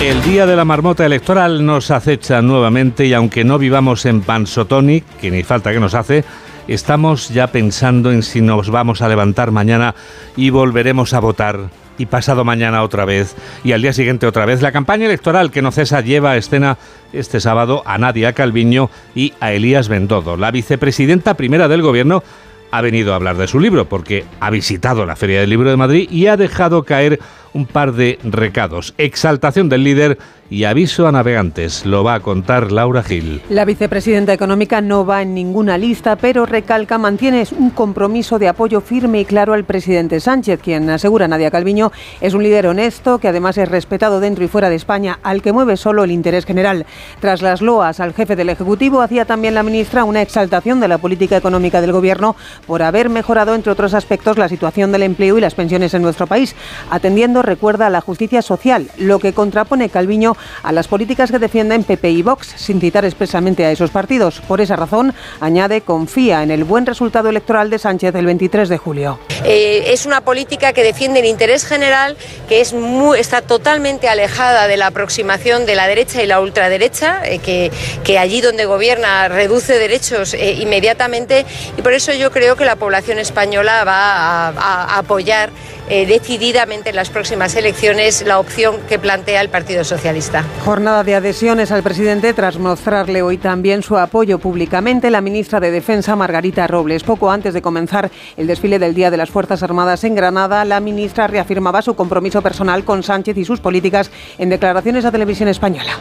El 0.02 0.22
día 0.24 0.46
de 0.46 0.56
la 0.56 0.66
marmota 0.66 1.06
electoral 1.06 1.66
nos 1.66 1.90
acecha 1.90 2.42
nuevamente 2.42 3.06
y 3.06 3.14
aunque 3.14 3.44
no 3.46 3.58
vivamos 3.58 4.06
en 4.06 4.22
Pansotoni, 4.22 5.02
que 5.02 5.32
ni 5.32 5.42
falta 5.42 5.72
que 5.72 5.80
nos 5.80 5.96
hace, 5.96 6.26
estamos 6.68 7.30
ya 7.30 7.48
pensando 7.48 8.12
en 8.12 8.24
si 8.24 8.42
nos 8.42 8.70
vamos 8.70 9.02
a 9.02 9.10
levantar 9.10 9.52
mañana 9.52 9.96
y 10.36 10.50
volveremos 10.50 11.14
a 11.14 11.20
votar 11.20 11.70
y 11.98 12.08
pasado 12.08 12.44
mañana 12.44 12.84
otra 12.84 13.06
vez 13.06 13.36
y 13.64 13.72
al 13.72 13.82
día 13.82 13.94
siguiente 13.94 14.28
otra 14.28 14.46
vez. 14.46 14.62
La 14.62 14.72
campaña 14.72 15.06
electoral 15.06 15.52
que 15.52 15.62
no 15.62 15.72
cesa 15.72 16.02
lleva 16.02 16.32
a 16.32 16.38
escena 16.38 16.78
este 17.14 17.40
sábado 17.40 17.84
a 17.86 17.98
Nadia 17.98 18.34
Calviño 18.34 18.90
y 19.14 19.34
a 19.40 19.54
Elías 19.54 19.88
Bendodo. 19.88 20.38
La 20.38 20.52
vicepresidenta 20.52 21.36
primera 21.36 21.68
del 21.68 21.82
gobierno 21.82 22.24
ha 22.72 22.82
venido 22.82 23.14
a 23.14 23.16
hablar 23.16 23.38
de 23.38 23.48
su 23.48 23.60
libro 23.60 23.88
porque 23.88 24.26
ha 24.40 24.50
visitado 24.50 25.06
la 25.06 25.16
Feria 25.16 25.40
del 25.40 25.50
Libro 25.50 25.70
de 25.70 25.78
Madrid 25.78 26.10
y 26.12 26.28
ha 26.28 26.36
dejado 26.36 26.84
caer 26.84 27.20
un 27.56 27.66
par 27.66 27.94
de 27.94 28.20
recados. 28.24 28.94
Exaltación 28.98 29.70
del 29.70 29.86
líder 29.86 30.20
y 30.50 30.66
aviso 30.66 31.08
a 31.08 31.12
navegantes. 31.12 31.86
Lo 31.86 32.04
va 32.04 32.16
a 32.16 32.20
contar 32.20 32.72
Laura 32.72 33.02
Gil. 33.02 33.42
La 33.50 33.66
vicepresidenta 33.66 34.34
económica 34.34 34.82
no 34.82 35.06
va 35.06 35.22
en 35.22 35.34
ninguna 35.34 35.78
lista, 35.78 36.18
pero 36.18 36.46
recalca, 36.46 36.98
mantiene 36.98 37.48
un 37.58 37.72
compromiso 37.72 38.38
de 38.38 38.48
apoyo 38.48 38.82
firme 38.82 39.22
y 39.22 39.26
claro 39.26 39.54
al 39.54 39.64
presidente 39.64 40.20
Sánchez, 40.20 40.60
quien 40.62 40.90
asegura 40.90 41.28
Nadia 41.28 41.50
Calviño 41.50 41.92
es 42.22 42.34
un 42.34 42.44
líder 42.44 42.68
honesto 42.68 43.18
que 43.18 43.30
además 43.30 43.58
es 43.58 43.70
respetado 43.70 44.20
dentro 44.20 44.44
y 44.44 44.48
fuera 44.48 44.70
de 44.70 44.76
España, 44.76 45.20
al 45.24 45.42
que 45.42 45.54
mueve 45.54 45.78
solo 45.78 46.04
el 46.04 46.12
interés 46.12 46.46
general. 46.46 46.86
Tras 47.22 47.42
las 47.42 47.62
loas 47.62 48.00
al 48.00 48.14
jefe 48.14 48.36
del 48.36 48.50
Ejecutivo, 48.50 49.02
hacía 49.02 49.26
también 49.26 49.56
la 49.56 49.64
ministra 49.64 50.04
una 50.04 50.22
exaltación 50.22 50.80
de 50.80 50.90
la 50.90 50.98
política 50.98 51.38
económica 51.38 51.82
del 51.82 51.94
Gobierno 51.94 52.36
por 52.68 52.84
haber 52.84 53.10
mejorado, 53.10 53.56
entre 53.56 53.72
otros 53.72 53.94
aspectos, 53.94 54.38
la 54.38 54.50
situación 54.50 54.92
del 54.92 55.04
empleo 55.04 55.38
y 55.38 55.42
las 55.42 55.56
pensiones 55.56 55.94
en 55.94 56.02
nuestro 56.02 56.28
país, 56.28 56.56
atendiendo 56.92 57.42
recuerda 57.46 57.88
a 57.88 57.90
la 57.90 58.02
justicia 58.02 58.42
social, 58.42 58.90
lo 58.98 59.20
que 59.20 59.34
contrapone 59.34 59.90
Calviño 59.90 60.36
a 60.64 60.72
las 60.72 60.88
políticas 60.88 61.32
que 61.32 61.40
defienden 61.40 61.84
PP 61.84 62.10
y 62.10 62.22
Vox, 62.22 62.54
sin 62.58 62.82
citar 62.82 63.06
expresamente 63.06 63.66
a 63.66 63.72
esos 63.72 63.92
partidos. 63.92 64.42
Por 64.42 64.62
esa 64.62 64.76
razón, 64.76 65.14
añade, 65.40 65.82
confía 65.82 66.44
en 66.44 66.52
el 66.52 66.64
buen 66.64 66.86
resultado 66.86 67.30
electoral 67.30 67.70
de 67.70 67.80
Sánchez 67.80 68.16
el 68.16 68.26
23 68.26 68.70
de 68.70 68.78
julio. 68.78 69.20
Eh, 69.44 69.94
es 69.94 70.06
una 70.06 70.22
política 70.22 70.74
que 70.74 70.84
defiende 70.84 71.20
el 71.20 71.26
interés 71.26 71.66
general, 71.66 72.18
que 72.50 72.62
es 72.62 72.74
muy, 72.74 73.20
está 73.20 73.42
totalmente 73.42 74.08
alejada 74.10 74.68
de 74.68 74.78
la 74.78 74.88
aproximación 74.88 75.66
de 75.66 75.76
la 75.76 75.88
derecha 75.88 76.24
y 76.24 76.28
la 76.28 76.40
ultraderecha, 76.40 77.22
eh, 77.26 77.40
que, 77.40 78.18
allí 78.18 78.42
donde 78.42 78.66
gobierna 78.66 79.28
reduce 79.28 79.78
derechos 79.78 80.34
eh, 80.34 80.54
inmediatamente 80.54 81.46
y 81.78 81.82
por 81.82 81.94
eso 81.94 82.14
yo 82.14 82.32
creo 82.32 82.56
que 82.56 82.64
la 82.64 82.78
población 82.78 83.20
española 83.20 83.84
va 83.84 84.48
a 84.48 84.98
apoyar 84.98 85.50
eh, 85.90 86.06
decididamente 86.06 86.90
en 86.90 86.96
las 86.96 87.10
próximas 87.10 87.56
elecciones 87.56 88.24
la 88.26 88.40
opción 88.40 88.78
que 88.90 89.00
plantea 89.00 89.42
el 89.42 89.50
Partido 89.50 89.84
Socialista. 89.84 90.44
Jornada 90.64 91.04
de 91.04 91.16
adhesiones 91.16 91.72
al 91.72 91.84
presidente 91.84 92.34
tras 92.34 92.58
mostrarle 92.58 93.22
hoy 93.22 93.38
también 93.38 93.84
su 93.84 93.98
apoyo 93.98 94.40
públicamente 94.40 95.10
la 95.10 95.22
ministra 95.22 95.60
de 95.60 95.72
Defensa 95.72 96.16
Margarita 96.16 96.68
Robles. 96.68 97.04
Poco 97.04 97.32
antes 97.32 97.54
de 97.54 97.62
comenzar 97.62 98.10
el 98.38 98.48
desfile 98.48 98.80
del 98.80 98.96
Día 98.96 99.12
de 99.12 99.18
las 99.18 99.30
Fuerzas 99.30 99.64
Armadas 99.64 100.04
en 100.04 100.16
Granada, 100.16 100.66
la 100.66 100.80
ministra 100.80 101.28
reafirmaba 101.28 101.82
su 101.82 101.96
compromiso 101.96 102.42
personal 102.42 102.84
con 102.84 103.04
Sánchez 103.04 103.38
y 103.38 103.46
sus 103.46 103.60
políticas 103.60 104.10
en 104.38 104.50
declaraciones 104.50 105.06
a 105.06 105.12
televisión 105.12 105.50
española. 105.50 105.92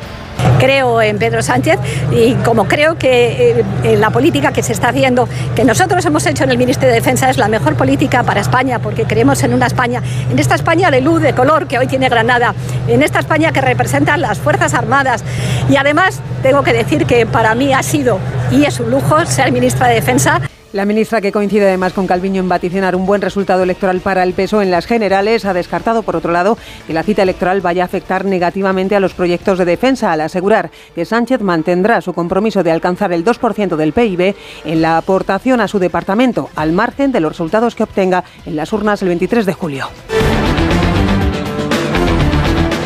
Creo 0.59 1.03
en 1.03 1.19
Pedro 1.19 1.43
Sánchez 1.43 1.79
y 2.13 2.35
como 2.37 2.67
creo 2.67 2.97
que 2.97 3.65
eh, 3.83 3.97
la 3.97 4.11
política 4.11 4.53
que 4.53 4.63
se 4.63 4.73
está 4.73 4.89
haciendo, 4.89 5.29
que 5.55 5.65
nosotros 5.65 6.05
hemos 6.07 6.25
hecho 6.27 6.45
en 6.45 6.51
el 6.51 6.59
Ministerio 6.59 6.89
de 6.89 7.01
Defensa, 7.01 7.29
es 7.29 7.39
la 7.39 7.49
mejor 7.49 7.77
política 7.77 8.23
para 8.23 8.41
España, 8.41 8.79
porque 8.79 9.05
creemos 9.05 9.43
en 9.43 9.53
una 9.53 9.67
En 9.83 10.39
esta 10.39 10.55
España 10.55 10.91
de 10.91 11.01
luz, 11.01 11.21
de 11.21 11.35
color 11.35 11.67
que 11.67 11.79
hoy 11.79 11.87
tiene 11.87 12.09
Granada, 12.09 12.55
en 12.87 13.03
esta 13.03 13.19
España 13.19 13.53
que 13.53 13.61
representan 13.61 14.21
las 14.21 14.39
Fuerzas 14.39 14.73
Armadas. 14.73 15.25
Y 15.69 15.77
además 15.77 16.21
tengo 16.43 16.63
que 16.63 16.73
decir 16.73 17.07
que 17.07 17.27
para 17.27 17.55
mí 17.55 17.73
ha 17.73 17.83
sido 17.83 18.19
y 18.51 18.65
es 18.65 18.79
un 18.81 18.91
lujo 18.91 19.25
ser 19.27 19.51
ministra 19.53 19.89
de 19.89 19.95
Defensa. 19.95 20.41
La 20.75 20.87
ministra, 20.87 21.21
que 21.21 21.31
coincide 21.31 21.69
además 21.69 21.93
con 21.93 22.09
Calviño 22.09 22.41
en 22.41 22.49
vaticinar 22.49 22.97
un 22.97 23.07
buen 23.07 23.23
resultado 23.23 23.63
electoral 23.63 24.01
para 24.01 24.25
el 24.25 24.33
PSOE 24.33 24.65
en 24.65 24.73
las 24.73 24.87
generales, 24.87 25.45
ha 25.45 25.55
descartado, 25.55 26.03
por 26.03 26.17
otro 26.17 26.33
lado, 26.33 26.59
que 26.89 26.93
la 26.93 27.05
cita 27.05 27.23
electoral 27.23 27.61
vaya 27.61 27.85
a 27.85 27.87
afectar 27.87 28.25
negativamente 28.25 28.97
a 28.97 29.01
los 29.01 29.15
proyectos 29.15 29.57
de 29.57 29.67
defensa, 29.67 30.11
al 30.11 30.23
asegurar 30.23 30.73
que 30.97 31.05
Sánchez 31.05 31.43
mantendrá 31.43 32.01
su 32.01 32.13
compromiso 32.13 32.65
de 32.65 32.73
alcanzar 32.73 33.13
el 33.13 33.25
2% 33.25 33.77
del 33.77 33.93
PIB 33.93 34.35
en 34.65 34.83
la 34.83 34.97
aportación 34.97 35.61
a 35.61 35.69
su 35.69 35.79
departamento, 35.79 36.51
al 36.57 36.73
margen 36.73 37.13
de 37.13 37.21
los 37.21 37.31
resultados 37.31 37.77
que 37.77 37.85
obtenga 37.85 38.25
en 38.45 38.57
las 38.57 38.73
urnas 38.73 39.01
el 39.01 39.09
23 39.11 39.47
de 39.47 39.53
julio. 39.53 39.89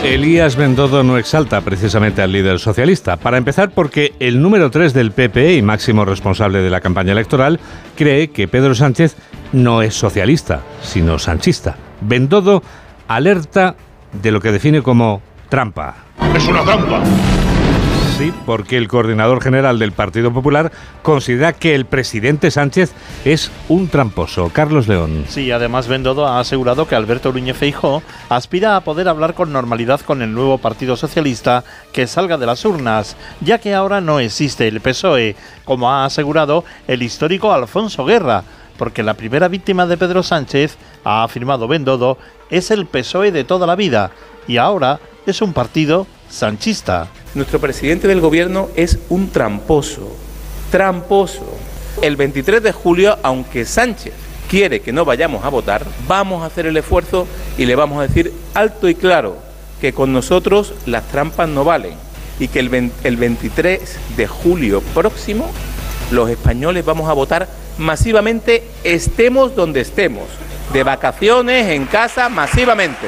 Elías 0.04 0.54
Bendodo 0.54 1.02
no 1.02 1.18
exalta 1.18 1.60
precisamente 1.60 2.22
al 2.22 2.30
líder 2.32 2.60
socialista. 2.60 3.16
Para 3.16 3.36
empezar, 3.36 3.70
porque 3.70 4.14
el 4.20 4.40
número 4.40 4.70
3 4.70 4.94
del 4.94 5.10
PP 5.10 5.54
y 5.54 5.62
máximo 5.62 6.04
responsable 6.04 6.60
de 6.60 6.70
la 6.70 6.80
campaña 6.80 7.12
electoral 7.12 7.58
cree 7.96 8.30
que 8.30 8.46
Pedro 8.46 8.74
Sánchez 8.74 9.16
no 9.52 9.82
es 9.82 9.94
socialista, 9.94 10.62
sino 10.82 11.18
sanchista. 11.18 11.76
Bendodo 12.00 12.62
alerta 13.08 13.74
de 14.12 14.30
lo 14.30 14.40
que 14.40 14.52
define 14.52 14.82
como 14.82 15.20
trampa. 15.48 15.96
Es 16.34 16.46
una 16.46 16.62
trampa. 16.62 17.02
Sí, 18.18 18.34
porque 18.46 18.76
el 18.76 18.88
coordinador 18.88 19.40
general 19.40 19.78
del 19.78 19.92
Partido 19.92 20.32
Popular 20.32 20.72
considera 21.04 21.52
que 21.52 21.76
el 21.76 21.86
presidente 21.86 22.50
Sánchez 22.50 22.90
es 23.24 23.52
un 23.68 23.86
tramposo. 23.86 24.50
Carlos 24.52 24.88
León. 24.88 25.24
Sí, 25.28 25.52
además 25.52 25.86
Bendodo 25.86 26.26
ha 26.26 26.40
asegurado 26.40 26.88
que 26.88 26.96
Alberto 26.96 27.32
Núñez 27.32 27.56
Feijó 27.56 28.02
aspira 28.28 28.74
a 28.74 28.80
poder 28.80 29.08
hablar 29.08 29.34
con 29.34 29.52
normalidad 29.52 30.00
con 30.00 30.20
el 30.20 30.34
nuevo 30.34 30.58
Partido 30.58 30.96
Socialista 30.96 31.62
que 31.92 32.08
salga 32.08 32.38
de 32.38 32.46
las 32.46 32.64
urnas, 32.64 33.16
ya 33.40 33.58
que 33.58 33.72
ahora 33.72 34.00
no 34.00 34.18
existe 34.18 34.66
el 34.66 34.80
PSOE, 34.80 35.36
como 35.64 35.88
ha 35.88 36.04
asegurado 36.04 36.64
el 36.88 37.04
histórico 37.04 37.52
Alfonso 37.52 38.04
Guerra, 38.04 38.42
porque 38.78 39.04
la 39.04 39.14
primera 39.14 39.46
víctima 39.46 39.86
de 39.86 39.96
Pedro 39.96 40.24
Sánchez, 40.24 40.76
ha 41.04 41.22
afirmado 41.22 41.68
Bendodo, 41.68 42.18
es 42.50 42.72
el 42.72 42.86
PSOE 42.86 43.30
de 43.30 43.44
toda 43.44 43.68
la 43.68 43.76
vida 43.76 44.10
y 44.48 44.56
ahora 44.56 44.98
es 45.24 45.40
un 45.40 45.52
partido 45.52 46.08
sanchista. 46.28 47.06
Nuestro 47.38 47.60
presidente 47.60 48.08
del 48.08 48.20
gobierno 48.20 48.68
es 48.74 48.98
un 49.10 49.30
tramposo, 49.30 50.12
tramposo. 50.72 51.46
El 52.02 52.16
23 52.16 52.60
de 52.60 52.72
julio, 52.72 53.16
aunque 53.22 53.64
Sánchez 53.64 54.12
quiere 54.50 54.80
que 54.80 54.92
no 54.92 55.04
vayamos 55.04 55.44
a 55.44 55.48
votar, 55.48 55.86
vamos 56.08 56.42
a 56.42 56.46
hacer 56.46 56.66
el 56.66 56.76
esfuerzo 56.76 57.28
y 57.56 57.64
le 57.64 57.76
vamos 57.76 58.00
a 58.00 58.08
decir 58.08 58.32
alto 58.54 58.88
y 58.88 58.96
claro 58.96 59.36
que 59.80 59.92
con 59.92 60.12
nosotros 60.12 60.74
las 60.84 61.06
trampas 61.10 61.48
no 61.48 61.62
valen 61.62 61.94
y 62.40 62.48
que 62.48 62.58
el, 62.58 62.70
20, 62.70 63.06
el 63.06 63.16
23 63.16 63.98
de 64.16 64.26
julio 64.26 64.80
próximo 64.92 65.48
los 66.10 66.28
españoles 66.30 66.84
vamos 66.84 67.08
a 67.08 67.12
votar 67.12 67.48
masivamente, 67.78 68.64
estemos 68.82 69.54
donde 69.54 69.82
estemos, 69.82 70.24
de 70.72 70.82
vacaciones, 70.82 71.68
en 71.68 71.86
casa, 71.86 72.28
masivamente. 72.28 73.06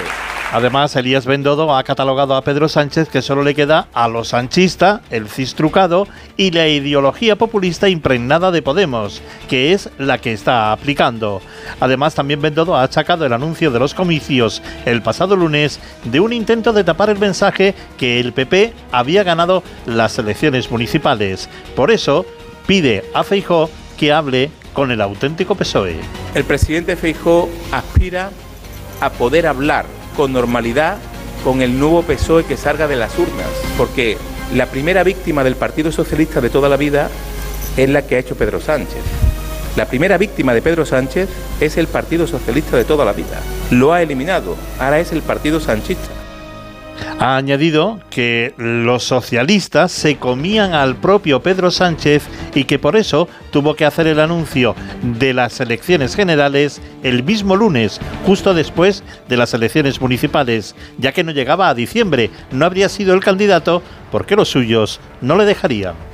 Además, 0.53 0.97
Elías 0.97 1.27
Bendodo 1.27 1.77
ha 1.77 1.85
catalogado 1.85 2.35
a 2.35 2.43
Pedro 2.43 2.69
Sánchez 2.69 3.09
que 3.09 3.23
solo 3.23 3.45
le 3.45 3.55
queda 3.55 3.87
a 3.95 4.09
lo 4.09 4.25
sanchista, 4.25 5.01
el 5.11 5.29
cis 5.29 5.55
trucado 5.55 6.09
y 6.37 6.51
la 6.51 6.67
ideología 6.67 7.37
populista 7.37 7.89
impregnada 7.89 8.51
de 8.51 8.61
Podemos, 8.61 9.23
que 9.49 9.73
es 9.73 9.91
la 9.97 10.19
que 10.19 10.33
está 10.33 10.73
aplicando. 10.73 11.41
Además, 11.79 12.17
también 12.17 12.43
Bendodo 12.43 12.75
ha 12.75 12.83
achacado 12.83 13.25
el 13.25 13.33
anuncio 13.33 13.71
de 13.71 13.79
los 13.79 13.95
comicios 13.95 14.61
el 14.87 15.03
pasado 15.03 15.37
lunes 15.37 15.79
de 16.05 16.19
un 16.19 16.33
intento 16.33 16.73
de 16.73 16.83
tapar 16.83 17.11
el 17.11 17.19
mensaje 17.19 17.77
que 17.97 18.19
el 18.19 18.33
PP 18.33 18.73
había 18.91 19.23
ganado 19.23 19.63
las 19.87 20.19
elecciones 20.19 20.69
municipales. 20.69 21.49
Por 21.77 21.93
eso, 21.93 22.27
pide 22.67 23.05
a 23.15 23.23
Feijó 23.23 23.71
que 23.97 24.13
hable 24.13 24.51
con 24.73 24.91
el 24.91 25.01
auténtico 25.01 25.55
PSOE. 25.55 26.01
El 26.35 26.43
presidente 26.43 26.97
Feijó 26.97 27.49
aspira 27.71 28.31
a 29.01 29.11
poder 29.11 29.47
hablar 29.47 30.00
con 30.21 30.35
normalidad 30.35 30.99
con 31.43 31.63
el 31.63 31.79
nuevo 31.79 32.03
PSOE 32.03 32.45
que 32.45 32.59
salga 32.59 32.87
de 32.87 32.95
las 32.95 33.19
urnas, 33.19 33.49
porque 33.79 34.19
la 34.55 34.67
primera 34.67 35.03
víctima 35.03 35.43
del 35.43 35.57
Partido 35.57 35.91
Socialista 35.91 36.43
de 36.43 36.51
toda 36.51 36.69
la 36.69 36.77
vida 36.77 37.09
es 37.79 37.89
la 37.89 38.03
que 38.03 38.17
ha 38.17 38.19
hecho 38.19 38.35
Pedro 38.35 38.61
Sánchez. 38.61 39.01
La 39.77 39.87
primera 39.87 40.19
víctima 40.19 40.53
de 40.53 40.61
Pedro 40.61 40.85
Sánchez 40.85 41.31
es 41.59 41.79
el 41.79 41.87
Partido 41.87 42.27
Socialista 42.27 42.77
de 42.77 42.85
toda 42.85 43.07
la 43.07 43.15
vida. 43.15 43.41
Lo 43.71 43.95
ha 43.95 44.03
eliminado, 44.03 44.57
ahora 44.79 45.01
es 45.01 45.11
el 45.13 45.23
Partido 45.23 45.59
Sanchista. 45.59 46.20
Ha 47.19 47.37
añadido 47.37 48.01
que 48.11 48.55
los 48.57 49.05
socialistas 49.05 49.93
se 49.93 50.17
comían 50.17 50.73
al 50.73 50.97
propio 50.97 51.43
Pedro 51.43 51.71
Sánchez 51.71 52.23
y 52.55 52.65
que 52.65 52.79
por 52.79 52.97
eso 52.97 53.29
tuvo 53.51 53.75
que 53.75 53.85
hacer 53.85 54.07
el 54.07 54.21
anuncio 54.21 54.75
de 55.03 55.35
las 55.35 55.61
elecciones 55.61 56.17
generales 56.17 56.81
el 57.03 57.23
mismo 57.23 57.57
lunes, 57.57 58.01
justo 58.27 58.55
después 58.55 59.03
de 59.29 59.37
las 59.37 59.55
elecciones 59.55 60.01
municipales, 60.01 60.75
ya 60.99 61.13
que 61.13 61.25
no 61.25 61.33
llegaba 61.33 61.69
a 61.69 61.75
diciembre, 61.75 62.31
no 62.51 62.65
habría 62.65 62.89
sido 62.89 63.15
el 63.15 63.21
candidato 63.21 63.83
porque 64.11 64.37
los 64.37 64.49
suyos 64.49 65.01
no 65.21 65.37
le 65.37 65.45
dejarían. 65.45 66.10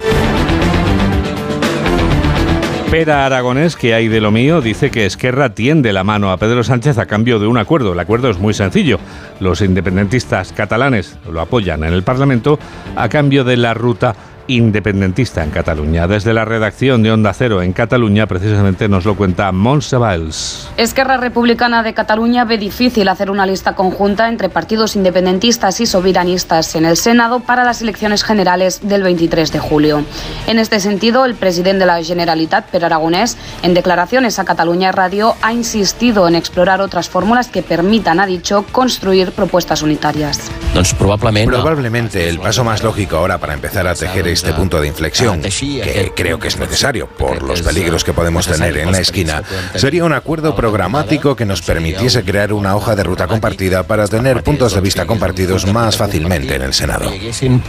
Pera 2.91 3.27
Aragonés, 3.27 3.75
que 3.75 3.95
hay 3.95 4.07
de 4.09 4.21
lo 4.21 4.31
mío, 4.31 4.61
dice 4.61 4.91
que 4.91 5.07
Esquerra 5.07 5.55
tiende 5.55 5.93
la 5.93 6.05
mano 6.05 6.31
a 6.31 6.37
Pedro 6.37 6.63
Sánchez 6.63 6.99
a 6.99 7.07
cambio 7.07 7.39
de 7.39 7.47
un 7.47 7.59
acuerdo. 7.59 7.93
El 7.93 7.99
acuerdo 7.99 8.31
es 8.31 8.39
muy 8.39 8.55
sencillo. 8.55 8.99
Los 9.41 9.61
independentistas 9.61 10.53
catalanes 10.53 11.19
lo 11.31 11.41
apoyan 11.41 11.83
en 11.85 11.93
el 11.93 12.05
Parlamento 12.05 12.59
a 12.95 13.09
cambio 13.09 13.45
de 13.45 13.57
la 13.57 13.75
ruta 13.75 14.15
independentista 14.49 15.43
en 15.43 15.51
Cataluña. 15.51 16.07
Desde 16.07 16.33
la 16.33 16.45
redacción 16.45 17.03
de 17.03 17.13
Onda 17.13 17.33
Cero 17.33 17.63
en 17.63 17.73
Cataluña, 17.73 18.27
precisamente 18.27 18.89
nos 18.89 19.05
lo 19.05 19.17
cuenta 19.17 19.53
Montse 19.53 19.97
Valls. 19.97 20.69
Esquerra 20.77 21.17
Republicana 21.17 21.83
de 21.83 21.95
Cataluña 21.95 22.45
ve 22.45 22.59
difícil 22.59 23.09
hacer 23.09 23.31
una 23.31 23.47
lista 23.47 23.75
conjunta 23.75 24.29
entre 24.29 24.49
partidos 24.49 24.97
independentistas 24.97 25.81
y 25.81 25.87
soberanistas 25.87 26.75
en 26.75 26.85
el 26.85 26.97
Senado 26.97 27.41
para 27.41 27.65
las 27.65 27.83
elecciones 27.83 28.25
generales 28.25 28.81
del 28.83 29.03
23 29.03 29.53
de 29.53 29.59
julio. 29.59 30.05
En 30.47 30.59
este 30.59 30.81
sentido, 30.81 31.25
el 31.25 31.35
presidente 31.35 31.81
de 31.81 31.87
la 31.87 32.03
Generalitat, 32.03 32.67
Per 32.71 32.85
Aragonés, 32.85 33.37
en 33.63 33.75
declaraciones 33.75 34.39
a 34.39 34.45
Cataluña 34.45 34.93
Radio, 34.93 35.35
ha 35.43 35.53
insistido 35.53 36.29
en 36.29 36.35
explorar 36.35 36.81
otras 36.81 37.09
fórmulas 37.09 37.49
que 37.49 37.63
permitan, 37.63 38.21
ha 38.21 38.27
dicho, 38.27 38.65
construir 38.73 39.33
propuestas 39.33 39.83
unitarias. 39.83 40.51
Probablemente 40.99 42.29
el 42.29 42.39
paso 42.39 42.65
más 42.65 42.83
lógico 42.83 43.17
ahora 43.17 43.39
para 43.39 43.55
empezar 43.55 43.87
a 43.87 43.95
tejer 43.95 44.29
este 44.37 44.53
punto 44.53 44.81
de 44.81 44.87
inflexión, 44.87 45.43
que 45.43 46.13
creo 46.15 46.39
que 46.39 46.49
es 46.49 46.59
necesario 46.59 47.09
por 47.09 47.43
los 47.43 47.63
peligros 47.63 48.05
que 48.05 48.13
podemos 48.13 48.47
tener 48.47 48.77
en 48.77 48.93
la 48.93 49.01
esquina, 49.01 49.43
sería 49.75 50.05
un 50.05 50.13
acuerdo 50.13 50.55
programático 50.55 51.35
que 51.35 51.45
nos 51.45 51.63
permitiese 51.63 52.23
crear 52.23 52.53
una 52.53 52.77
hoja 52.77 52.95
de 52.95 53.03
ruta 53.03 53.27
compartida 53.27 53.83
para 53.83 54.07
tener 54.07 54.43
puntos 54.43 54.75
de 54.75 54.81
vista 54.81 55.07
compartidos 55.07 55.67
más 55.67 55.97
fácilmente 55.97 56.55
en 56.55 56.63
el 56.63 56.75
Senado. 56.75 57.11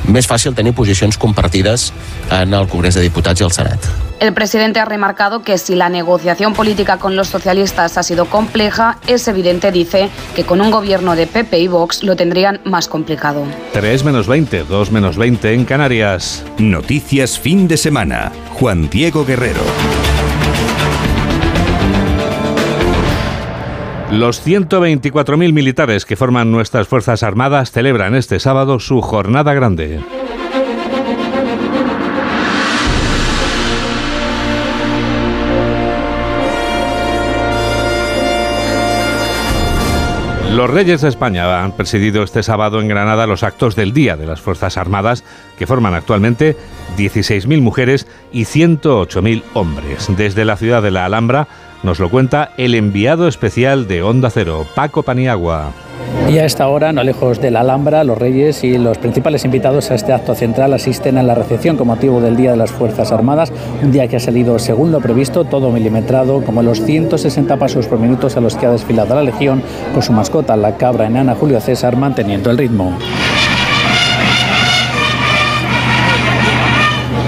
Més 0.08 0.28
fàcil 0.28 0.56
tenir 0.58 0.74
posicions 0.76 1.18
compartides 1.18 1.92
en 2.32 2.54
el 2.54 2.68
de 2.68 3.02
Diputats 3.02 3.42
i 3.42 3.48
el 3.48 3.52
Senat. 3.52 4.07
El 4.20 4.34
presidente 4.34 4.80
ha 4.80 4.86
remarcado 4.86 5.44
que 5.44 5.60
si 5.60 5.76
la 5.76 5.90
negociación 5.90 6.54
política 6.54 6.98
con 6.98 7.16
los 7.16 7.28
socialistas 7.28 8.00
ha 8.00 8.04
sido 8.04 8.26
compleja, 8.26 8.98
es 9.06 9.28
evidente, 9.28 9.72
dice, 9.72 10.10
que 10.36 10.44
con 10.44 10.60
un 10.60 10.72
gobierno 10.72 11.16
de 11.16 11.28
PP 11.28 11.60
y 11.60 11.68
Vox 11.68 12.04
lo 12.04 12.16
tendrían 12.16 12.60
más 12.64 12.88
complicado. 12.88 13.44
3 13.74 14.04
menos 14.04 14.28
20, 14.28 14.64
2 14.64 14.92
menos 14.92 15.18
20 15.18 15.54
en 15.54 15.66
Canarias. 15.66 16.44
Noticias 16.58 17.38
fin 17.38 17.68
de 17.68 17.78
semana. 17.78 18.32
Juan 18.54 18.90
Diego 18.90 19.24
Guerrero. 19.24 19.62
Los 24.10 24.46
124.000 24.48 25.54
militares 25.54 26.06
que 26.06 26.16
forman 26.16 26.50
nuestras 26.50 26.88
Fuerzas 26.88 27.22
Armadas 27.24 27.72
celebran 27.72 28.16
este 28.16 28.40
sábado 28.40 28.80
su 28.80 29.02
jornada 29.02 29.54
grande. 29.54 30.00
Los 40.58 40.72
Reyes 40.72 41.02
de 41.02 41.10
España 41.10 41.64
han 41.64 41.74
presidido 41.74 42.24
este 42.24 42.42
sábado 42.42 42.82
en 42.82 42.88
Granada 42.88 43.28
los 43.28 43.44
actos 43.44 43.76
del 43.76 43.94
Día 43.94 44.18
de 44.18 44.26
las 44.26 44.42
Fuerzas 44.42 44.76
Armadas, 44.78 45.24
que 45.56 45.68
forman 45.68 45.94
actualmente 45.94 46.58
16.000 46.98 47.62
mujeres 47.62 48.08
y 48.32 48.46
108.000 48.46 49.44
hombres. 49.54 50.08
Desde 50.18 50.46
la 50.46 50.58
ciudad 50.58 50.82
de 50.82 50.90
la 50.90 51.06
Alhambra 51.06 51.48
nos 51.84 52.00
lo 52.00 52.10
cuenta 52.10 52.52
el 52.58 52.76
enviado 52.76 53.28
especial 53.28 53.88
de 53.88 54.04
Onda 54.04 54.30
Cero, 54.30 54.66
Paco 54.76 55.04
Paniagua. 55.04 55.72
Y 56.30 56.40
a 56.40 56.46
esta 56.46 56.68
hora, 56.68 56.92
no 56.92 57.04
lejos 57.04 57.40
de 57.40 57.52
la 57.52 57.62
Alhambra, 57.62 58.04
los 58.04 58.18
reyes 58.18 58.64
y 58.64 58.78
los 58.78 58.98
principales 58.98 59.46
invitados 59.46 59.92
a 59.92 59.96
este 59.96 60.12
acto 60.12 60.36
central 60.36 60.74
asisten 60.74 61.18
a 61.18 61.24
la 61.24 61.36
recepción 61.36 61.78
con 61.78 61.88
motivo 61.88 62.20
del 62.20 62.36
Día 62.36 62.52
de 62.52 62.58
las 62.58 62.72
Fuerzas 62.72 63.12
Armadas, 63.14 63.52
un 63.82 63.92
día 63.92 64.08
que 64.08 64.18
ha 64.18 64.20
salido 64.20 64.60
según 64.60 64.92
lo 64.92 65.00
previsto, 65.00 65.46
todo 65.46 65.72
milimetrado, 65.72 66.44
como 66.44 66.62
los 66.64 66.82
160 66.82 67.56
pasos 67.58 67.88
por 67.88 68.00
minuto 68.00 68.28
a 68.36 68.42
los 68.42 68.58
que 68.58 68.66
ha 68.66 68.72
desfilado 68.72 69.16
la 69.16 69.24
Legión 69.24 69.64
con 69.94 70.04
su 70.04 70.12
mascota, 70.12 70.58
la 70.58 70.76
cabra 70.76 71.08
enana 71.08 71.36
Julio 71.36 71.62
César, 71.62 71.96
manteniendo 71.96 72.52
el 72.52 72.58
ritmo. 72.58 72.98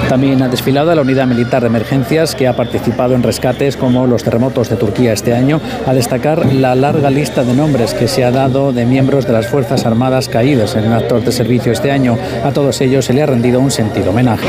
También 0.09 0.41
ha 0.41 0.47
desfilado 0.47 0.93
la 0.95 1.03
unidad 1.03 1.27
militar 1.27 1.61
de 1.61 1.67
emergencias 1.67 2.33
que 2.33 2.47
ha 2.47 2.55
participado 2.55 3.13
en 3.13 3.21
rescates 3.21 3.77
como 3.77 4.07
los 4.07 4.23
terremotos 4.23 4.67
de 4.67 4.75
Turquía 4.75 5.13
este 5.13 5.35
año, 5.35 5.61
a 5.85 5.93
destacar 5.93 6.51
la 6.51 6.73
larga 6.73 7.11
lista 7.11 7.43
de 7.43 7.53
nombres 7.53 7.93
que 7.93 8.07
se 8.07 8.25
ha 8.25 8.31
dado 8.31 8.73
de 8.73 8.87
miembros 8.87 9.27
de 9.27 9.33
las 9.33 9.47
Fuerzas 9.47 9.85
Armadas 9.85 10.27
caídos 10.27 10.75
en 10.75 10.91
actos 10.91 11.25
de 11.25 11.31
servicio 11.31 11.71
este 11.71 11.91
año. 11.91 12.17
A 12.43 12.51
todos 12.51 12.81
ellos 12.81 13.05
se 13.05 13.13
le 13.13 13.21
ha 13.21 13.27
rendido 13.27 13.59
un 13.59 13.69
sentido 13.69 14.09
homenaje. 14.09 14.47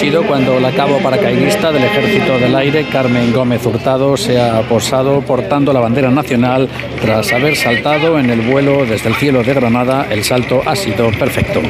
Sido 0.00 0.26
cuando 0.26 0.58
la 0.58 0.72
cabo 0.72 0.98
paracaidista 1.02 1.70
del 1.70 1.84
Ejército 1.84 2.38
del 2.38 2.54
Aire, 2.54 2.86
Carmen 2.90 3.34
Gómez 3.34 3.66
Hurtado, 3.66 4.16
se 4.16 4.40
ha 4.40 4.62
posado 4.62 5.20
portando 5.20 5.74
la 5.74 5.80
bandera 5.80 6.10
nacional 6.10 6.70
tras 7.02 7.30
haber 7.34 7.54
saltado 7.54 8.18
en 8.18 8.30
el 8.30 8.40
vuelo 8.40 8.86
desde 8.86 9.10
el 9.10 9.14
cielo 9.16 9.42
de 9.42 9.52
Granada. 9.52 10.06
El 10.08 10.24
salto 10.24 10.62
ha 10.64 10.74
sido 10.74 11.10
perfecto. 11.10 11.60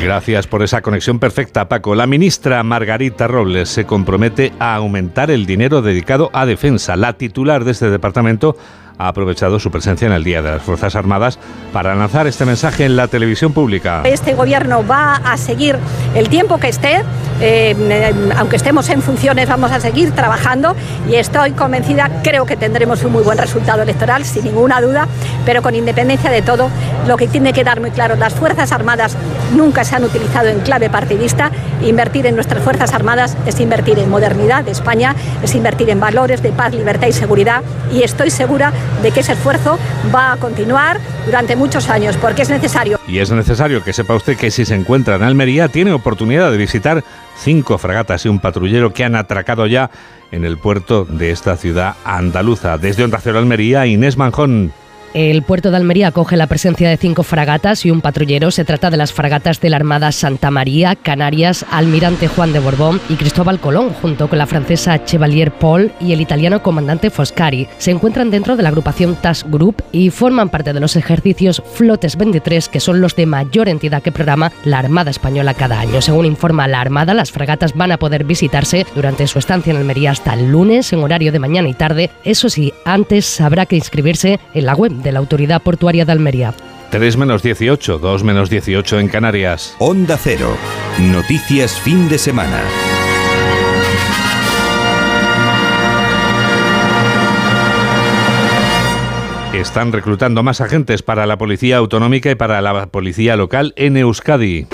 Gracias 0.00 0.46
por 0.46 0.62
esa 0.62 0.80
conexión 0.80 1.18
perfecta, 1.18 1.68
Paco. 1.68 1.94
La 1.94 2.06
ministra 2.06 2.62
Margarita 2.62 3.28
Robles 3.28 3.68
se 3.68 3.84
compromete 3.84 4.52
a 4.58 4.74
aumentar 4.74 5.30
el 5.30 5.46
dinero 5.46 5.82
dedicado 5.82 6.30
a 6.32 6.46
defensa. 6.46 6.96
La 6.96 7.12
titular 7.12 7.64
de 7.64 7.72
este 7.72 7.90
departamento 7.90 8.56
ha 8.98 9.08
aprovechado 9.08 9.58
su 9.58 9.70
presencia 9.70 10.06
en 10.06 10.12
el 10.12 10.24
Día 10.24 10.42
de 10.42 10.50
las 10.52 10.62
Fuerzas 10.62 10.94
Armadas 10.94 11.38
para 11.72 11.94
lanzar 11.94 12.26
este 12.26 12.44
mensaje 12.44 12.84
en 12.84 12.96
la 12.96 13.08
televisión 13.08 13.52
pública. 13.52 14.02
Este 14.04 14.34
gobierno 14.34 14.86
va 14.86 15.16
a 15.16 15.36
seguir 15.36 15.76
el 16.14 16.28
tiempo 16.28 16.58
que 16.58 16.68
esté, 16.68 17.02
eh, 17.40 18.14
aunque 18.36 18.56
estemos 18.56 18.88
en 18.90 19.02
funciones, 19.02 19.48
vamos 19.48 19.72
a 19.72 19.80
seguir 19.80 20.12
trabajando 20.12 20.76
y 21.08 21.16
estoy 21.16 21.52
convencida, 21.52 22.20
creo 22.22 22.46
que 22.46 22.56
tendremos 22.56 23.02
un 23.02 23.12
muy 23.12 23.22
buen 23.22 23.38
resultado 23.38 23.82
electoral, 23.82 24.24
sin 24.24 24.44
ninguna 24.44 24.80
duda, 24.80 25.08
pero 25.44 25.62
con 25.62 25.74
independencia 25.74 26.30
de 26.30 26.42
todo, 26.42 26.70
lo 27.06 27.16
que 27.16 27.26
tiene 27.26 27.52
que 27.52 27.64
dar 27.64 27.80
muy 27.80 27.90
claro, 27.90 28.16
las 28.16 28.34
Fuerzas 28.34 28.72
Armadas 28.72 29.16
nunca 29.56 29.81
se 29.84 29.96
han 29.96 30.04
utilizado 30.04 30.48
en 30.48 30.60
clave 30.60 30.90
partidista, 30.90 31.50
invertir 31.82 32.26
en 32.26 32.34
nuestras 32.34 32.62
Fuerzas 32.62 32.92
Armadas 32.92 33.36
es 33.46 33.60
invertir 33.60 33.98
en 33.98 34.08
modernidad 34.08 34.64
de 34.64 34.70
España, 34.70 35.14
es 35.42 35.54
invertir 35.54 35.90
en 35.90 36.00
valores 36.00 36.42
de 36.42 36.52
paz, 36.52 36.74
libertad 36.74 37.08
y 37.08 37.12
seguridad 37.12 37.62
y 37.92 38.02
estoy 38.02 38.30
segura 38.30 38.72
de 39.02 39.10
que 39.10 39.20
ese 39.20 39.32
esfuerzo 39.32 39.78
va 40.14 40.32
a 40.32 40.36
continuar 40.36 41.00
durante 41.26 41.56
muchos 41.56 41.88
años, 41.88 42.16
porque 42.16 42.42
es 42.42 42.50
necesario. 42.50 42.98
Y 43.06 43.18
es 43.18 43.30
necesario 43.30 43.82
que 43.82 43.92
sepa 43.92 44.14
usted 44.14 44.36
que 44.36 44.50
si 44.50 44.64
se 44.64 44.74
encuentra 44.74 45.16
en 45.16 45.22
Almería, 45.22 45.68
tiene 45.68 45.92
oportunidad 45.92 46.50
de 46.50 46.56
visitar 46.56 47.04
cinco 47.36 47.78
fragatas 47.78 48.24
y 48.24 48.28
un 48.28 48.38
patrullero 48.38 48.92
que 48.92 49.04
han 49.04 49.16
atracado 49.16 49.66
ya 49.66 49.90
en 50.30 50.44
el 50.44 50.58
puerto 50.58 51.04
de 51.04 51.30
esta 51.30 51.56
ciudad 51.56 51.94
andaluza. 52.04 52.78
Desde 52.78 53.04
Onda 53.04 53.18
Cero 53.22 53.38
Almería, 53.38 53.86
Inés 53.86 54.16
Manjón. 54.16 54.72
El 55.14 55.42
puerto 55.42 55.70
de 55.70 55.76
Almería 55.76 56.08
acoge 56.08 56.38
la 56.38 56.46
presencia 56.46 56.88
de 56.88 56.96
cinco 56.96 57.22
fragatas 57.22 57.84
y 57.84 57.90
un 57.90 58.00
patrullero. 58.00 58.50
Se 58.50 58.64
trata 58.64 58.88
de 58.88 58.96
las 58.96 59.12
fragatas 59.12 59.60
de 59.60 59.68
la 59.68 59.76
Armada 59.76 60.10
Santa 60.10 60.50
María, 60.50 60.96
Canarias, 60.96 61.66
Almirante 61.70 62.28
Juan 62.28 62.54
de 62.54 62.60
Borbón 62.60 62.98
y 63.10 63.16
Cristóbal 63.16 63.60
Colón, 63.60 63.90
junto 64.00 64.28
con 64.28 64.38
la 64.38 64.46
francesa 64.46 65.04
Chevalier 65.04 65.52
Paul 65.52 65.92
y 66.00 66.14
el 66.14 66.22
italiano 66.22 66.62
comandante 66.62 67.10
Foscari. 67.10 67.68
Se 67.76 67.90
encuentran 67.90 68.30
dentro 68.30 68.56
de 68.56 68.62
la 68.62 68.70
agrupación 68.70 69.16
Task 69.16 69.46
Group 69.50 69.84
y 69.92 70.08
forman 70.08 70.48
parte 70.48 70.72
de 70.72 70.80
los 70.80 70.96
ejercicios 70.96 71.62
Flotes 71.74 72.16
23, 72.16 72.70
que 72.70 72.80
son 72.80 73.02
los 73.02 73.14
de 73.14 73.26
mayor 73.26 73.68
entidad 73.68 74.02
que 74.02 74.12
programa 74.12 74.50
la 74.64 74.78
Armada 74.78 75.10
Española 75.10 75.52
cada 75.52 75.78
año. 75.78 76.00
Según 76.00 76.24
informa 76.24 76.68
la 76.68 76.80
Armada, 76.80 77.12
las 77.12 77.32
fragatas 77.32 77.74
van 77.74 77.92
a 77.92 77.98
poder 77.98 78.24
visitarse 78.24 78.86
durante 78.94 79.26
su 79.26 79.38
estancia 79.38 79.72
en 79.72 79.76
Almería 79.76 80.12
hasta 80.12 80.32
el 80.32 80.50
lunes 80.50 80.90
en 80.94 81.00
horario 81.00 81.32
de 81.32 81.38
mañana 81.38 81.68
y 81.68 81.74
tarde. 81.74 82.08
Eso 82.24 82.48
sí, 82.48 82.72
antes 82.86 83.42
habrá 83.42 83.66
que 83.66 83.76
inscribirse 83.76 84.40
en 84.54 84.64
la 84.64 84.74
web 84.74 85.01
de 85.02 85.12
la 85.12 85.18
Autoridad 85.18 85.62
Portuaria 85.62 86.04
de 86.04 86.12
Almería. 86.12 86.54
3 86.90 87.16
menos 87.16 87.42
18, 87.42 87.98
2 87.98 88.24
menos 88.24 88.50
18 88.50 88.98
en 88.98 89.08
Canarias. 89.08 89.74
Onda 89.78 90.16
Cero. 90.16 90.56
Noticias 90.98 91.80
fin 91.80 92.08
de 92.08 92.18
semana. 92.18 92.60
Están 99.54 99.92
reclutando 99.92 100.42
más 100.42 100.60
agentes 100.60 101.02
para 101.02 101.24
la 101.24 101.38
policía 101.38 101.76
autonómica 101.76 102.30
y 102.30 102.34
para 102.34 102.60
la 102.60 102.86
policía 102.86 103.36
local 103.36 103.72
en 103.76 103.96
Euskadi. 103.96 104.66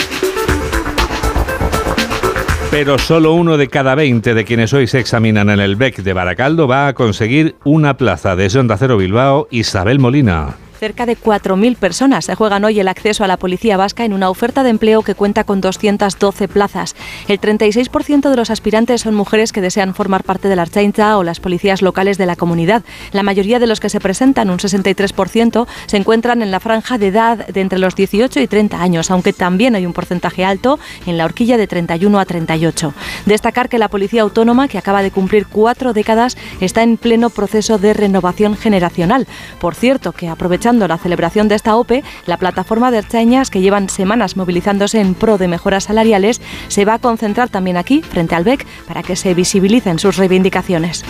Pero 2.70 2.98
solo 2.98 3.32
uno 3.32 3.56
de 3.56 3.68
cada 3.68 3.94
20 3.94 4.34
de 4.34 4.44
quienes 4.44 4.74
hoy 4.74 4.86
se 4.86 4.98
examinan 4.98 5.48
en 5.48 5.58
el 5.58 5.76
BEC 5.76 6.02
de 6.02 6.12
Baracaldo 6.12 6.68
va 6.68 6.86
a 6.86 6.92
conseguir 6.92 7.56
una 7.64 7.96
plaza. 7.96 8.36
De 8.36 8.46
Onda 8.58 8.76
Cero 8.76 8.98
Bilbao, 8.98 9.48
Isabel 9.50 9.98
Molina. 9.98 10.67
Cerca 10.78 11.06
de 11.06 11.16
4.000 11.16 11.74
personas 11.74 12.26
se 12.26 12.36
juegan 12.36 12.64
hoy 12.64 12.78
el 12.78 12.86
acceso 12.86 13.24
a 13.24 13.26
la 13.26 13.36
policía 13.36 13.76
vasca 13.76 14.04
en 14.04 14.12
una 14.12 14.30
oferta 14.30 14.62
de 14.62 14.70
empleo 14.70 15.02
que 15.02 15.16
cuenta 15.16 15.42
con 15.42 15.60
212 15.60 16.46
plazas. 16.46 16.94
El 17.26 17.40
36% 17.40 18.30
de 18.30 18.36
los 18.36 18.50
aspirantes 18.50 19.00
son 19.00 19.16
mujeres 19.16 19.50
que 19.52 19.60
desean 19.60 19.92
formar 19.92 20.22
parte 20.22 20.46
de 20.48 20.54
la 20.54 20.62
Archaincha 20.62 21.18
o 21.18 21.24
las 21.24 21.40
policías 21.40 21.82
locales 21.82 22.16
de 22.16 22.26
la 22.26 22.36
comunidad. 22.36 22.84
La 23.10 23.24
mayoría 23.24 23.58
de 23.58 23.66
los 23.66 23.80
que 23.80 23.88
se 23.88 23.98
presentan, 23.98 24.50
un 24.50 24.58
63%, 24.58 25.66
se 25.86 25.96
encuentran 25.96 26.42
en 26.42 26.52
la 26.52 26.60
franja 26.60 26.96
de 26.96 27.08
edad 27.08 27.44
de 27.48 27.60
entre 27.60 27.80
los 27.80 27.96
18 27.96 28.38
y 28.38 28.46
30 28.46 28.80
años, 28.80 29.10
aunque 29.10 29.32
también 29.32 29.74
hay 29.74 29.84
un 29.84 29.92
porcentaje 29.92 30.44
alto 30.44 30.78
en 31.06 31.18
la 31.18 31.24
horquilla 31.24 31.56
de 31.56 31.66
31 31.66 32.20
a 32.20 32.24
38. 32.24 32.94
Destacar 33.26 33.68
que 33.68 33.78
la 33.78 33.88
policía 33.88 34.22
autónoma, 34.22 34.68
que 34.68 34.78
acaba 34.78 35.02
de 35.02 35.10
cumplir 35.10 35.48
cuatro 35.48 35.92
décadas, 35.92 36.36
está 36.60 36.84
en 36.84 36.98
pleno 36.98 37.30
proceso 37.30 37.78
de 37.78 37.94
renovación 37.94 38.56
generacional. 38.56 39.26
Por 39.58 39.74
cierto, 39.74 40.12
que 40.12 40.28
aprovechando 40.28 40.67
la 40.76 40.98
celebración 40.98 41.48
de 41.48 41.54
esta 41.54 41.76
OPE, 41.76 42.04
la 42.26 42.36
plataforma 42.36 42.90
de 42.90 42.98
Erchañas, 42.98 43.50
que 43.50 43.62
llevan 43.62 43.88
semanas 43.88 44.36
movilizándose 44.36 45.00
en 45.00 45.14
pro 45.14 45.38
de 45.38 45.48
mejoras 45.48 45.84
salariales, 45.84 46.42
se 46.68 46.84
va 46.84 46.94
a 46.94 46.98
concentrar 46.98 47.48
también 47.48 47.78
aquí, 47.78 48.02
frente 48.02 48.34
al 48.34 48.44
BEC, 48.44 48.66
para 48.86 49.02
que 49.02 49.16
se 49.16 49.32
visibilicen 49.32 49.98
sus 49.98 50.16
reivindicaciones. 50.16 51.04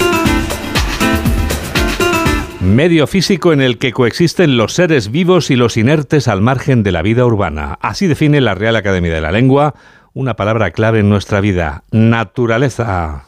Medio 2.61 3.07
físico 3.07 3.53
en 3.53 3.61
el 3.61 3.79
que 3.79 3.93
coexisten 3.93 4.57
los 4.57 4.75
seres 4.75 5.11
vivos 5.11 5.51
y 5.51 5.57
los 5.57 5.77
inertes 5.77 6.29
al 6.29 6.41
margen 6.41 6.83
de 6.83 6.93
la 6.93 7.03
vida 7.03 7.25
urbana. 7.25 7.79
Así 7.81 8.07
define 8.07 8.41
la 8.41 8.55
Real 8.55 8.77
Academia 8.77 9.13
de 9.13 9.21
la 9.21 9.33
Lengua 9.33 9.75
una 10.15 10.35
palabra 10.35 10.73
clave 10.73 11.01
en 11.01 11.09
nuestra 11.09 11.41
vida, 11.41 11.85
naturaleza. 11.93 13.25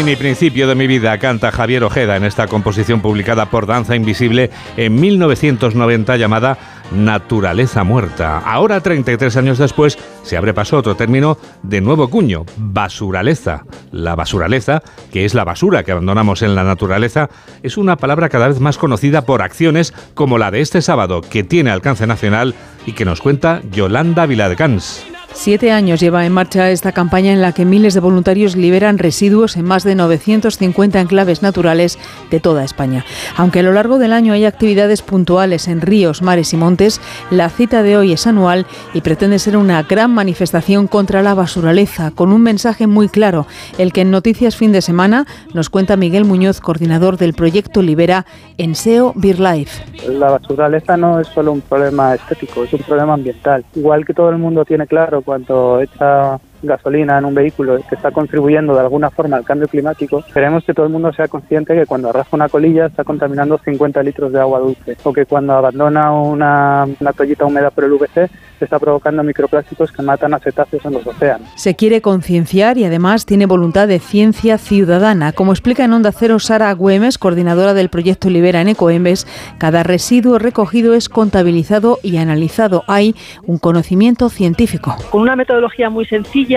Fin 0.00 0.08
y 0.08 0.16
principio 0.16 0.66
de 0.66 0.74
mi 0.74 0.86
vida, 0.86 1.18
canta 1.18 1.52
Javier 1.52 1.84
Ojeda 1.84 2.16
en 2.16 2.24
esta 2.24 2.46
composición 2.46 3.02
publicada 3.02 3.50
por 3.50 3.66
Danza 3.66 3.94
Invisible 3.94 4.50
en 4.78 4.98
1990 4.98 6.16
llamada 6.16 6.56
naturaleza 6.90 7.84
muerta. 7.84 8.38
Ahora, 8.38 8.80
33 8.80 9.36
años 9.36 9.58
después, 9.58 9.98
se 10.22 10.38
abre 10.38 10.54
paso 10.54 10.78
otro 10.78 10.96
término 10.96 11.36
de 11.62 11.82
nuevo 11.82 12.08
cuño, 12.08 12.46
basuraleza. 12.56 13.66
La 13.92 14.14
basuraleza, 14.14 14.82
que 15.12 15.26
es 15.26 15.34
la 15.34 15.44
basura 15.44 15.82
que 15.82 15.92
abandonamos 15.92 16.40
en 16.40 16.54
la 16.54 16.64
naturaleza, 16.64 17.28
es 17.62 17.76
una 17.76 17.96
palabra 17.96 18.30
cada 18.30 18.48
vez 18.48 18.58
más 18.58 18.78
conocida 18.78 19.26
por 19.26 19.42
acciones 19.42 19.92
como 20.14 20.38
la 20.38 20.50
de 20.50 20.62
este 20.62 20.80
sábado, 20.80 21.20
que 21.20 21.44
tiene 21.44 21.72
alcance 21.72 22.06
nacional 22.06 22.54
y 22.86 22.92
que 22.92 23.04
nos 23.04 23.20
cuenta 23.20 23.60
Yolanda 23.70 24.24
Viladecans. 24.24 25.04
Siete 25.32 25.70
años 25.72 26.00
lleva 26.00 26.26
en 26.26 26.32
marcha 26.32 26.70
esta 26.70 26.92
campaña 26.92 27.32
en 27.32 27.40
la 27.40 27.52
que 27.52 27.64
miles 27.64 27.94
de 27.94 28.00
voluntarios 28.00 28.56
liberan 28.56 28.98
residuos 28.98 29.56
en 29.56 29.64
más 29.64 29.84
de 29.84 29.94
950 29.94 31.00
enclaves 31.00 31.42
naturales 31.42 31.98
de 32.30 32.40
toda 32.40 32.64
España. 32.64 33.04
Aunque 33.36 33.60
a 33.60 33.62
lo 33.62 33.72
largo 33.72 33.98
del 33.98 34.12
año 34.12 34.32
hay 34.32 34.44
actividades 34.44 35.02
puntuales 35.02 35.68
en 35.68 35.80
ríos, 35.80 36.20
mares 36.20 36.52
y 36.52 36.56
montes, 36.56 37.00
la 37.30 37.48
cita 37.48 37.82
de 37.82 37.96
hoy 37.96 38.12
es 38.12 38.26
anual 38.26 38.66
y 38.92 39.00
pretende 39.00 39.38
ser 39.38 39.56
una 39.56 39.82
gran 39.84 40.12
manifestación 40.12 40.88
contra 40.88 41.22
la 41.22 41.34
basuraleza, 41.34 42.10
con 42.10 42.32
un 42.32 42.42
mensaje 42.42 42.86
muy 42.86 43.08
claro, 43.08 43.46
el 43.78 43.92
que 43.92 44.02
en 44.02 44.10
Noticias 44.10 44.56
Fin 44.56 44.72
de 44.72 44.82
Semana 44.82 45.26
nos 45.54 45.70
cuenta 45.70 45.96
Miguel 45.96 46.24
Muñoz, 46.24 46.60
coordinador 46.60 47.16
del 47.16 47.34
proyecto 47.34 47.82
Libera 47.82 48.26
en 48.58 48.74
SEO 48.74 49.12
Beer 49.14 49.40
Life. 49.40 49.84
La 50.08 50.30
basuraleza 50.30 50.96
no 50.96 51.20
es 51.20 51.28
solo 51.28 51.52
un 51.52 51.60
problema 51.60 52.14
estético, 52.14 52.64
es 52.64 52.72
un 52.72 52.80
problema 52.80 53.14
ambiental. 53.14 53.64
Igual 53.74 54.04
que 54.04 54.12
todo 54.12 54.30
el 54.30 54.38
mundo 54.38 54.64
tiene 54.64 54.86
claro 54.86 55.19
cuando 55.22 55.80
echa 55.80 56.38
gasolina 56.62 57.18
en 57.18 57.24
un 57.24 57.34
vehículo 57.34 57.78
que 57.88 57.94
está 57.94 58.10
contribuyendo 58.10 58.74
de 58.74 58.80
alguna 58.80 59.10
forma 59.10 59.36
al 59.36 59.44
cambio 59.44 59.68
climático, 59.68 60.22
queremos 60.32 60.64
que 60.64 60.74
todo 60.74 60.86
el 60.86 60.92
mundo 60.92 61.12
sea 61.12 61.28
consciente 61.28 61.74
que 61.74 61.86
cuando 61.86 62.10
arrastra 62.10 62.36
una 62.36 62.48
colilla 62.48 62.86
está 62.86 63.04
contaminando 63.04 63.58
50 63.58 64.02
litros 64.02 64.32
de 64.32 64.40
agua 64.40 64.60
dulce 64.60 64.96
o 65.02 65.12
que 65.12 65.26
cuando 65.26 65.54
abandona 65.54 66.12
una, 66.12 66.86
una 67.00 67.12
toallita 67.12 67.46
húmeda 67.46 67.70
por 67.70 67.84
el 67.84 67.92
VC 67.92 68.30
está 68.64 68.78
provocando 68.78 69.22
microplásticos 69.22 69.92
que 69.92 70.02
matan 70.02 70.34
a 70.34 70.38
cetáceos 70.38 70.84
en 70.84 70.92
los 70.92 71.06
océanos. 71.06 71.48
Se 71.56 71.76
quiere 71.76 72.00
concienciar 72.00 72.78
y 72.78 72.84
además 72.84 73.26
tiene 73.26 73.46
voluntad 73.46 73.88
de 73.88 73.98
ciencia 73.98 74.58
ciudadana. 74.58 75.32
Como 75.32 75.52
explica 75.52 75.84
en 75.84 75.92
Onda 75.92 76.12
Cero 76.12 76.38
Sara 76.38 76.72
Güemes, 76.72 77.18
coordinadora 77.18 77.74
del 77.74 77.88
proyecto 77.88 78.30
Libera 78.30 78.60
en 78.60 78.68
Ecoembes, 78.68 79.26
cada 79.58 79.82
residuo 79.82 80.38
recogido 80.38 80.94
es 80.94 81.08
contabilizado 81.08 81.98
y 82.02 82.16
analizado. 82.18 82.84
Hay 82.86 83.14
un 83.46 83.58
conocimiento 83.58 84.28
científico. 84.28 84.96
Con 85.10 85.22
una 85.22 85.36
metodología 85.36 85.90
muy 85.90 86.06
sencilla, 86.06 86.49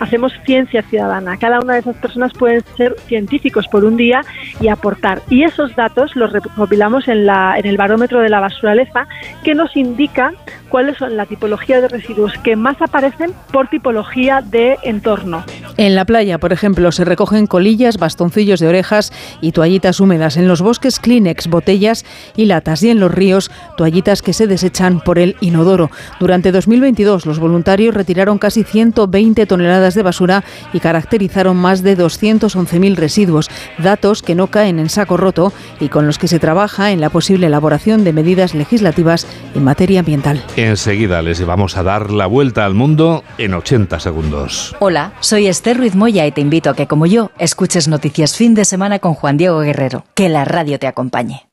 hacemos 0.00 0.32
ciencia 0.44 0.82
ciudadana. 0.82 1.36
Cada 1.36 1.60
una 1.60 1.74
de 1.74 1.80
esas 1.80 1.96
personas 1.96 2.32
pueden 2.32 2.62
ser 2.76 2.94
científicos 3.06 3.66
por 3.68 3.84
un 3.84 3.96
día 3.96 4.20
y 4.60 4.68
aportar. 4.68 5.22
Y 5.30 5.44
esos 5.44 5.74
datos 5.76 6.14
los 6.16 6.32
recopilamos 6.32 7.08
en, 7.08 7.26
la, 7.26 7.58
en 7.58 7.66
el 7.66 7.76
barómetro 7.76 8.20
de 8.20 8.28
la 8.28 8.40
basuraleza 8.40 9.06
que 9.44 9.54
nos 9.54 9.76
indica 9.76 10.32
cuáles 10.68 10.98
son 10.98 11.16
la 11.16 11.26
tipología 11.26 11.80
de 11.80 11.88
residuos 11.88 12.32
que 12.42 12.56
más 12.56 12.80
aparecen 12.80 13.32
por 13.52 13.68
tipología 13.68 14.42
de 14.42 14.76
entorno. 14.82 15.44
En 15.76 15.94
la 15.94 16.04
playa, 16.04 16.38
por 16.38 16.52
ejemplo, 16.52 16.92
se 16.92 17.04
recogen 17.04 17.46
colillas, 17.46 17.98
bastoncillos 17.98 18.60
de 18.60 18.68
orejas 18.68 19.12
y 19.40 19.52
toallitas 19.52 20.00
húmedas. 20.00 20.36
En 20.36 20.48
los 20.48 20.60
bosques, 20.60 20.98
Kleenex, 20.98 21.48
botellas 21.48 22.04
y 22.36 22.46
latas. 22.46 22.82
Y 22.82 22.90
en 22.90 23.00
los 23.00 23.12
ríos, 23.12 23.50
toallitas 23.76 24.22
que 24.22 24.32
se 24.32 24.46
desechan 24.46 25.00
por 25.00 25.18
el 25.18 25.36
inodoro. 25.40 25.90
Durante 26.20 26.52
2022, 26.52 27.26
los 27.26 27.38
voluntarios 27.38 27.94
retiraron 27.94 28.38
casi 28.38 28.64
120 28.64 29.37
toneladas 29.46 29.94
de 29.94 30.02
basura 30.02 30.44
y 30.72 30.80
caracterizaron 30.80 31.56
más 31.56 31.82
de 31.82 31.96
211.000 31.96 32.96
residuos. 32.96 33.50
Datos 33.78 34.22
que 34.22 34.34
no 34.34 34.48
caen 34.48 34.78
en 34.78 34.88
saco 34.88 35.16
roto 35.16 35.52
y 35.80 35.88
con 35.88 36.06
los 36.06 36.18
que 36.18 36.28
se 36.28 36.38
trabaja 36.38 36.92
en 36.92 37.00
la 37.00 37.10
posible 37.10 37.46
elaboración 37.46 38.04
de 38.04 38.12
medidas 38.12 38.54
legislativas 38.54 39.26
en 39.54 39.64
materia 39.64 40.00
ambiental. 40.00 40.42
Enseguida 40.56 41.22
les 41.22 41.44
vamos 41.44 41.76
a 41.76 41.82
dar 41.82 42.10
la 42.10 42.26
vuelta 42.26 42.64
al 42.64 42.74
mundo 42.74 43.24
en 43.38 43.54
80 43.54 44.00
segundos. 44.00 44.76
Hola, 44.80 45.12
soy 45.20 45.46
Esther 45.46 45.78
Ruiz 45.78 45.94
Moya 45.94 46.26
y 46.26 46.32
te 46.32 46.40
invito 46.40 46.70
a 46.70 46.74
que, 46.74 46.86
como 46.86 47.06
yo, 47.06 47.30
escuches 47.38 47.88
Noticias 47.88 48.36
Fin 48.36 48.54
de 48.54 48.64
Semana 48.64 48.98
con 48.98 49.14
Juan 49.14 49.36
Diego 49.36 49.60
Guerrero. 49.60 50.04
Que 50.14 50.28
la 50.28 50.44
radio 50.44 50.78
te 50.78 50.86
acompañe. 50.86 51.47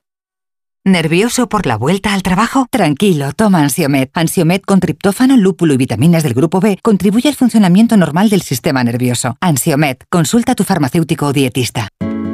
¿Nervioso 0.87 1.49
por 1.49 1.65
la 1.65 1.77
vuelta 1.77 2.13
al 2.13 2.21
trabajo? 2.21 2.67
Tranquilo, 2.69 3.31
toma 3.35 3.63
Ansiomet. 3.63 4.11
Ansiomet 4.13 4.63
con 4.63 4.79
triptófano, 4.79 5.35
lúpulo 5.35 5.73
y 5.73 5.77
vitaminas 5.77 6.21
del 6.21 6.35
grupo 6.35 6.59
B 6.59 6.77
contribuye 6.83 7.27
al 7.27 7.33
funcionamiento 7.33 7.97
normal 7.97 8.29
del 8.29 8.43
sistema 8.43 8.83
nervioso. 8.83 9.35
Ansiomet, 9.41 10.05
consulta 10.11 10.51
a 10.51 10.55
tu 10.55 10.63
farmacéutico 10.63 11.25
o 11.25 11.33
dietista. 11.33 11.87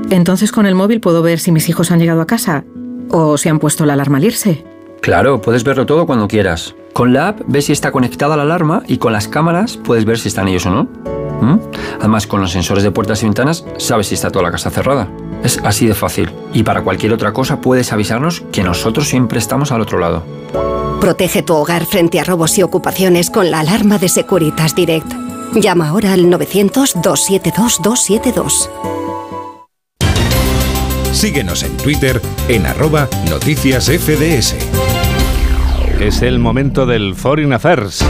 Entonces 0.09 0.51
con 0.51 0.65
el 0.65 0.75
móvil 0.75 0.99
puedo 0.99 1.21
ver 1.21 1.39
si 1.39 1.53
mis 1.53 1.69
hijos 1.69 1.91
han 1.91 1.99
llegado 1.99 2.19
a 2.19 2.27
casa 2.27 2.65
o 3.09 3.37
si 3.37 3.47
han 3.47 3.59
puesto 3.59 3.85
la 3.85 3.93
alarma 3.93 4.17
al 4.17 4.25
irse. 4.25 4.65
Claro, 5.01 5.41
puedes 5.41 5.63
verlo 5.63 5.87
todo 5.87 6.05
cuando 6.05 6.27
quieras. 6.27 6.75
Con 6.93 7.11
la 7.11 7.29
app 7.29 7.39
ves 7.47 7.65
si 7.65 7.71
está 7.71 7.91
conectada 7.91 8.37
la 8.37 8.43
alarma 8.43 8.83
y 8.87 8.97
con 8.97 9.13
las 9.13 9.27
cámaras 9.27 9.77
puedes 9.77 10.05
ver 10.05 10.19
si 10.19 10.27
están 10.27 10.47
ellos 10.47 10.67
o 10.67 10.69
no. 10.69 10.83
¿Mm? 11.41 11.59
Además, 11.99 12.27
con 12.27 12.39
los 12.39 12.51
sensores 12.51 12.83
de 12.83 12.91
puertas 12.91 13.23
y 13.23 13.25
ventanas 13.25 13.65
sabes 13.77 14.05
si 14.07 14.13
está 14.13 14.29
toda 14.29 14.43
la 14.43 14.51
casa 14.51 14.69
cerrada. 14.69 15.09
Es 15.43 15.59
así 15.63 15.87
de 15.87 15.95
fácil. 15.95 16.31
Y 16.53 16.61
para 16.61 16.83
cualquier 16.83 17.13
otra 17.13 17.33
cosa 17.33 17.61
puedes 17.61 17.91
avisarnos 17.91 18.43
que 18.51 18.61
nosotros 18.61 19.07
siempre 19.07 19.39
estamos 19.39 19.71
al 19.71 19.81
otro 19.81 19.97
lado. 19.97 20.21
Protege 20.99 21.41
tu 21.41 21.55
hogar 21.55 21.87
frente 21.87 22.19
a 22.19 22.23
robos 22.23 22.59
y 22.59 22.63
ocupaciones 22.63 23.31
con 23.31 23.49
la 23.49 23.61
alarma 23.61 23.97
de 23.97 24.07
Securitas 24.07 24.75
Direct. 24.75 25.11
Llama 25.55 25.89
ahora 25.89 26.13
al 26.13 26.25
900-272-272. 26.25 28.69
Síguenos 31.11 31.63
en 31.63 31.75
Twitter 31.77 32.21
en 32.47 32.67
arroba 32.67 33.09
noticias 33.27 33.89
FDS. 33.89 34.90
Es 36.01 36.23
el 36.23 36.39
momento 36.39 36.87
del 36.87 37.13
Foreign 37.13 37.53
Affairs. 37.53 38.03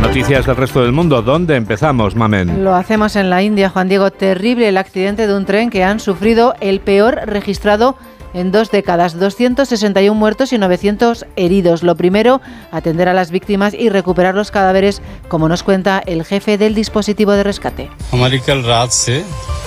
Noticias 0.00 0.46
del 0.46 0.54
resto 0.54 0.80
del 0.82 0.92
mundo. 0.92 1.20
¿Dónde 1.20 1.56
empezamos, 1.56 2.14
Mamen? 2.14 2.62
Lo 2.62 2.76
hacemos 2.76 3.16
en 3.16 3.28
la 3.28 3.42
India, 3.42 3.70
Juan 3.70 3.88
Diego. 3.88 4.12
Terrible 4.12 4.68
el 4.68 4.76
accidente 4.76 5.26
de 5.26 5.36
un 5.36 5.46
tren 5.46 5.70
que 5.70 5.82
han 5.82 5.98
sufrido 5.98 6.54
el 6.60 6.78
peor 6.78 7.22
registrado 7.26 7.96
en 8.34 8.52
dos 8.52 8.70
décadas, 8.70 9.18
261 9.18 10.18
muertos 10.18 10.52
y 10.52 10.58
900 10.58 11.24
heridos. 11.36 11.82
Lo 11.82 11.96
primero, 11.96 12.40
atender 12.70 13.08
a 13.08 13.14
las 13.14 13.30
víctimas 13.30 13.72
y 13.72 13.88
recuperar 13.88 14.34
los 14.34 14.50
cadáveres, 14.50 15.00
como 15.28 15.48
nos 15.48 15.62
cuenta 15.62 16.02
el 16.04 16.24
jefe 16.24 16.58
del 16.58 16.74
dispositivo 16.74 17.32
de 17.32 17.44
rescate. 17.44 17.90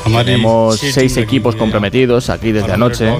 Tenemos 0.06 0.80
seis 0.80 1.18
equipos 1.18 1.56
comprometidos 1.56 2.30
aquí 2.30 2.52
desde 2.52 2.72
anoche 2.72 3.14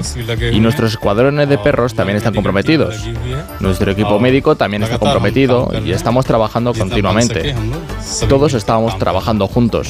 y 0.52 0.60
nuestros 0.60 0.92
escuadrones 0.92 1.48
de 1.48 1.58
perros 1.58 1.94
también 1.94 2.16
están 2.16 2.34
comprometidos. 2.34 2.96
Nuestro 3.60 3.92
equipo 3.92 4.18
médico 4.18 4.56
también 4.56 4.82
está 4.82 4.98
comprometido 4.98 5.70
y 5.84 5.92
estamos 5.92 6.24
trabajando 6.24 6.72
continuamente. 6.72 7.54
Todos 8.28 8.54
estábamos 8.54 8.98
trabajando 8.98 9.46
juntos. 9.48 9.88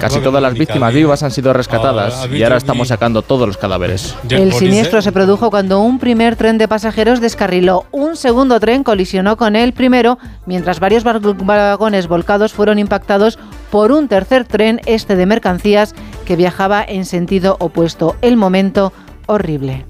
Casi 0.00 0.20
todas 0.20 0.42
las 0.42 0.54
víctimas 0.54 0.94
vivas 0.94 1.22
han 1.22 1.30
sido 1.30 1.52
rescatadas 1.52 2.28
y 2.32 2.42
ahora 2.42 2.56
estamos 2.56 2.88
sacando 2.88 3.22
todos 3.22 3.46
los 3.46 3.56
cadáveres. 3.56 4.14
El 4.34 4.52
siniestro 4.52 5.00
se 5.02 5.12
produjo 5.12 5.50
cuando 5.50 5.80
un 5.80 5.98
primer 5.98 6.36
tren 6.36 6.58
de 6.58 6.68
pasajeros 6.68 7.20
descarriló. 7.20 7.86
Un 7.92 8.16
segundo 8.16 8.58
tren 8.60 8.82
colisionó 8.82 9.36
con 9.36 9.56
el 9.56 9.72
primero, 9.72 10.18
mientras 10.46 10.80
varios 10.80 11.04
vagones 11.04 12.08
volcados 12.08 12.52
fueron 12.52 12.78
impactados 12.78 13.38
por 13.70 13.92
un 13.92 14.08
tercer 14.08 14.44
tren, 14.44 14.80
este 14.86 15.16
de 15.16 15.26
mercancías, 15.26 15.94
que 16.24 16.36
viajaba 16.36 16.84
en 16.86 17.04
sentido 17.04 17.56
opuesto. 17.60 18.16
El 18.22 18.36
momento 18.36 18.92
horrible. 19.26 19.86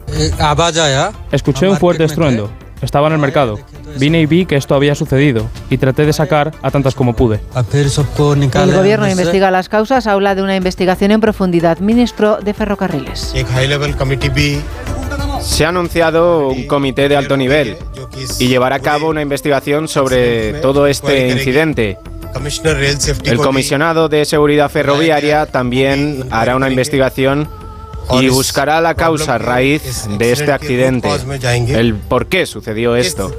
Escuché 1.33 1.69
un 1.69 1.77
fuerte 1.77 2.05
estruendo. 2.05 2.51
Estaba 2.85 3.07
en 3.07 3.15
el 3.15 3.19
mercado. 3.19 3.59
Vine 3.99 4.21
y 4.21 4.27
vi 4.27 4.45
que 4.45 4.57
esto 4.57 4.75
había 4.75 4.95
sucedido 4.95 5.49
y 5.71 5.79
traté 5.79 6.05
de 6.05 6.13
sacar 6.13 6.53
a 6.63 6.71
tantas 6.71 6.95
como 6.95 7.17
pude. 7.17 7.41
El 7.55 8.73
gobierno 8.73 9.09
investiga 9.09 9.51
las 9.51 9.69
causas, 9.69 10.07
habla 10.07 10.35
de 10.35 10.43
una 10.43 10.55
investigación 10.55 11.11
en 11.11 11.21
profundidad. 11.21 11.79
Ministro 11.79 12.39
de 12.43 12.53
Ferrocarriles. 12.53 13.35
Se 15.41 15.65
ha 15.65 15.69
anunciado 15.69 16.49
un 16.49 16.67
comité 16.67 17.09
de 17.09 17.17
alto 17.17 17.37
nivel 17.37 17.77
y 18.39 18.49
llevará 18.49 18.77
a 18.77 18.81
cabo 18.81 19.09
una 19.09 19.23
investigación 19.23 19.89
sobre 19.89 20.55
todo 20.61 20.87
este 20.87 21.29
incidente. 21.31 21.99
El 23.25 23.39
comisionado 23.39 24.09
de 24.09 24.25
seguridad 24.25 24.71
ferroviaria 24.71 25.47
también 25.47 26.27
hará 26.31 26.57
una 26.57 26.69
investigación 26.69 27.49
y 28.21 28.29
buscará 28.29 28.81
la 28.81 28.95
causa 28.95 29.39
raíz 29.39 30.07
de 30.19 30.33
este 30.33 30.53
accidente, 30.53 31.09
el 31.69 31.95
por 31.95 32.27
qué 32.27 32.47
sucedió 32.47 32.97
esto. 32.97 33.33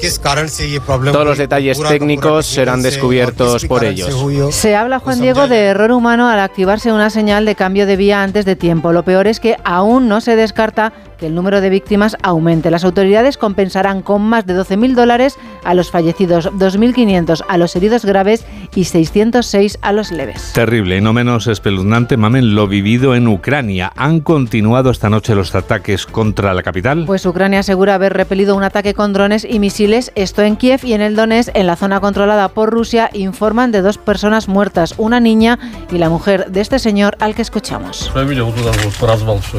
Todos 0.86 1.26
los 1.26 1.38
detalles 1.38 1.82
técnicos 1.82 2.46
serán 2.46 2.82
descubiertos 2.82 3.66
por 3.66 3.84
ellos. 3.84 4.56
Se 4.56 4.76
habla, 4.76 5.00
Juan 5.00 5.22
Diego, 5.22 5.48
de 5.48 5.66
error 5.66 5.92
humano 5.92 6.28
al 6.30 6.40
activarse 6.40 6.92
una 6.92 7.10
señal 7.10 7.46
de 7.46 7.56
cambio 7.56 7.86
de 7.86 7.96
vía 7.96 8.24
antes 8.24 8.46
de 8.46 8.56
tiempo. 8.56 8.92
Lo 8.92 9.04
peor 9.04 9.28
es 9.28 9.40
que 9.40 9.56
aún 9.64 10.08
no 10.08 10.22
se 10.22 10.36
descarta 10.36 10.94
que 11.18 11.28
el 11.28 11.36
número 11.36 11.62
de 11.62 11.70
víctimas 11.70 12.18
aumente. 12.24 12.72
Las 12.72 12.84
autoridades 12.84 13.38
compensarán 13.38 14.02
con 14.02 14.22
más 14.22 14.46
de 14.46 14.56
12.000 14.56 14.96
dólares 14.96 15.38
a 15.64 15.74
los 15.74 15.92
fallecidos, 15.92 16.52
2.500 16.52 17.44
a 17.48 17.58
los 17.58 17.76
heridos 17.76 18.06
graves 18.06 18.46
y 18.74 18.86
606 18.86 19.80
a 19.82 19.92
los 19.92 20.12
leves. 20.12 20.52
Terrible 20.54 20.98
y 20.98 21.02
no 21.02 21.14
menos 21.14 21.48
espeluznante, 21.48 22.18
Mamen, 22.18 22.56
lo 22.56 22.68
vivido 22.68 23.16
en 23.16 23.28
Ucrania. 23.28 23.92
¿Han 23.96 24.20
continuado 24.20 24.92
esta 24.92 25.10
noche 25.10 25.36
los 25.36 25.54
ataques 25.56 26.06
contra 26.06 26.54
la 26.54 26.64
capital? 26.64 27.04
Pues 27.06 27.26
Ucrania 27.26 27.60
asegura 27.60 27.96
haber 27.96 28.14
repelido 28.14 28.56
un 28.56 28.64
ataque 28.64 28.94
con 28.94 29.14
drones 29.14 29.46
y 29.50 29.60
misiles, 29.60 30.12
esto 30.16 30.42
en 30.42 30.56
Kiev 30.56 30.82
y 30.84 30.94
en 30.94 31.02
el 31.02 31.16
Donetsk, 31.16 31.56
en 31.56 31.68
la 31.68 31.76
zona 31.76 32.00
controlada 32.00 32.50
por 32.50 32.70
Rusia, 32.70 33.10
informan 33.14 33.72
de 33.72 33.82
dos 33.82 33.98
personas 33.98 34.48
muertas, 34.48 34.96
una 34.98 35.20
niña 35.20 35.60
y 35.92 35.98
la 35.98 36.10
mujer 36.10 36.52
de 36.52 36.62
este 36.62 36.80
señor 36.80 37.16
al 37.20 37.36
que 37.36 37.42
escuchamos. 37.42 38.12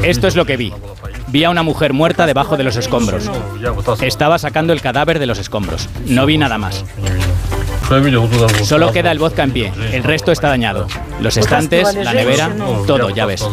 Esto 0.03 0.27
es 0.27 0.35
lo 0.35 0.45
que 0.45 0.57
vi. 0.57 0.73
Vi 1.27 1.43
a 1.43 1.49
una 1.49 1.63
mujer 1.63 1.93
muerta 1.93 2.25
debajo 2.25 2.57
de 2.57 2.63
los 2.63 2.75
escombros. 2.77 3.29
Estaba 4.01 4.39
sacando 4.39 4.73
el 4.73 4.81
cadáver 4.81 5.19
de 5.19 5.25
los 5.25 5.39
escombros. 5.39 5.89
No 6.07 6.25
vi 6.25 6.37
nada 6.37 6.57
más. 6.57 6.85
Solo 8.63 8.91
queda 8.91 9.11
el 9.11 9.19
vodka 9.19 9.43
en 9.43 9.51
pie. 9.51 9.73
El 9.91 10.03
resto 10.03 10.31
está 10.31 10.49
dañado. 10.49 10.87
Los 11.21 11.37
estantes, 11.37 11.95
la 11.95 12.13
nevera, 12.13 12.51
todo, 12.85 13.09
ya 13.09 13.25
ves. 13.25 13.45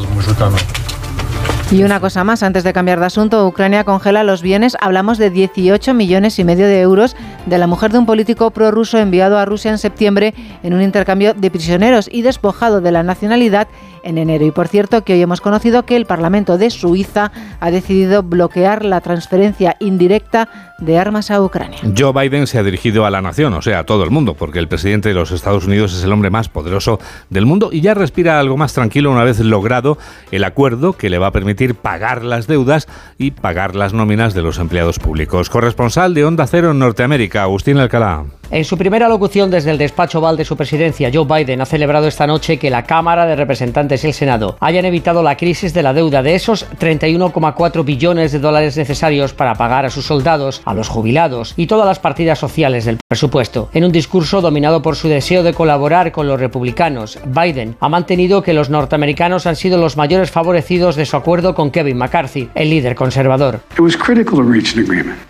Y 1.71 1.83
una 1.83 1.99
cosa 1.99 2.25
más, 2.25 2.43
antes 2.43 2.63
de 2.63 2.73
cambiar 2.73 3.01
de 3.01 3.07
asunto, 3.07 3.47
Ucrania 3.49 3.85
congela 3.85 4.23
los 4.23 4.43
bienes. 4.43 4.77
Hablamos 4.81 5.19
de 5.19 5.31
18 5.31 5.95
millones 5.95 6.39
y 6.39 6.45
medio 6.45 6.67
de 6.67 6.81
euros 6.81 7.17
de 7.47 7.59
la 7.59 7.67
mujer 7.67 7.91
de 7.91 7.99
un 7.99 8.07
político 8.07 8.51
prorruso 8.51 8.99
enviado 8.99 9.39
a 9.39 9.45
Rusia 9.45 9.71
en 9.71 9.79
septiembre 9.79 10.35
en 10.63 10.75
un 10.75 10.83
intercambio 10.83 11.35
de 11.35 11.51
prisioneros 11.51 12.09
y 12.13 12.23
despojado 12.23 12.81
de 12.81 12.93
la 12.93 13.03
nacionalidad 13.03 13.67
en 14.05 14.19
enero. 14.19 14.45
Y 14.45 14.51
por 14.51 14.69
cierto, 14.69 15.03
que 15.03 15.15
hoy 15.15 15.23
hemos 15.23 15.41
conocido 15.41 15.85
que 15.85 15.97
el 15.97 16.07
Parlamento 16.07 16.59
de 16.59 16.71
Suiza 16.71 17.33
ha 17.61 17.71
decidido 17.71 18.23
bloquear 18.23 18.85
la 18.85 19.01
transferencia 19.01 19.77
indirecta 19.81 20.49
de 20.79 20.99
armas 20.99 21.31
a 21.31 21.43
Ucrania. 21.43 21.79
Joe 21.97 22.13
Biden 22.13 22.47
se 22.47 22.59
ha 22.59 22.63
dirigido 22.63 23.07
a 23.07 23.11
la 23.11 23.23
nación, 23.23 23.55
o 23.55 23.63
sea, 23.63 23.81
a 23.81 23.85
todo 23.85 24.05
el 24.05 24.11
mundo, 24.11 24.35
porque 24.35 24.59
el 24.59 24.69
presidente 24.69 25.09
de 25.09 25.15
los 25.15 25.31
Estados 25.31 25.67
Unidos 25.67 25.95
es 25.95 26.05
el 26.05 26.13
hombre 26.13 26.31
más 26.31 26.49
poderoso 26.49 26.99
del 27.31 27.47
mundo 27.47 27.71
y 27.73 27.81
ya 27.81 27.95
respira 27.95 28.39
algo 28.39 28.57
más 28.57 28.75
tranquilo 28.75 29.11
una 29.11 29.25
vez 29.25 29.41
logrado 29.41 29.99
el 30.31 30.45
acuerdo 30.45 30.95
que 30.95 31.11
le 31.11 31.19
va 31.19 31.29
a 31.29 31.33
permitir 31.33 31.75
pagar 31.75 32.25
las 32.25 32.47
deudas 32.47 32.89
y 33.19 33.31
pagar 33.31 33.77
las 33.77 33.93
nóminas 33.93 34.35
de 34.35 34.43
los 34.43 34.59
empleados 34.59 34.99
públicos. 34.99 35.51
Corresponsal 35.51 36.15
de 36.15 36.25
Onda 36.25 36.47
Cero 36.47 36.73
en 36.73 36.79
Norteamérica, 36.79 37.43
Agustín 37.43 37.79
Alcalá. 37.79 38.25
En 38.55 38.65
su 38.65 38.79
primera 38.79 39.09
locución 39.09 39.51
desde 39.51 39.73
el 39.73 39.79
despacho 39.79 40.21
oval 40.21 40.37
de 40.37 40.45
su 40.45 40.57
presidencia, 40.57 41.11
Joe 41.13 41.25
Biden 41.27 41.61
ha 41.61 41.67
celebrado 41.67 42.07
esta 42.07 42.25
noche 42.25 42.57
que 42.57 42.71
la 42.71 42.85
Cámara 42.85 43.27
de 43.27 43.35
Representantes 43.35 44.05
y 44.05 44.07
el 44.07 44.15
Senado 44.15 44.57
hayan 44.61 44.85
evitado 44.85 45.25
la 45.25 45.37
crisis 45.37 45.75
de 45.75 45.83
la 45.83 45.93
deuda 45.93 46.23
de 46.23 46.37
esos 46.37 46.65
31,4 46.79 47.85
billones 47.85 48.31
de 48.31 48.39
dólares 48.39 48.77
necesarios 48.77 49.33
para 49.33 49.57
pagar 49.57 49.87
a 49.87 49.91
sus 49.91 50.07
soldados, 50.07 50.63
a 50.67 50.73
los 50.73 50.89
jubilados 50.89 51.55
y 51.57 51.67
todas 51.67 51.85
las 51.85 51.99
partidas 51.99 52.39
sociales 52.39 52.85
del 52.85 52.99
presupuesto. 53.09 53.71
En 53.75 53.87
un 53.87 53.91
discurso 53.91 54.41
dominado 54.41 54.83
por 54.83 54.95
su 54.95 55.09
deseo 55.09 55.43
de 55.43 55.53
colaborar 55.53 56.13
con 56.13 56.29
los 56.29 56.39
republicanos, 56.39 57.19
Biden 57.27 57.75
ha 57.81 57.89
mantenido 57.89 58.45
que 58.45 58.55
los 58.55 58.71
norteamericanos 58.71 59.49
han 59.49 59.57
sido 59.57 59.79
los 59.79 59.97
mayores 59.97 60.31
favorecidos 60.31 60.95
de 60.95 61.07
su 61.07 61.17
acuerdo 61.17 61.57
con 61.57 61.73
Kevin 61.73 61.97
McCarthy, 61.97 62.51
el 62.55 62.71
líder 62.71 62.95
conservador. 62.95 63.63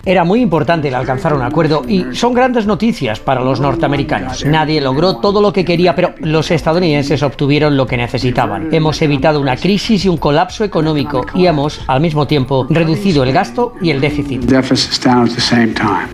Era 0.05 0.25
muy 0.25 0.43
importante 0.43 0.89
el 0.89 0.95
alcanzar 0.95 1.33
un 1.33 1.41
acuerdo 1.41 1.85
y 1.89 2.15
son 2.15 2.35
grandes 2.35 2.67
noticias 2.67 3.14
para 3.21 3.43
los 3.43 3.61
norteamericanos. 3.61 4.45
Nadie 4.45 4.81
logró 4.81 5.17
todo 5.17 5.41
lo 5.41 5.53
que 5.53 5.65
quería, 5.65 5.95
pero 5.95 6.15
los 6.19 6.51
estadounidenses 6.51 7.23
obtuvieron 7.23 7.77
lo 7.77 7.87
que 7.87 7.97
necesitaban. 7.97 8.69
Hemos 8.73 9.01
evitado 9.03 9.41
una 9.41 9.57
crisis 9.57 10.05
y 10.05 10.09
un 10.09 10.17
colapso 10.17 10.65
económico 10.65 11.25
y 11.35 11.47
hemos, 11.47 11.81
al 11.87 12.01
mismo 12.01 12.27
tiempo, 12.27 12.67
reducido 12.71 13.23
el 13.23 13.33
gasto 13.33 13.75
y 13.81 13.91
el 13.91 14.01
déficit. 14.01 14.43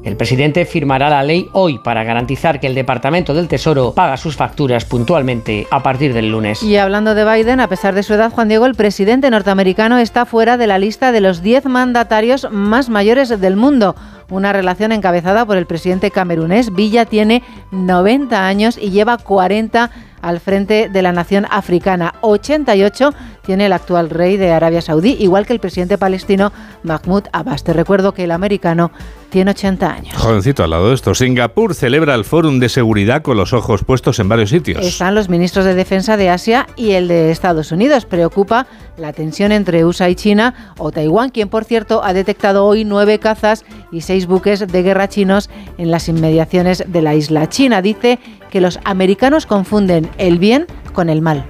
El 0.02 0.16
presidente 0.16 0.64
firmará 0.64 1.10
la 1.10 1.22
ley 1.22 1.48
hoy 1.52 1.78
para 1.78 2.04
garantizar 2.04 2.60
que 2.60 2.66
el 2.66 2.74
Departamento 2.74 3.34
del 3.34 3.48
Tesoro 3.48 3.92
paga 3.92 4.16
sus 4.16 4.36
facturas 4.36 4.84
puntualmente 4.84 5.66
a 5.70 5.82
partir 5.82 6.12
del 6.14 6.30
lunes. 6.30 6.62
Y 6.62 6.76
hablando 6.76 7.14
de 7.14 7.24
Biden, 7.24 7.60
a 7.60 7.68
pesar 7.68 7.94
de 7.94 8.02
su 8.02 8.14
edad, 8.14 8.32
Juan 8.32 8.48
Diego, 8.48 8.66
el 8.66 8.74
presidente 8.74 9.30
norteamericano 9.30 9.98
está 9.98 10.26
fuera 10.26 10.56
de 10.56 10.66
la 10.66 10.78
lista 10.78 11.12
de 11.12 11.20
los 11.20 11.42
10 11.42 11.66
mandatarios 11.66 12.48
más 12.50 12.88
mayores 12.88 13.28
del 13.28 13.56
mundo 13.56 13.94
una 14.30 14.52
relación 14.52 14.92
encabezada 14.92 15.44
por 15.44 15.56
el 15.56 15.66
presidente 15.66 16.10
camerunés. 16.10 16.72
Villa 16.72 17.04
tiene 17.04 17.42
90 17.70 18.46
años 18.46 18.78
y 18.78 18.90
lleva 18.90 19.18
40 19.18 19.90
al 20.22 20.40
frente 20.40 20.88
de 20.88 21.02
la 21.02 21.12
nación 21.12 21.46
africana. 21.50 22.14
88 22.20 23.10
tiene 23.44 23.66
el 23.66 23.72
actual 23.72 24.10
rey 24.10 24.36
de 24.36 24.52
Arabia 24.52 24.80
Saudí, 24.80 25.16
igual 25.18 25.46
que 25.46 25.52
el 25.52 25.60
presidente 25.60 25.98
palestino 25.98 26.52
Mahmoud 26.82 27.24
Abbas. 27.32 27.64
Te 27.64 27.72
recuerdo 27.72 28.12
que 28.12 28.24
el 28.24 28.30
americano 28.30 28.92
tiene 29.30 29.52
80 29.52 29.92
años. 29.92 30.16
Jovencito, 30.16 30.64
al 30.64 30.70
lado 30.70 30.88
de 30.88 30.94
esto, 30.94 31.14
Singapur 31.14 31.74
celebra 31.74 32.14
el 32.14 32.24
Fórum 32.24 32.58
de 32.58 32.68
Seguridad 32.68 33.22
con 33.22 33.36
los 33.36 33.52
ojos 33.52 33.84
puestos 33.84 34.18
en 34.18 34.28
varios 34.28 34.50
sitios. 34.50 34.84
Están 34.84 35.14
los 35.14 35.28
ministros 35.28 35.64
de 35.64 35.74
Defensa 35.74 36.16
de 36.16 36.28
Asia 36.28 36.66
y 36.76 36.92
el 36.92 37.08
de 37.08 37.30
Estados 37.30 37.72
Unidos. 37.72 38.04
Preocupa 38.04 38.66
la 38.96 39.12
tensión 39.12 39.52
entre 39.52 39.84
USA 39.84 40.10
y 40.10 40.14
China 40.14 40.74
o 40.78 40.90
Taiwán, 40.90 41.30
quien 41.30 41.48
por 41.48 41.64
cierto 41.64 42.04
ha 42.04 42.12
detectado 42.12 42.66
hoy 42.66 42.84
nueve 42.84 43.18
cazas 43.18 43.64
y 43.92 44.02
seis 44.02 44.26
buques 44.26 44.66
de 44.66 44.82
guerra 44.82 45.08
chinos 45.08 45.48
en 45.78 45.90
las 45.90 46.08
inmediaciones 46.08 46.84
de 46.86 47.02
la 47.02 47.14
isla. 47.14 47.48
China 47.48 47.82
dice 47.82 48.18
que 48.50 48.60
los 48.60 48.78
americanos 48.84 49.46
confunden 49.46 50.10
el 50.18 50.38
bien 50.38 50.66
con 50.92 51.08
el 51.08 51.22
mal. 51.22 51.46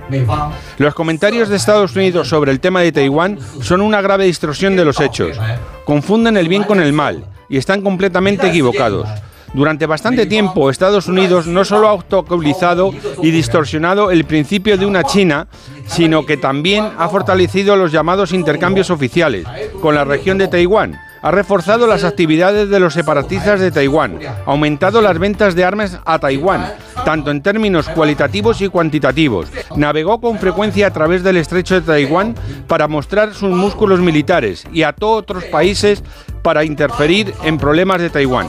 Los 0.79 0.95
comentarios 0.95 1.49
de 1.49 1.57
Estados 1.57 1.97
Unidos 1.97 2.29
sobre 2.29 2.53
el 2.53 2.61
tema 2.61 2.81
de 2.81 2.93
Taiwán 2.93 3.39
son 3.63 3.81
una 3.81 4.01
grave 4.01 4.27
distorsión 4.27 4.77
de 4.77 4.85
los 4.85 5.01
hechos. 5.01 5.39
Confunden 5.85 6.37
el 6.37 6.49
bien 6.49 6.65
con 6.65 6.81
el 6.81 6.93
mal 6.93 7.25
y 7.49 7.57
están 7.57 7.83
completamente 7.83 8.49
equivocados. 8.49 9.09
Durante 9.53 9.87
bastante 9.87 10.27
tiempo, 10.27 10.71
Estados 10.71 11.09
Unidos 11.09 11.49
no 11.49 11.65
solo 11.65 11.89
ha 11.89 11.93
obstaculizado 11.93 12.93
y 13.21 13.33
distorsionado 13.33 14.13
el 14.13 14.25
principio 14.25 14.79
de 14.79 14.87
una 14.87 15.03
China, 15.03 15.49
sino 15.87 16.25
que 16.25 16.37
también 16.37 16.89
ha 16.97 17.09
fortalecido 17.09 17.75
los 17.75 17.91
llamados 17.91 18.33
intercambios 18.33 18.91
oficiales 18.91 19.47
con 19.81 19.97
la 19.97 20.05
región 20.05 20.39
de 20.39 20.47
Taiwán 20.47 20.97
ha 21.23 21.31
reforzado 21.31 21.87
las 21.87 22.05
actividades 22.05 22.69
de 22.71 22.81
los 22.81 22.95
separatistas 22.95 23.61
de 23.61 23.71
Taiwán, 23.71 24.19
aumentado 24.47 25.03
las 25.03 25.19
ventas 25.19 25.55
de 25.55 25.65
armas 25.65 25.99
a 26.05 26.19
Taiwán, 26.19 26.73
tanto 27.05 27.31
en 27.31 27.43
términos 27.43 27.89
cualitativos 27.89 28.61
y 28.61 28.69
cuantitativos. 28.69 29.49
Navegó 29.77 30.21
con 30.21 30.39
frecuencia 30.39 30.87
a 30.87 30.93
través 30.93 31.23
del 31.23 31.37
estrecho 31.37 31.75
de 31.75 31.83
Taiwán 31.83 32.35
para 32.67 32.89
mostrar 32.89 33.35
sus 33.35 33.51
músculos 33.51 34.01
militares 34.01 34.67
y 34.73 34.83
ató 34.83 35.11
otros 35.13 35.45
países 35.45 36.03
para 36.43 36.65
interferir 36.65 37.35
en 37.45 37.59
problemas 37.59 38.01
de 38.01 38.11
Taiwán. 38.11 38.49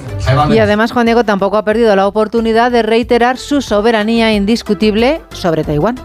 Y 0.51 0.59
además 0.59 0.91
Juan 0.91 1.05
Diego 1.05 1.23
tampoco 1.23 1.57
ha 1.57 1.65
perdido 1.65 1.95
la 1.95 2.07
oportunidad 2.07 2.71
de 2.71 2.81
reiterar 2.81 3.37
su 3.37 3.61
soberanía 3.61 4.33
indiscutible 4.33 5.21
sobre 5.31 5.63
Taiwán. 5.63 5.95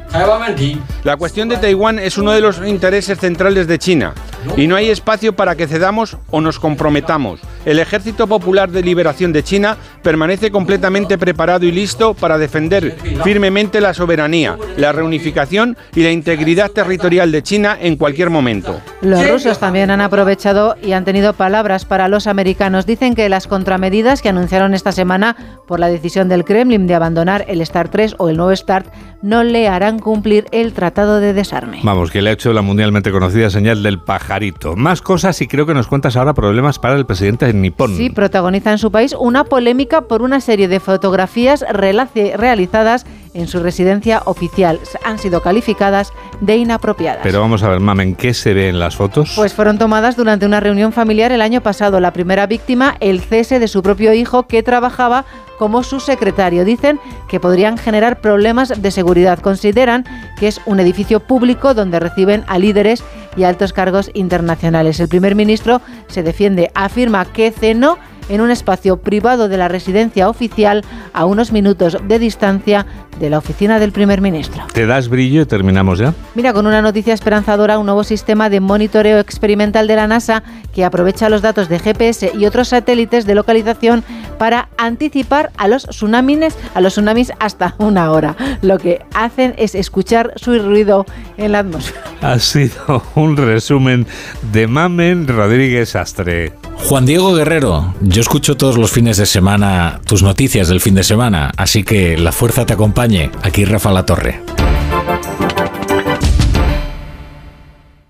La 1.05 1.17
cuestión 1.17 1.49
de 1.49 1.57
Taiwán 1.57 1.99
es 1.99 2.19
uno 2.19 2.33
de 2.33 2.41
los 2.41 2.61
intereses 2.67 3.19
centrales 3.19 3.67
de 3.67 3.79
China 3.79 4.15
y 4.57 4.67
no 4.67 4.77
hay 4.77 4.91
espacio 4.91 5.35
para 5.35 5.57
que 5.57 5.67
cedamos 5.67 6.17
o 6.31 6.41
nos 6.41 6.59
comprometamos. 6.59 7.41
El 7.65 7.79
Ejército 7.79 8.27
Popular 8.27 8.71
de 8.71 8.83
Liberación 8.83 9.33
de 9.33 9.43
China 9.43 9.77
permanece 10.03 10.51
completamente 10.51 11.19
preparado 11.19 11.67
y 11.67 11.73
listo 11.73 12.15
para 12.15 12.39
defender 12.39 12.97
firmemente 13.25 13.81
la 13.81 13.93
soberanía, 13.93 14.57
la 14.77 14.93
reunificación 14.93 15.77
y 15.95 16.03
la 16.03 16.13
integridad 16.13 16.71
territorial 16.71 17.33
de 17.33 17.43
China 17.43 17.77
en 17.81 17.97
cualquier 17.97 18.31
momento. 18.31 18.81
Los 19.01 19.29
rusos 19.29 19.59
también 19.59 19.91
han 19.91 20.01
aprovechado 20.01 20.77
y 20.83 20.93
han 20.93 21.05
tenido 21.05 21.33
palabras 21.33 21.76
para 21.85 22.09
los 22.09 22.27
americanos. 22.27 22.87
Dicen 22.87 23.15
que 23.15 23.29
las 23.29 23.47
contramedidas 23.47 24.23
que 24.23 24.29
anunciaron 24.29 24.75
esta 24.75 24.93
semana 24.93 25.37
por 25.67 25.81
la 25.81 25.89
decisión 25.89 26.29
del 26.29 26.45
Kremlin 26.45 26.87
de 26.87 26.95
abandonar 26.95 27.45
el 27.49 27.65
START 27.65 27.91
3 27.91 28.17
o 28.19 28.29
el 28.29 28.37
nuevo 28.37 28.55
START 28.55 28.87
no 29.23 29.43
le 29.45 29.69
harán 29.69 29.99
cumplir 29.99 30.47
el 30.53 30.73
tratado 30.73 31.21
de 31.21 31.33
desarme. 31.33 31.81
Vamos, 31.83 32.11
que 32.11 32.23
le 32.23 32.31
ha 32.31 32.33
hecho 32.33 32.53
la 32.53 32.63
mundialmente 32.63 33.11
conocida 33.11 33.51
señal 33.51 33.83
del 33.83 33.99
pajarito. 34.01 34.77
Más 34.77 35.03
cosas 35.03 35.41
y 35.43 35.49
creo 35.49 35.67
que 35.67 35.75
nos 35.75 35.87
cuentas 35.89 36.17
ahora 36.17 36.35
problemas 36.35 36.79
para 36.79 36.97
el 36.97 37.07
presidente 37.07 37.53
nipón. 37.53 37.97
Sí, 37.97 38.11
protagoniza 38.11 38.73
en 38.73 38.79
su 38.79 38.91
país 38.91 39.15
una 39.19 39.45
polémica 39.45 40.03
por 40.03 40.23
una 40.23 40.41
serie 40.41 40.69
de 40.69 40.81
fotografías 40.81 41.65
realizadas 41.69 43.07
en 43.37 43.47
su 43.49 43.61
residencia 43.61 44.23
oficial. 44.25 44.81
Han 45.05 45.19
sido 45.19 45.43
calificadas 45.43 46.13
de 46.41 46.57
inapropiadas. 46.57 47.21
Pero 47.23 47.41
vamos 47.41 47.63
a 47.63 47.69
ver, 47.69 47.81
mamen, 47.81 48.15
¿qué 48.15 48.35
se 48.35 48.55
ve 48.55 48.69
en 48.69 48.79
las 48.79 48.97
fotos? 48.97 49.33
Pues 49.37 49.55
fueron 49.55 49.79
tomadas 49.79 50.17
durante 50.17 50.47
una 50.47 50.61
reunión 50.61 50.93
familiar 50.93 51.33
el 51.33 51.43
año 51.43 51.61
pasado. 51.61 52.01
La 52.01 52.13
primera 52.13 52.47
víctima, 52.47 52.97
el 53.01 53.21
cese 53.21 53.59
de 53.59 53.69
su 53.69 53.83
propio 53.83 54.13
hijo 54.13 54.47
que 54.47 54.63
trabajaba 54.63 55.25
como 55.59 55.83
su 55.83 56.01
secretario. 56.01 56.65
Dicen 56.65 56.99
que 57.29 57.41
podrían 57.41 57.79
generar 57.79 58.21
problemas 58.21 58.81
de 58.81 58.91
seguridad. 58.91 59.39
Consideran 59.39 60.05
que 60.39 60.49
es 60.49 60.61
un 60.67 60.81
edificio 60.81 61.21
público 61.21 61.75
donde 61.75 62.01
reciben 62.01 62.45
a 62.47 62.59
líderes 62.59 63.05
y 63.37 63.45
altos 63.45 63.73
cargos 63.73 64.11
internacionales. 64.15 64.99
El 65.01 65.09
primer 65.09 65.35
ministro 65.35 65.81
se 66.09 66.23
defiende, 66.23 66.71
afirma 66.75 67.25
que 67.27 67.51
cenó 67.51 67.99
en 68.29 68.41
un 68.41 68.51
espacio 68.51 68.99
privado 68.99 69.49
de 69.49 69.57
la 69.57 69.69
residencia 69.69 70.29
oficial 70.29 70.85
a 71.13 71.25
unos 71.25 71.53
minutos 71.53 71.97
de 72.07 72.19
distancia 72.19 72.87
de 73.19 73.31
la 73.31 73.39
oficina 73.39 73.79
del 73.79 73.93
primer 73.93 74.21
ministro. 74.21 74.63
¿Te 74.73 74.87
das 74.87 75.09
brillo 75.09 75.43
y 75.43 75.47
terminamos 75.47 75.99
ya? 75.99 76.15
Mira, 76.35 76.53
con 76.53 76.67
una 76.67 76.83
noticia 76.83 77.15
esperanzadora, 77.15 77.79
un 77.79 77.87
nuevo 77.87 78.05
sistema 78.05 78.51
de 78.51 78.61
monitoreo 78.61 79.19
experimental 79.19 79.87
de 79.87 79.97
la 79.97 80.07
NASA 80.07 80.43
que 80.75 80.85
aprovecha 80.85 81.29
los 81.29 81.43
datos 81.43 81.69
de 81.69 81.79
GPS 81.79 82.33
y 82.39 82.45
otros 82.47 82.69
satélites 82.69 83.27
de 83.27 83.35
localización 83.35 84.05
para 84.39 84.69
anticipar 84.77 85.51
a 85.57 85.69
los 85.69 85.87
tsunamis, 85.87 86.57
a 86.75 86.81
los 86.81 86.93
tsunamis 86.93 87.33
hasta 87.41 87.75
una 87.79 88.11
hora. 88.13 88.37
Lo 88.61 88.79
que 88.79 89.01
hacen 89.15 89.55
es 89.57 89.75
escuchar 89.75 90.33
su 90.37 90.59
ruido 90.59 91.07
en 91.39 91.53
la 91.53 91.61
atmósfera. 91.61 92.03
Ha 92.21 92.39
sido 92.39 93.03
un 93.15 93.37
resumen 93.37 94.07
de 94.53 94.67
Mamen 94.67 95.27
Rodríguez 95.27 95.97
Astre. 95.97 96.53
Juan 96.85 97.05
Diego 97.05 97.35
Guerrero, 97.35 97.95
yo 98.01 98.21
escucho 98.21 98.57
todos 98.57 98.79
los 98.79 98.93
fines 98.93 99.17
de 99.17 99.27
semana 99.27 100.01
tus 100.07 100.23
noticias 100.23 100.69
del 100.69 100.81
fin 100.81 100.95
de 100.95 101.03
semana, 101.03 101.51
así 101.57 101.83
que 101.83 102.17
la 102.17 102.31
fuerza 102.31 102.65
te 102.65 102.75
acompañe. 102.75 103.31
Aquí 103.43 103.65
Rafa 103.65 103.91
La 103.91 104.07
Torre. 104.07 104.41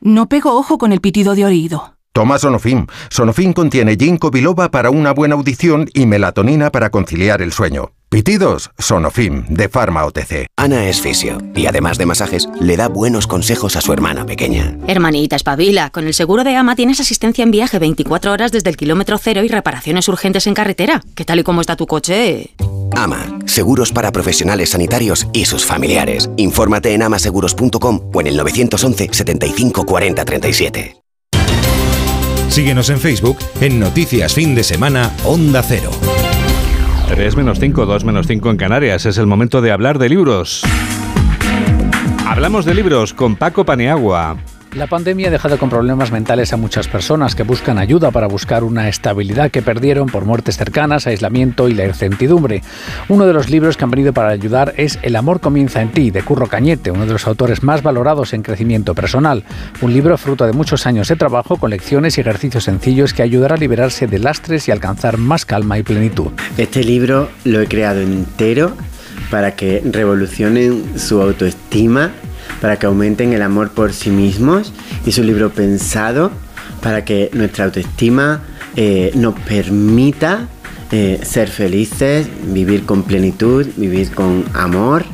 No 0.00 0.28
pego 0.28 0.56
ojo 0.56 0.78
con 0.78 0.92
el 0.92 1.00
pitido 1.00 1.34
de 1.34 1.46
oído. 1.46 1.96
Toma 2.12 2.38
Sonofim. 2.38 2.86
Sonofim 3.10 3.52
contiene 3.52 3.96
ginkgo 3.96 4.30
biloba 4.30 4.70
para 4.70 4.90
una 4.90 5.12
buena 5.12 5.34
audición 5.34 5.88
y 5.92 6.06
melatonina 6.06 6.70
para 6.70 6.90
conciliar 6.90 7.42
el 7.42 7.52
sueño. 7.52 7.95
Pitidos, 8.08 8.70
Sonofim, 8.78 9.44
de 9.48 9.68
Pharma 9.68 10.04
OTC. 10.04 10.46
Ana 10.56 10.88
es 10.88 11.00
fisio 11.00 11.38
y 11.56 11.66
además 11.66 11.98
de 11.98 12.06
masajes, 12.06 12.48
le 12.60 12.76
da 12.76 12.86
buenos 12.86 13.26
consejos 13.26 13.74
a 13.74 13.80
su 13.80 13.92
hermana 13.92 14.24
pequeña. 14.24 14.78
Hermanita, 14.86 15.34
espabila. 15.34 15.90
Con 15.90 16.06
el 16.06 16.14
seguro 16.14 16.44
de 16.44 16.54
AMA 16.54 16.76
tienes 16.76 17.00
asistencia 17.00 17.42
en 17.42 17.50
viaje 17.50 17.80
24 17.80 18.32
horas 18.32 18.52
desde 18.52 18.70
el 18.70 18.76
kilómetro 18.76 19.18
cero 19.18 19.42
y 19.42 19.48
reparaciones 19.48 20.06
urgentes 20.08 20.46
en 20.46 20.54
carretera. 20.54 21.02
¿Qué 21.16 21.24
tal 21.24 21.40
y 21.40 21.42
cómo 21.42 21.60
está 21.60 21.74
tu 21.74 21.88
coche? 21.88 22.54
AMA, 22.94 23.40
seguros 23.46 23.90
para 23.90 24.12
profesionales 24.12 24.70
sanitarios 24.70 25.26
y 25.32 25.44
sus 25.44 25.66
familiares. 25.66 26.30
Infórmate 26.36 26.94
en 26.94 27.02
amaseguros.com 27.02 28.10
o 28.14 28.20
en 28.20 28.28
el 28.28 28.36
911 28.36 29.08
75 29.10 29.84
40 29.84 30.24
37. 30.24 30.96
Síguenos 32.50 32.88
en 32.88 33.00
Facebook 33.00 33.38
en 33.60 33.80
Noticias 33.80 34.32
Fin 34.32 34.54
de 34.54 34.62
Semana 34.62 35.12
Onda 35.24 35.62
Cero. 35.64 35.90
3 37.08 37.36
menos 37.36 37.60
5, 37.60 37.86
2 37.86 38.04
menos 38.04 38.26
5 38.26 38.50
en 38.50 38.56
Canarias. 38.56 39.06
Es 39.06 39.18
el 39.18 39.26
momento 39.26 39.60
de 39.60 39.70
hablar 39.70 39.98
de 39.98 40.08
libros. 40.08 40.62
Hablamos 42.26 42.64
de 42.64 42.74
libros 42.74 43.14
con 43.14 43.36
Paco 43.36 43.64
Paniagua. 43.64 44.36
La 44.76 44.86
pandemia 44.86 45.28
ha 45.28 45.30
dejado 45.30 45.56
con 45.56 45.70
problemas 45.70 46.12
mentales 46.12 46.52
a 46.52 46.58
muchas 46.58 46.86
personas 46.86 47.34
que 47.34 47.44
buscan 47.44 47.78
ayuda 47.78 48.10
para 48.10 48.26
buscar 48.26 48.62
una 48.62 48.90
estabilidad 48.90 49.50
que 49.50 49.62
perdieron 49.62 50.06
por 50.06 50.26
muertes 50.26 50.58
cercanas, 50.58 51.06
aislamiento 51.06 51.70
y 51.70 51.72
la 51.72 51.86
incertidumbre. 51.86 52.62
Uno 53.08 53.26
de 53.26 53.32
los 53.32 53.48
libros 53.48 53.78
que 53.78 53.84
han 53.84 53.90
venido 53.90 54.12
para 54.12 54.28
ayudar 54.28 54.74
es 54.76 54.98
El 55.00 55.16
amor 55.16 55.40
comienza 55.40 55.80
en 55.80 55.92
ti, 55.92 56.10
de 56.10 56.20
Curro 56.20 56.48
Cañete, 56.48 56.90
uno 56.90 57.06
de 57.06 57.14
los 57.14 57.26
autores 57.26 57.62
más 57.62 57.82
valorados 57.82 58.34
en 58.34 58.42
crecimiento 58.42 58.94
personal. 58.94 59.44
Un 59.80 59.94
libro 59.94 60.18
fruto 60.18 60.44
de 60.44 60.52
muchos 60.52 60.86
años 60.86 61.08
de 61.08 61.16
trabajo 61.16 61.56
con 61.56 61.70
lecciones 61.70 62.18
y 62.18 62.20
ejercicios 62.20 62.64
sencillos 62.64 63.14
que 63.14 63.22
ayudará 63.22 63.54
a 63.54 63.58
liberarse 63.58 64.06
de 64.06 64.18
lastres 64.18 64.68
y 64.68 64.72
alcanzar 64.72 65.16
más 65.16 65.46
calma 65.46 65.78
y 65.78 65.84
plenitud. 65.84 66.32
Este 66.58 66.84
libro 66.84 67.30
lo 67.44 67.62
he 67.62 67.66
creado 67.66 68.02
entero 68.02 68.76
para 69.30 69.56
que 69.56 69.80
revolucionen 69.90 70.98
su 70.98 71.22
autoestima 71.22 72.12
para 72.60 72.78
que 72.78 72.86
aumenten 72.86 73.32
el 73.32 73.42
amor 73.42 73.70
por 73.70 73.92
sí 73.92 74.10
mismos. 74.10 74.72
Es 75.06 75.18
un 75.18 75.26
libro 75.26 75.50
pensado 75.50 76.30
para 76.82 77.04
que 77.04 77.30
nuestra 77.32 77.64
autoestima 77.64 78.42
eh, 78.76 79.10
nos 79.14 79.38
permita 79.40 80.48
eh, 80.92 81.20
ser 81.22 81.48
felices, 81.48 82.28
vivir 82.52 82.84
con 82.84 83.02
plenitud, 83.02 83.66
vivir 83.76 84.12
con 84.12 84.44
amor. 84.54 85.04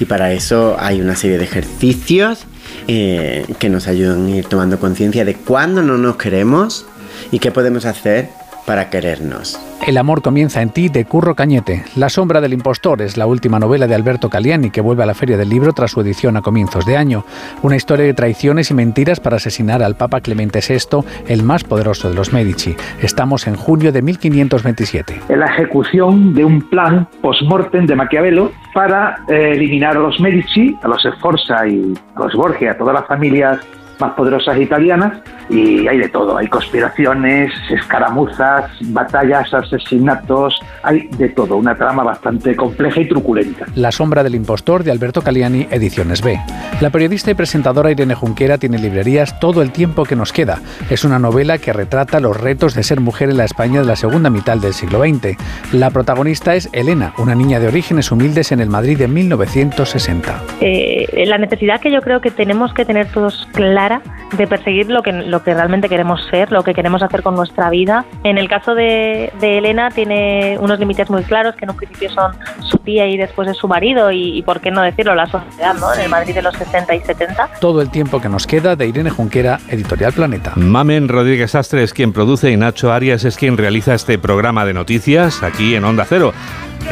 Y 0.00 0.04
para 0.04 0.32
eso 0.32 0.76
hay 0.78 1.00
una 1.00 1.16
serie 1.16 1.38
de 1.38 1.44
ejercicios 1.44 2.46
eh, 2.88 3.46
que 3.58 3.70
nos 3.70 3.86
ayudan 3.86 4.26
a 4.26 4.30
ir 4.36 4.46
tomando 4.46 4.78
conciencia 4.78 5.24
de 5.24 5.34
cuándo 5.34 5.82
no 5.82 5.96
nos 5.96 6.16
queremos 6.16 6.86
y 7.30 7.38
qué 7.38 7.50
podemos 7.50 7.84
hacer 7.84 8.28
para 8.66 8.90
querernos. 8.90 9.58
El 9.86 9.98
amor 9.98 10.22
comienza 10.22 10.62
en 10.62 10.70
ti 10.70 10.88
de 10.88 11.04
Curro 11.04 11.34
Cañete. 11.34 11.84
La 11.96 12.08
sombra 12.08 12.40
del 12.40 12.54
impostor 12.54 13.02
es 13.02 13.18
la 13.18 13.26
última 13.26 13.58
novela 13.58 13.86
de 13.86 13.94
Alberto 13.94 14.30
Caliani 14.30 14.70
que 14.70 14.80
vuelve 14.80 15.02
a 15.02 15.06
la 15.06 15.14
Feria 15.14 15.36
del 15.36 15.50
Libro 15.50 15.72
tras 15.74 15.90
su 15.90 16.00
edición 16.00 16.38
a 16.38 16.42
comienzos 16.42 16.86
de 16.86 16.96
año. 16.96 17.24
Una 17.62 17.76
historia 17.76 18.06
de 18.06 18.14
traiciones 18.14 18.70
y 18.70 18.74
mentiras 18.74 19.20
para 19.20 19.36
asesinar 19.36 19.82
al 19.82 19.96
Papa 19.96 20.22
Clemente 20.22 20.60
VI, 20.66 21.04
el 21.28 21.42
más 21.42 21.64
poderoso 21.64 22.08
de 22.08 22.14
los 22.14 22.32
Medici. 22.32 22.74
Estamos 23.02 23.46
en 23.46 23.56
junio 23.56 23.92
de 23.92 24.00
1527. 24.00 25.20
La 25.28 25.46
ejecución 25.46 26.32
de 26.32 26.44
un 26.44 26.62
plan 26.62 27.06
post-mortem 27.20 27.86
de 27.86 27.94
Maquiavelo 27.94 28.52
para 28.72 29.18
eh, 29.28 29.52
eliminar 29.52 29.96
a 29.96 30.00
los 30.00 30.18
Medici, 30.18 30.76
a 30.82 30.88
los 30.88 31.02
Sforza 31.02 31.66
y 31.68 31.92
a 32.14 32.20
los 32.20 32.34
Borgia, 32.34 32.72
a 32.72 32.78
todas 32.78 32.94
las 32.94 33.06
familias 33.06 33.60
más 34.04 34.14
poderosas 34.14 34.58
italianas 34.58 35.18
y 35.48 35.86
hay 35.86 35.98
de 35.98 36.08
todo, 36.08 36.36
hay 36.36 36.48
conspiraciones, 36.48 37.52
escaramuzas, 37.70 38.70
batallas, 38.86 39.52
asesinatos, 39.52 40.58
hay 40.82 41.08
de 41.18 41.28
todo, 41.30 41.56
una 41.56 41.76
trama 41.76 42.02
bastante 42.02 42.56
compleja 42.56 43.00
y 43.00 43.08
truculenta. 43.08 43.66
La 43.74 43.92
sombra 43.92 44.22
del 44.22 44.34
impostor 44.34 44.84
de 44.84 44.90
Alberto 44.90 45.22
Caliani, 45.22 45.66
Ediciones 45.70 46.22
B. 46.22 46.38
La 46.80 46.90
periodista 46.90 47.30
y 47.30 47.34
presentadora 47.34 47.90
Irene 47.90 48.14
Junquera 48.14 48.58
tiene 48.58 48.78
librerías 48.78 49.38
todo 49.38 49.62
el 49.62 49.70
tiempo 49.70 50.04
que 50.04 50.16
nos 50.16 50.32
queda. 50.32 50.60
Es 50.90 51.04
una 51.04 51.18
novela 51.18 51.58
que 51.58 51.72
retrata 51.72 52.20
los 52.20 52.38
retos 52.38 52.74
de 52.74 52.82
ser 52.82 53.00
mujer 53.00 53.30
en 53.30 53.36
la 53.36 53.44
España 53.44 53.80
de 53.80 53.86
la 53.86 53.96
segunda 53.96 54.30
mitad 54.30 54.56
del 54.56 54.74
siglo 54.74 55.00
XX. 55.00 55.36
La 55.72 55.90
protagonista 55.90 56.54
es 56.54 56.68
Elena, 56.72 57.14
una 57.18 57.34
niña 57.34 57.60
de 57.60 57.68
orígenes 57.68 58.10
humildes 58.10 58.52
en 58.52 58.60
el 58.60 58.68
Madrid 58.68 58.98
de 58.98 59.08
1960. 59.08 60.42
Eh, 60.60 61.24
la 61.26 61.38
necesidad 61.38 61.80
que 61.80 61.90
yo 61.90 62.00
creo 62.00 62.20
que 62.20 62.30
tenemos 62.30 62.72
que 62.74 62.84
tener 62.84 63.08
todos 63.08 63.48
clara 63.52 63.93
de 64.36 64.46
perseguir 64.46 64.90
lo 64.90 65.02
que 65.02 65.12
lo 65.12 65.42
que 65.42 65.54
realmente 65.54 65.88
queremos 65.88 66.24
ser, 66.30 66.50
lo 66.52 66.62
que 66.62 66.74
queremos 66.74 67.02
hacer 67.02 67.22
con 67.22 67.34
nuestra 67.34 67.70
vida. 67.70 68.04
En 68.22 68.38
el 68.38 68.48
caso 68.48 68.74
de, 68.74 69.32
Elena 69.40 69.90
tiene 69.90 70.56
unos 70.60 70.78
límites 70.78 71.10
muy 71.10 71.22
claros 71.22 71.54
que 71.54 71.64
en 71.64 71.70
un 71.70 71.76
principio 71.76 72.10
son 72.10 72.32
su 72.60 72.78
tía 72.78 73.06
y 73.06 73.16
después 73.16 73.48
es 73.48 73.56
su 73.56 73.68
marido 73.68 74.10
y, 74.10 74.42
por 74.42 74.60
qué 74.60 74.70
no 74.70 74.82
decirlo, 74.82 75.14
la 75.14 75.26
sociedad, 75.26 75.74
¿no? 75.74 75.92
En 75.94 76.00
el 76.00 76.08
Madrid 76.08 76.34
de 76.34 76.42
los 76.42 76.54
60 76.56 76.94
y 76.94 77.00
70. 77.00 77.50
Todo 77.60 77.82
el 77.82 77.90
tiempo 77.90 78.20
que 78.20 78.28
nos 78.28 78.46
queda 78.46 78.76
de 78.76 78.86
Irene 78.86 79.10
Junquera, 79.10 79.58
Editorial 79.68 80.12
Planeta. 80.12 80.52
Mamen 80.56 81.08
Rodríguez 81.08 81.54
Astre 81.54 81.82
es 81.82 81.92
quien 81.92 82.12
produce 82.12 82.50
y 82.50 82.56
Nacho 82.56 82.92
Arias 82.92 83.24
es 83.24 83.36
quien 83.36 83.56
realiza 83.56 83.94
este 83.94 84.18
programa 84.18 84.64
de 84.64 84.74
noticias 84.74 85.42
aquí 85.42 85.74
en 85.74 85.84
Onda 85.84 86.04
Cero 86.08 86.32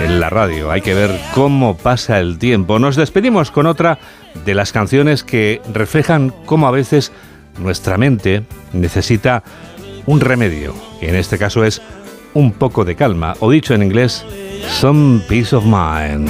en 0.01 0.21
la 0.21 0.31
radio. 0.31 0.71
Hay 0.71 0.81
que 0.81 0.95
ver 0.95 1.11
cómo 1.35 1.77
pasa 1.77 2.19
el 2.19 2.39
tiempo. 2.39 2.79
Nos 2.79 2.97
despedimos 2.97 3.51
con 3.51 3.67
otra 3.67 3.99
de 4.45 4.55
las 4.55 4.73
canciones 4.73 5.25
que 5.25 5.61
reflejan 5.73 6.33
cómo 6.47 6.67
a 6.67 6.71
veces 6.71 7.13
nuestra 7.59 7.99
mente 7.99 8.45
necesita 8.73 9.43
un 10.07 10.21
remedio, 10.21 10.75
que 11.01 11.09
en 11.09 11.17
este 11.17 11.39
caso 11.39 11.65
es 11.65 11.83
un 12.35 12.53
poco 12.53 12.85
de 12.85 12.97
calma, 12.97 13.35
o 13.41 13.51
dicho 13.51 13.75
en 13.75 13.83
inglés, 13.83 14.25
some 14.69 15.21
peace 15.29 15.55
of 15.55 15.65
mind. 15.65 16.29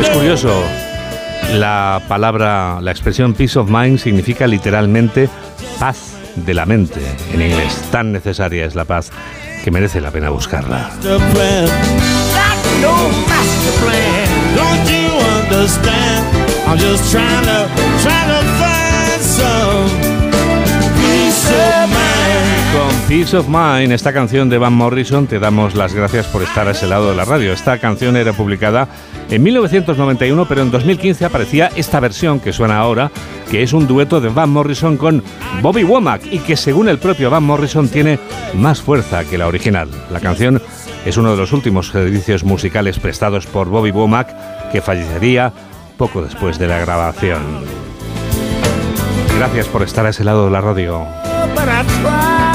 Es 0.00 0.08
curioso, 0.08 0.64
la 1.58 2.00
palabra, 2.08 2.80
la 2.80 2.90
expresión 2.90 3.34
peace 3.34 3.58
of 3.58 3.68
mind 3.68 3.98
significa 3.98 4.46
literalmente 4.46 5.28
paz 5.78 6.14
de 6.36 6.54
la 6.54 6.66
mente 6.66 7.00
en 7.32 7.42
inglés. 7.42 7.88
Tan 7.90 8.12
necesaria 8.12 8.64
es 8.64 8.74
la 8.74 8.84
paz 8.84 9.10
que 9.64 9.70
merece 9.70 10.00
la 10.00 10.10
pena 10.10 10.30
buscarla. 10.30 10.90
Con 22.72 22.96
Peace 23.08 23.36
of 23.36 23.46
Mind, 23.48 23.92
esta 23.92 24.12
canción 24.12 24.48
de 24.48 24.56
Van 24.56 24.72
Morrison, 24.72 25.26
te 25.26 25.38
damos 25.38 25.74
las 25.74 25.92
gracias 25.92 26.26
por 26.26 26.42
estar 26.42 26.66
a 26.66 26.70
ese 26.70 26.86
lado 26.86 27.10
de 27.10 27.16
la 27.16 27.26
radio. 27.26 27.52
Esta 27.52 27.78
canción 27.78 28.16
era 28.16 28.32
publicada 28.32 28.88
en 29.30 29.42
1991, 29.42 30.46
pero 30.48 30.62
en 30.62 30.70
2015 30.70 31.24
aparecía 31.24 31.70
esta 31.76 32.00
versión 32.00 32.40
que 32.40 32.52
suena 32.52 32.78
ahora, 32.78 33.10
que 33.50 33.62
es 33.62 33.72
un 33.72 33.86
dueto 33.86 34.20
de 34.20 34.28
Van 34.28 34.50
Morrison 34.50 34.96
con 34.96 35.22
Bobby 35.60 35.84
Womack 35.84 36.26
y 36.30 36.38
que 36.38 36.56
según 36.56 36.88
el 36.88 36.98
propio 36.98 37.30
Van 37.30 37.44
Morrison 37.44 37.88
tiene 37.88 38.18
más 38.54 38.82
fuerza 38.82 39.24
que 39.24 39.38
la 39.38 39.46
original. 39.46 39.88
La 40.10 40.20
canción 40.20 40.60
es 41.04 41.16
uno 41.16 41.32
de 41.32 41.36
los 41.36 41.52
últimos 41.52 41.88
servicios 41.88 42.44
musicales 42.44 42.98
prestados 42.98 43.46
por 43.46 43.68
Bobby 43.68 43.90
Womack, 43.90 44.70
que 44.70 44.80
fallecería 44.80 45.52
poco 45.96 46.22
después 46.22 46.58
de 46.58 46.68
la 46.68 46.78
grabación. 46.78 47.42
Gracias 49.38 49.66
por 49.66 49.82
estar 49.82 50.06
a 50.06 50.10
ese 50.10 50.24
lado 50.24 50.44
de 50.46 50.50
la 50.52 50.60
radio 50.60 51.06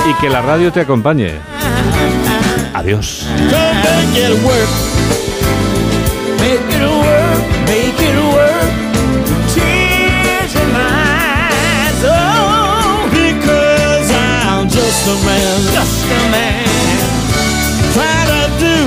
y 0.09 0.21
que 0.21 0.29
la 0.29 0.41
radio 0.41 0.71
te 0.71 0.81
acompañe. 0.81 1.33
Adiós. 2.73 3.27
a 15.07 15.15
man, 15.25 15.61
just 15.71 16.03
a 16.03 16.19
man. 16.35 16.67
Try 17.95 18.19
to 18.27 18.41
do 18.59 18.77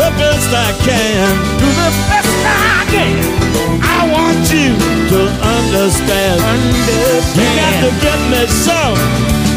the 0.00 0.08
best 0.16 0.48
I 0.48 0.72
can, 0.80 1.28
do 1.60 1.68
the 1.68 1.90
best 2.08 2.36
I 2.48 2.86
can. 2.88 3.20
I 3.82 4.00
want 4.08 4.48
you 4.48 4.72
to 5.12 5.20
understand. 5.44 6.40
understand. 6.40 7.36
You 7.36 7.48
got 7.60 7.74
to 7.84 7.90
give 8.00 8.22
me 8.32 8.42
some. 8.48 9.51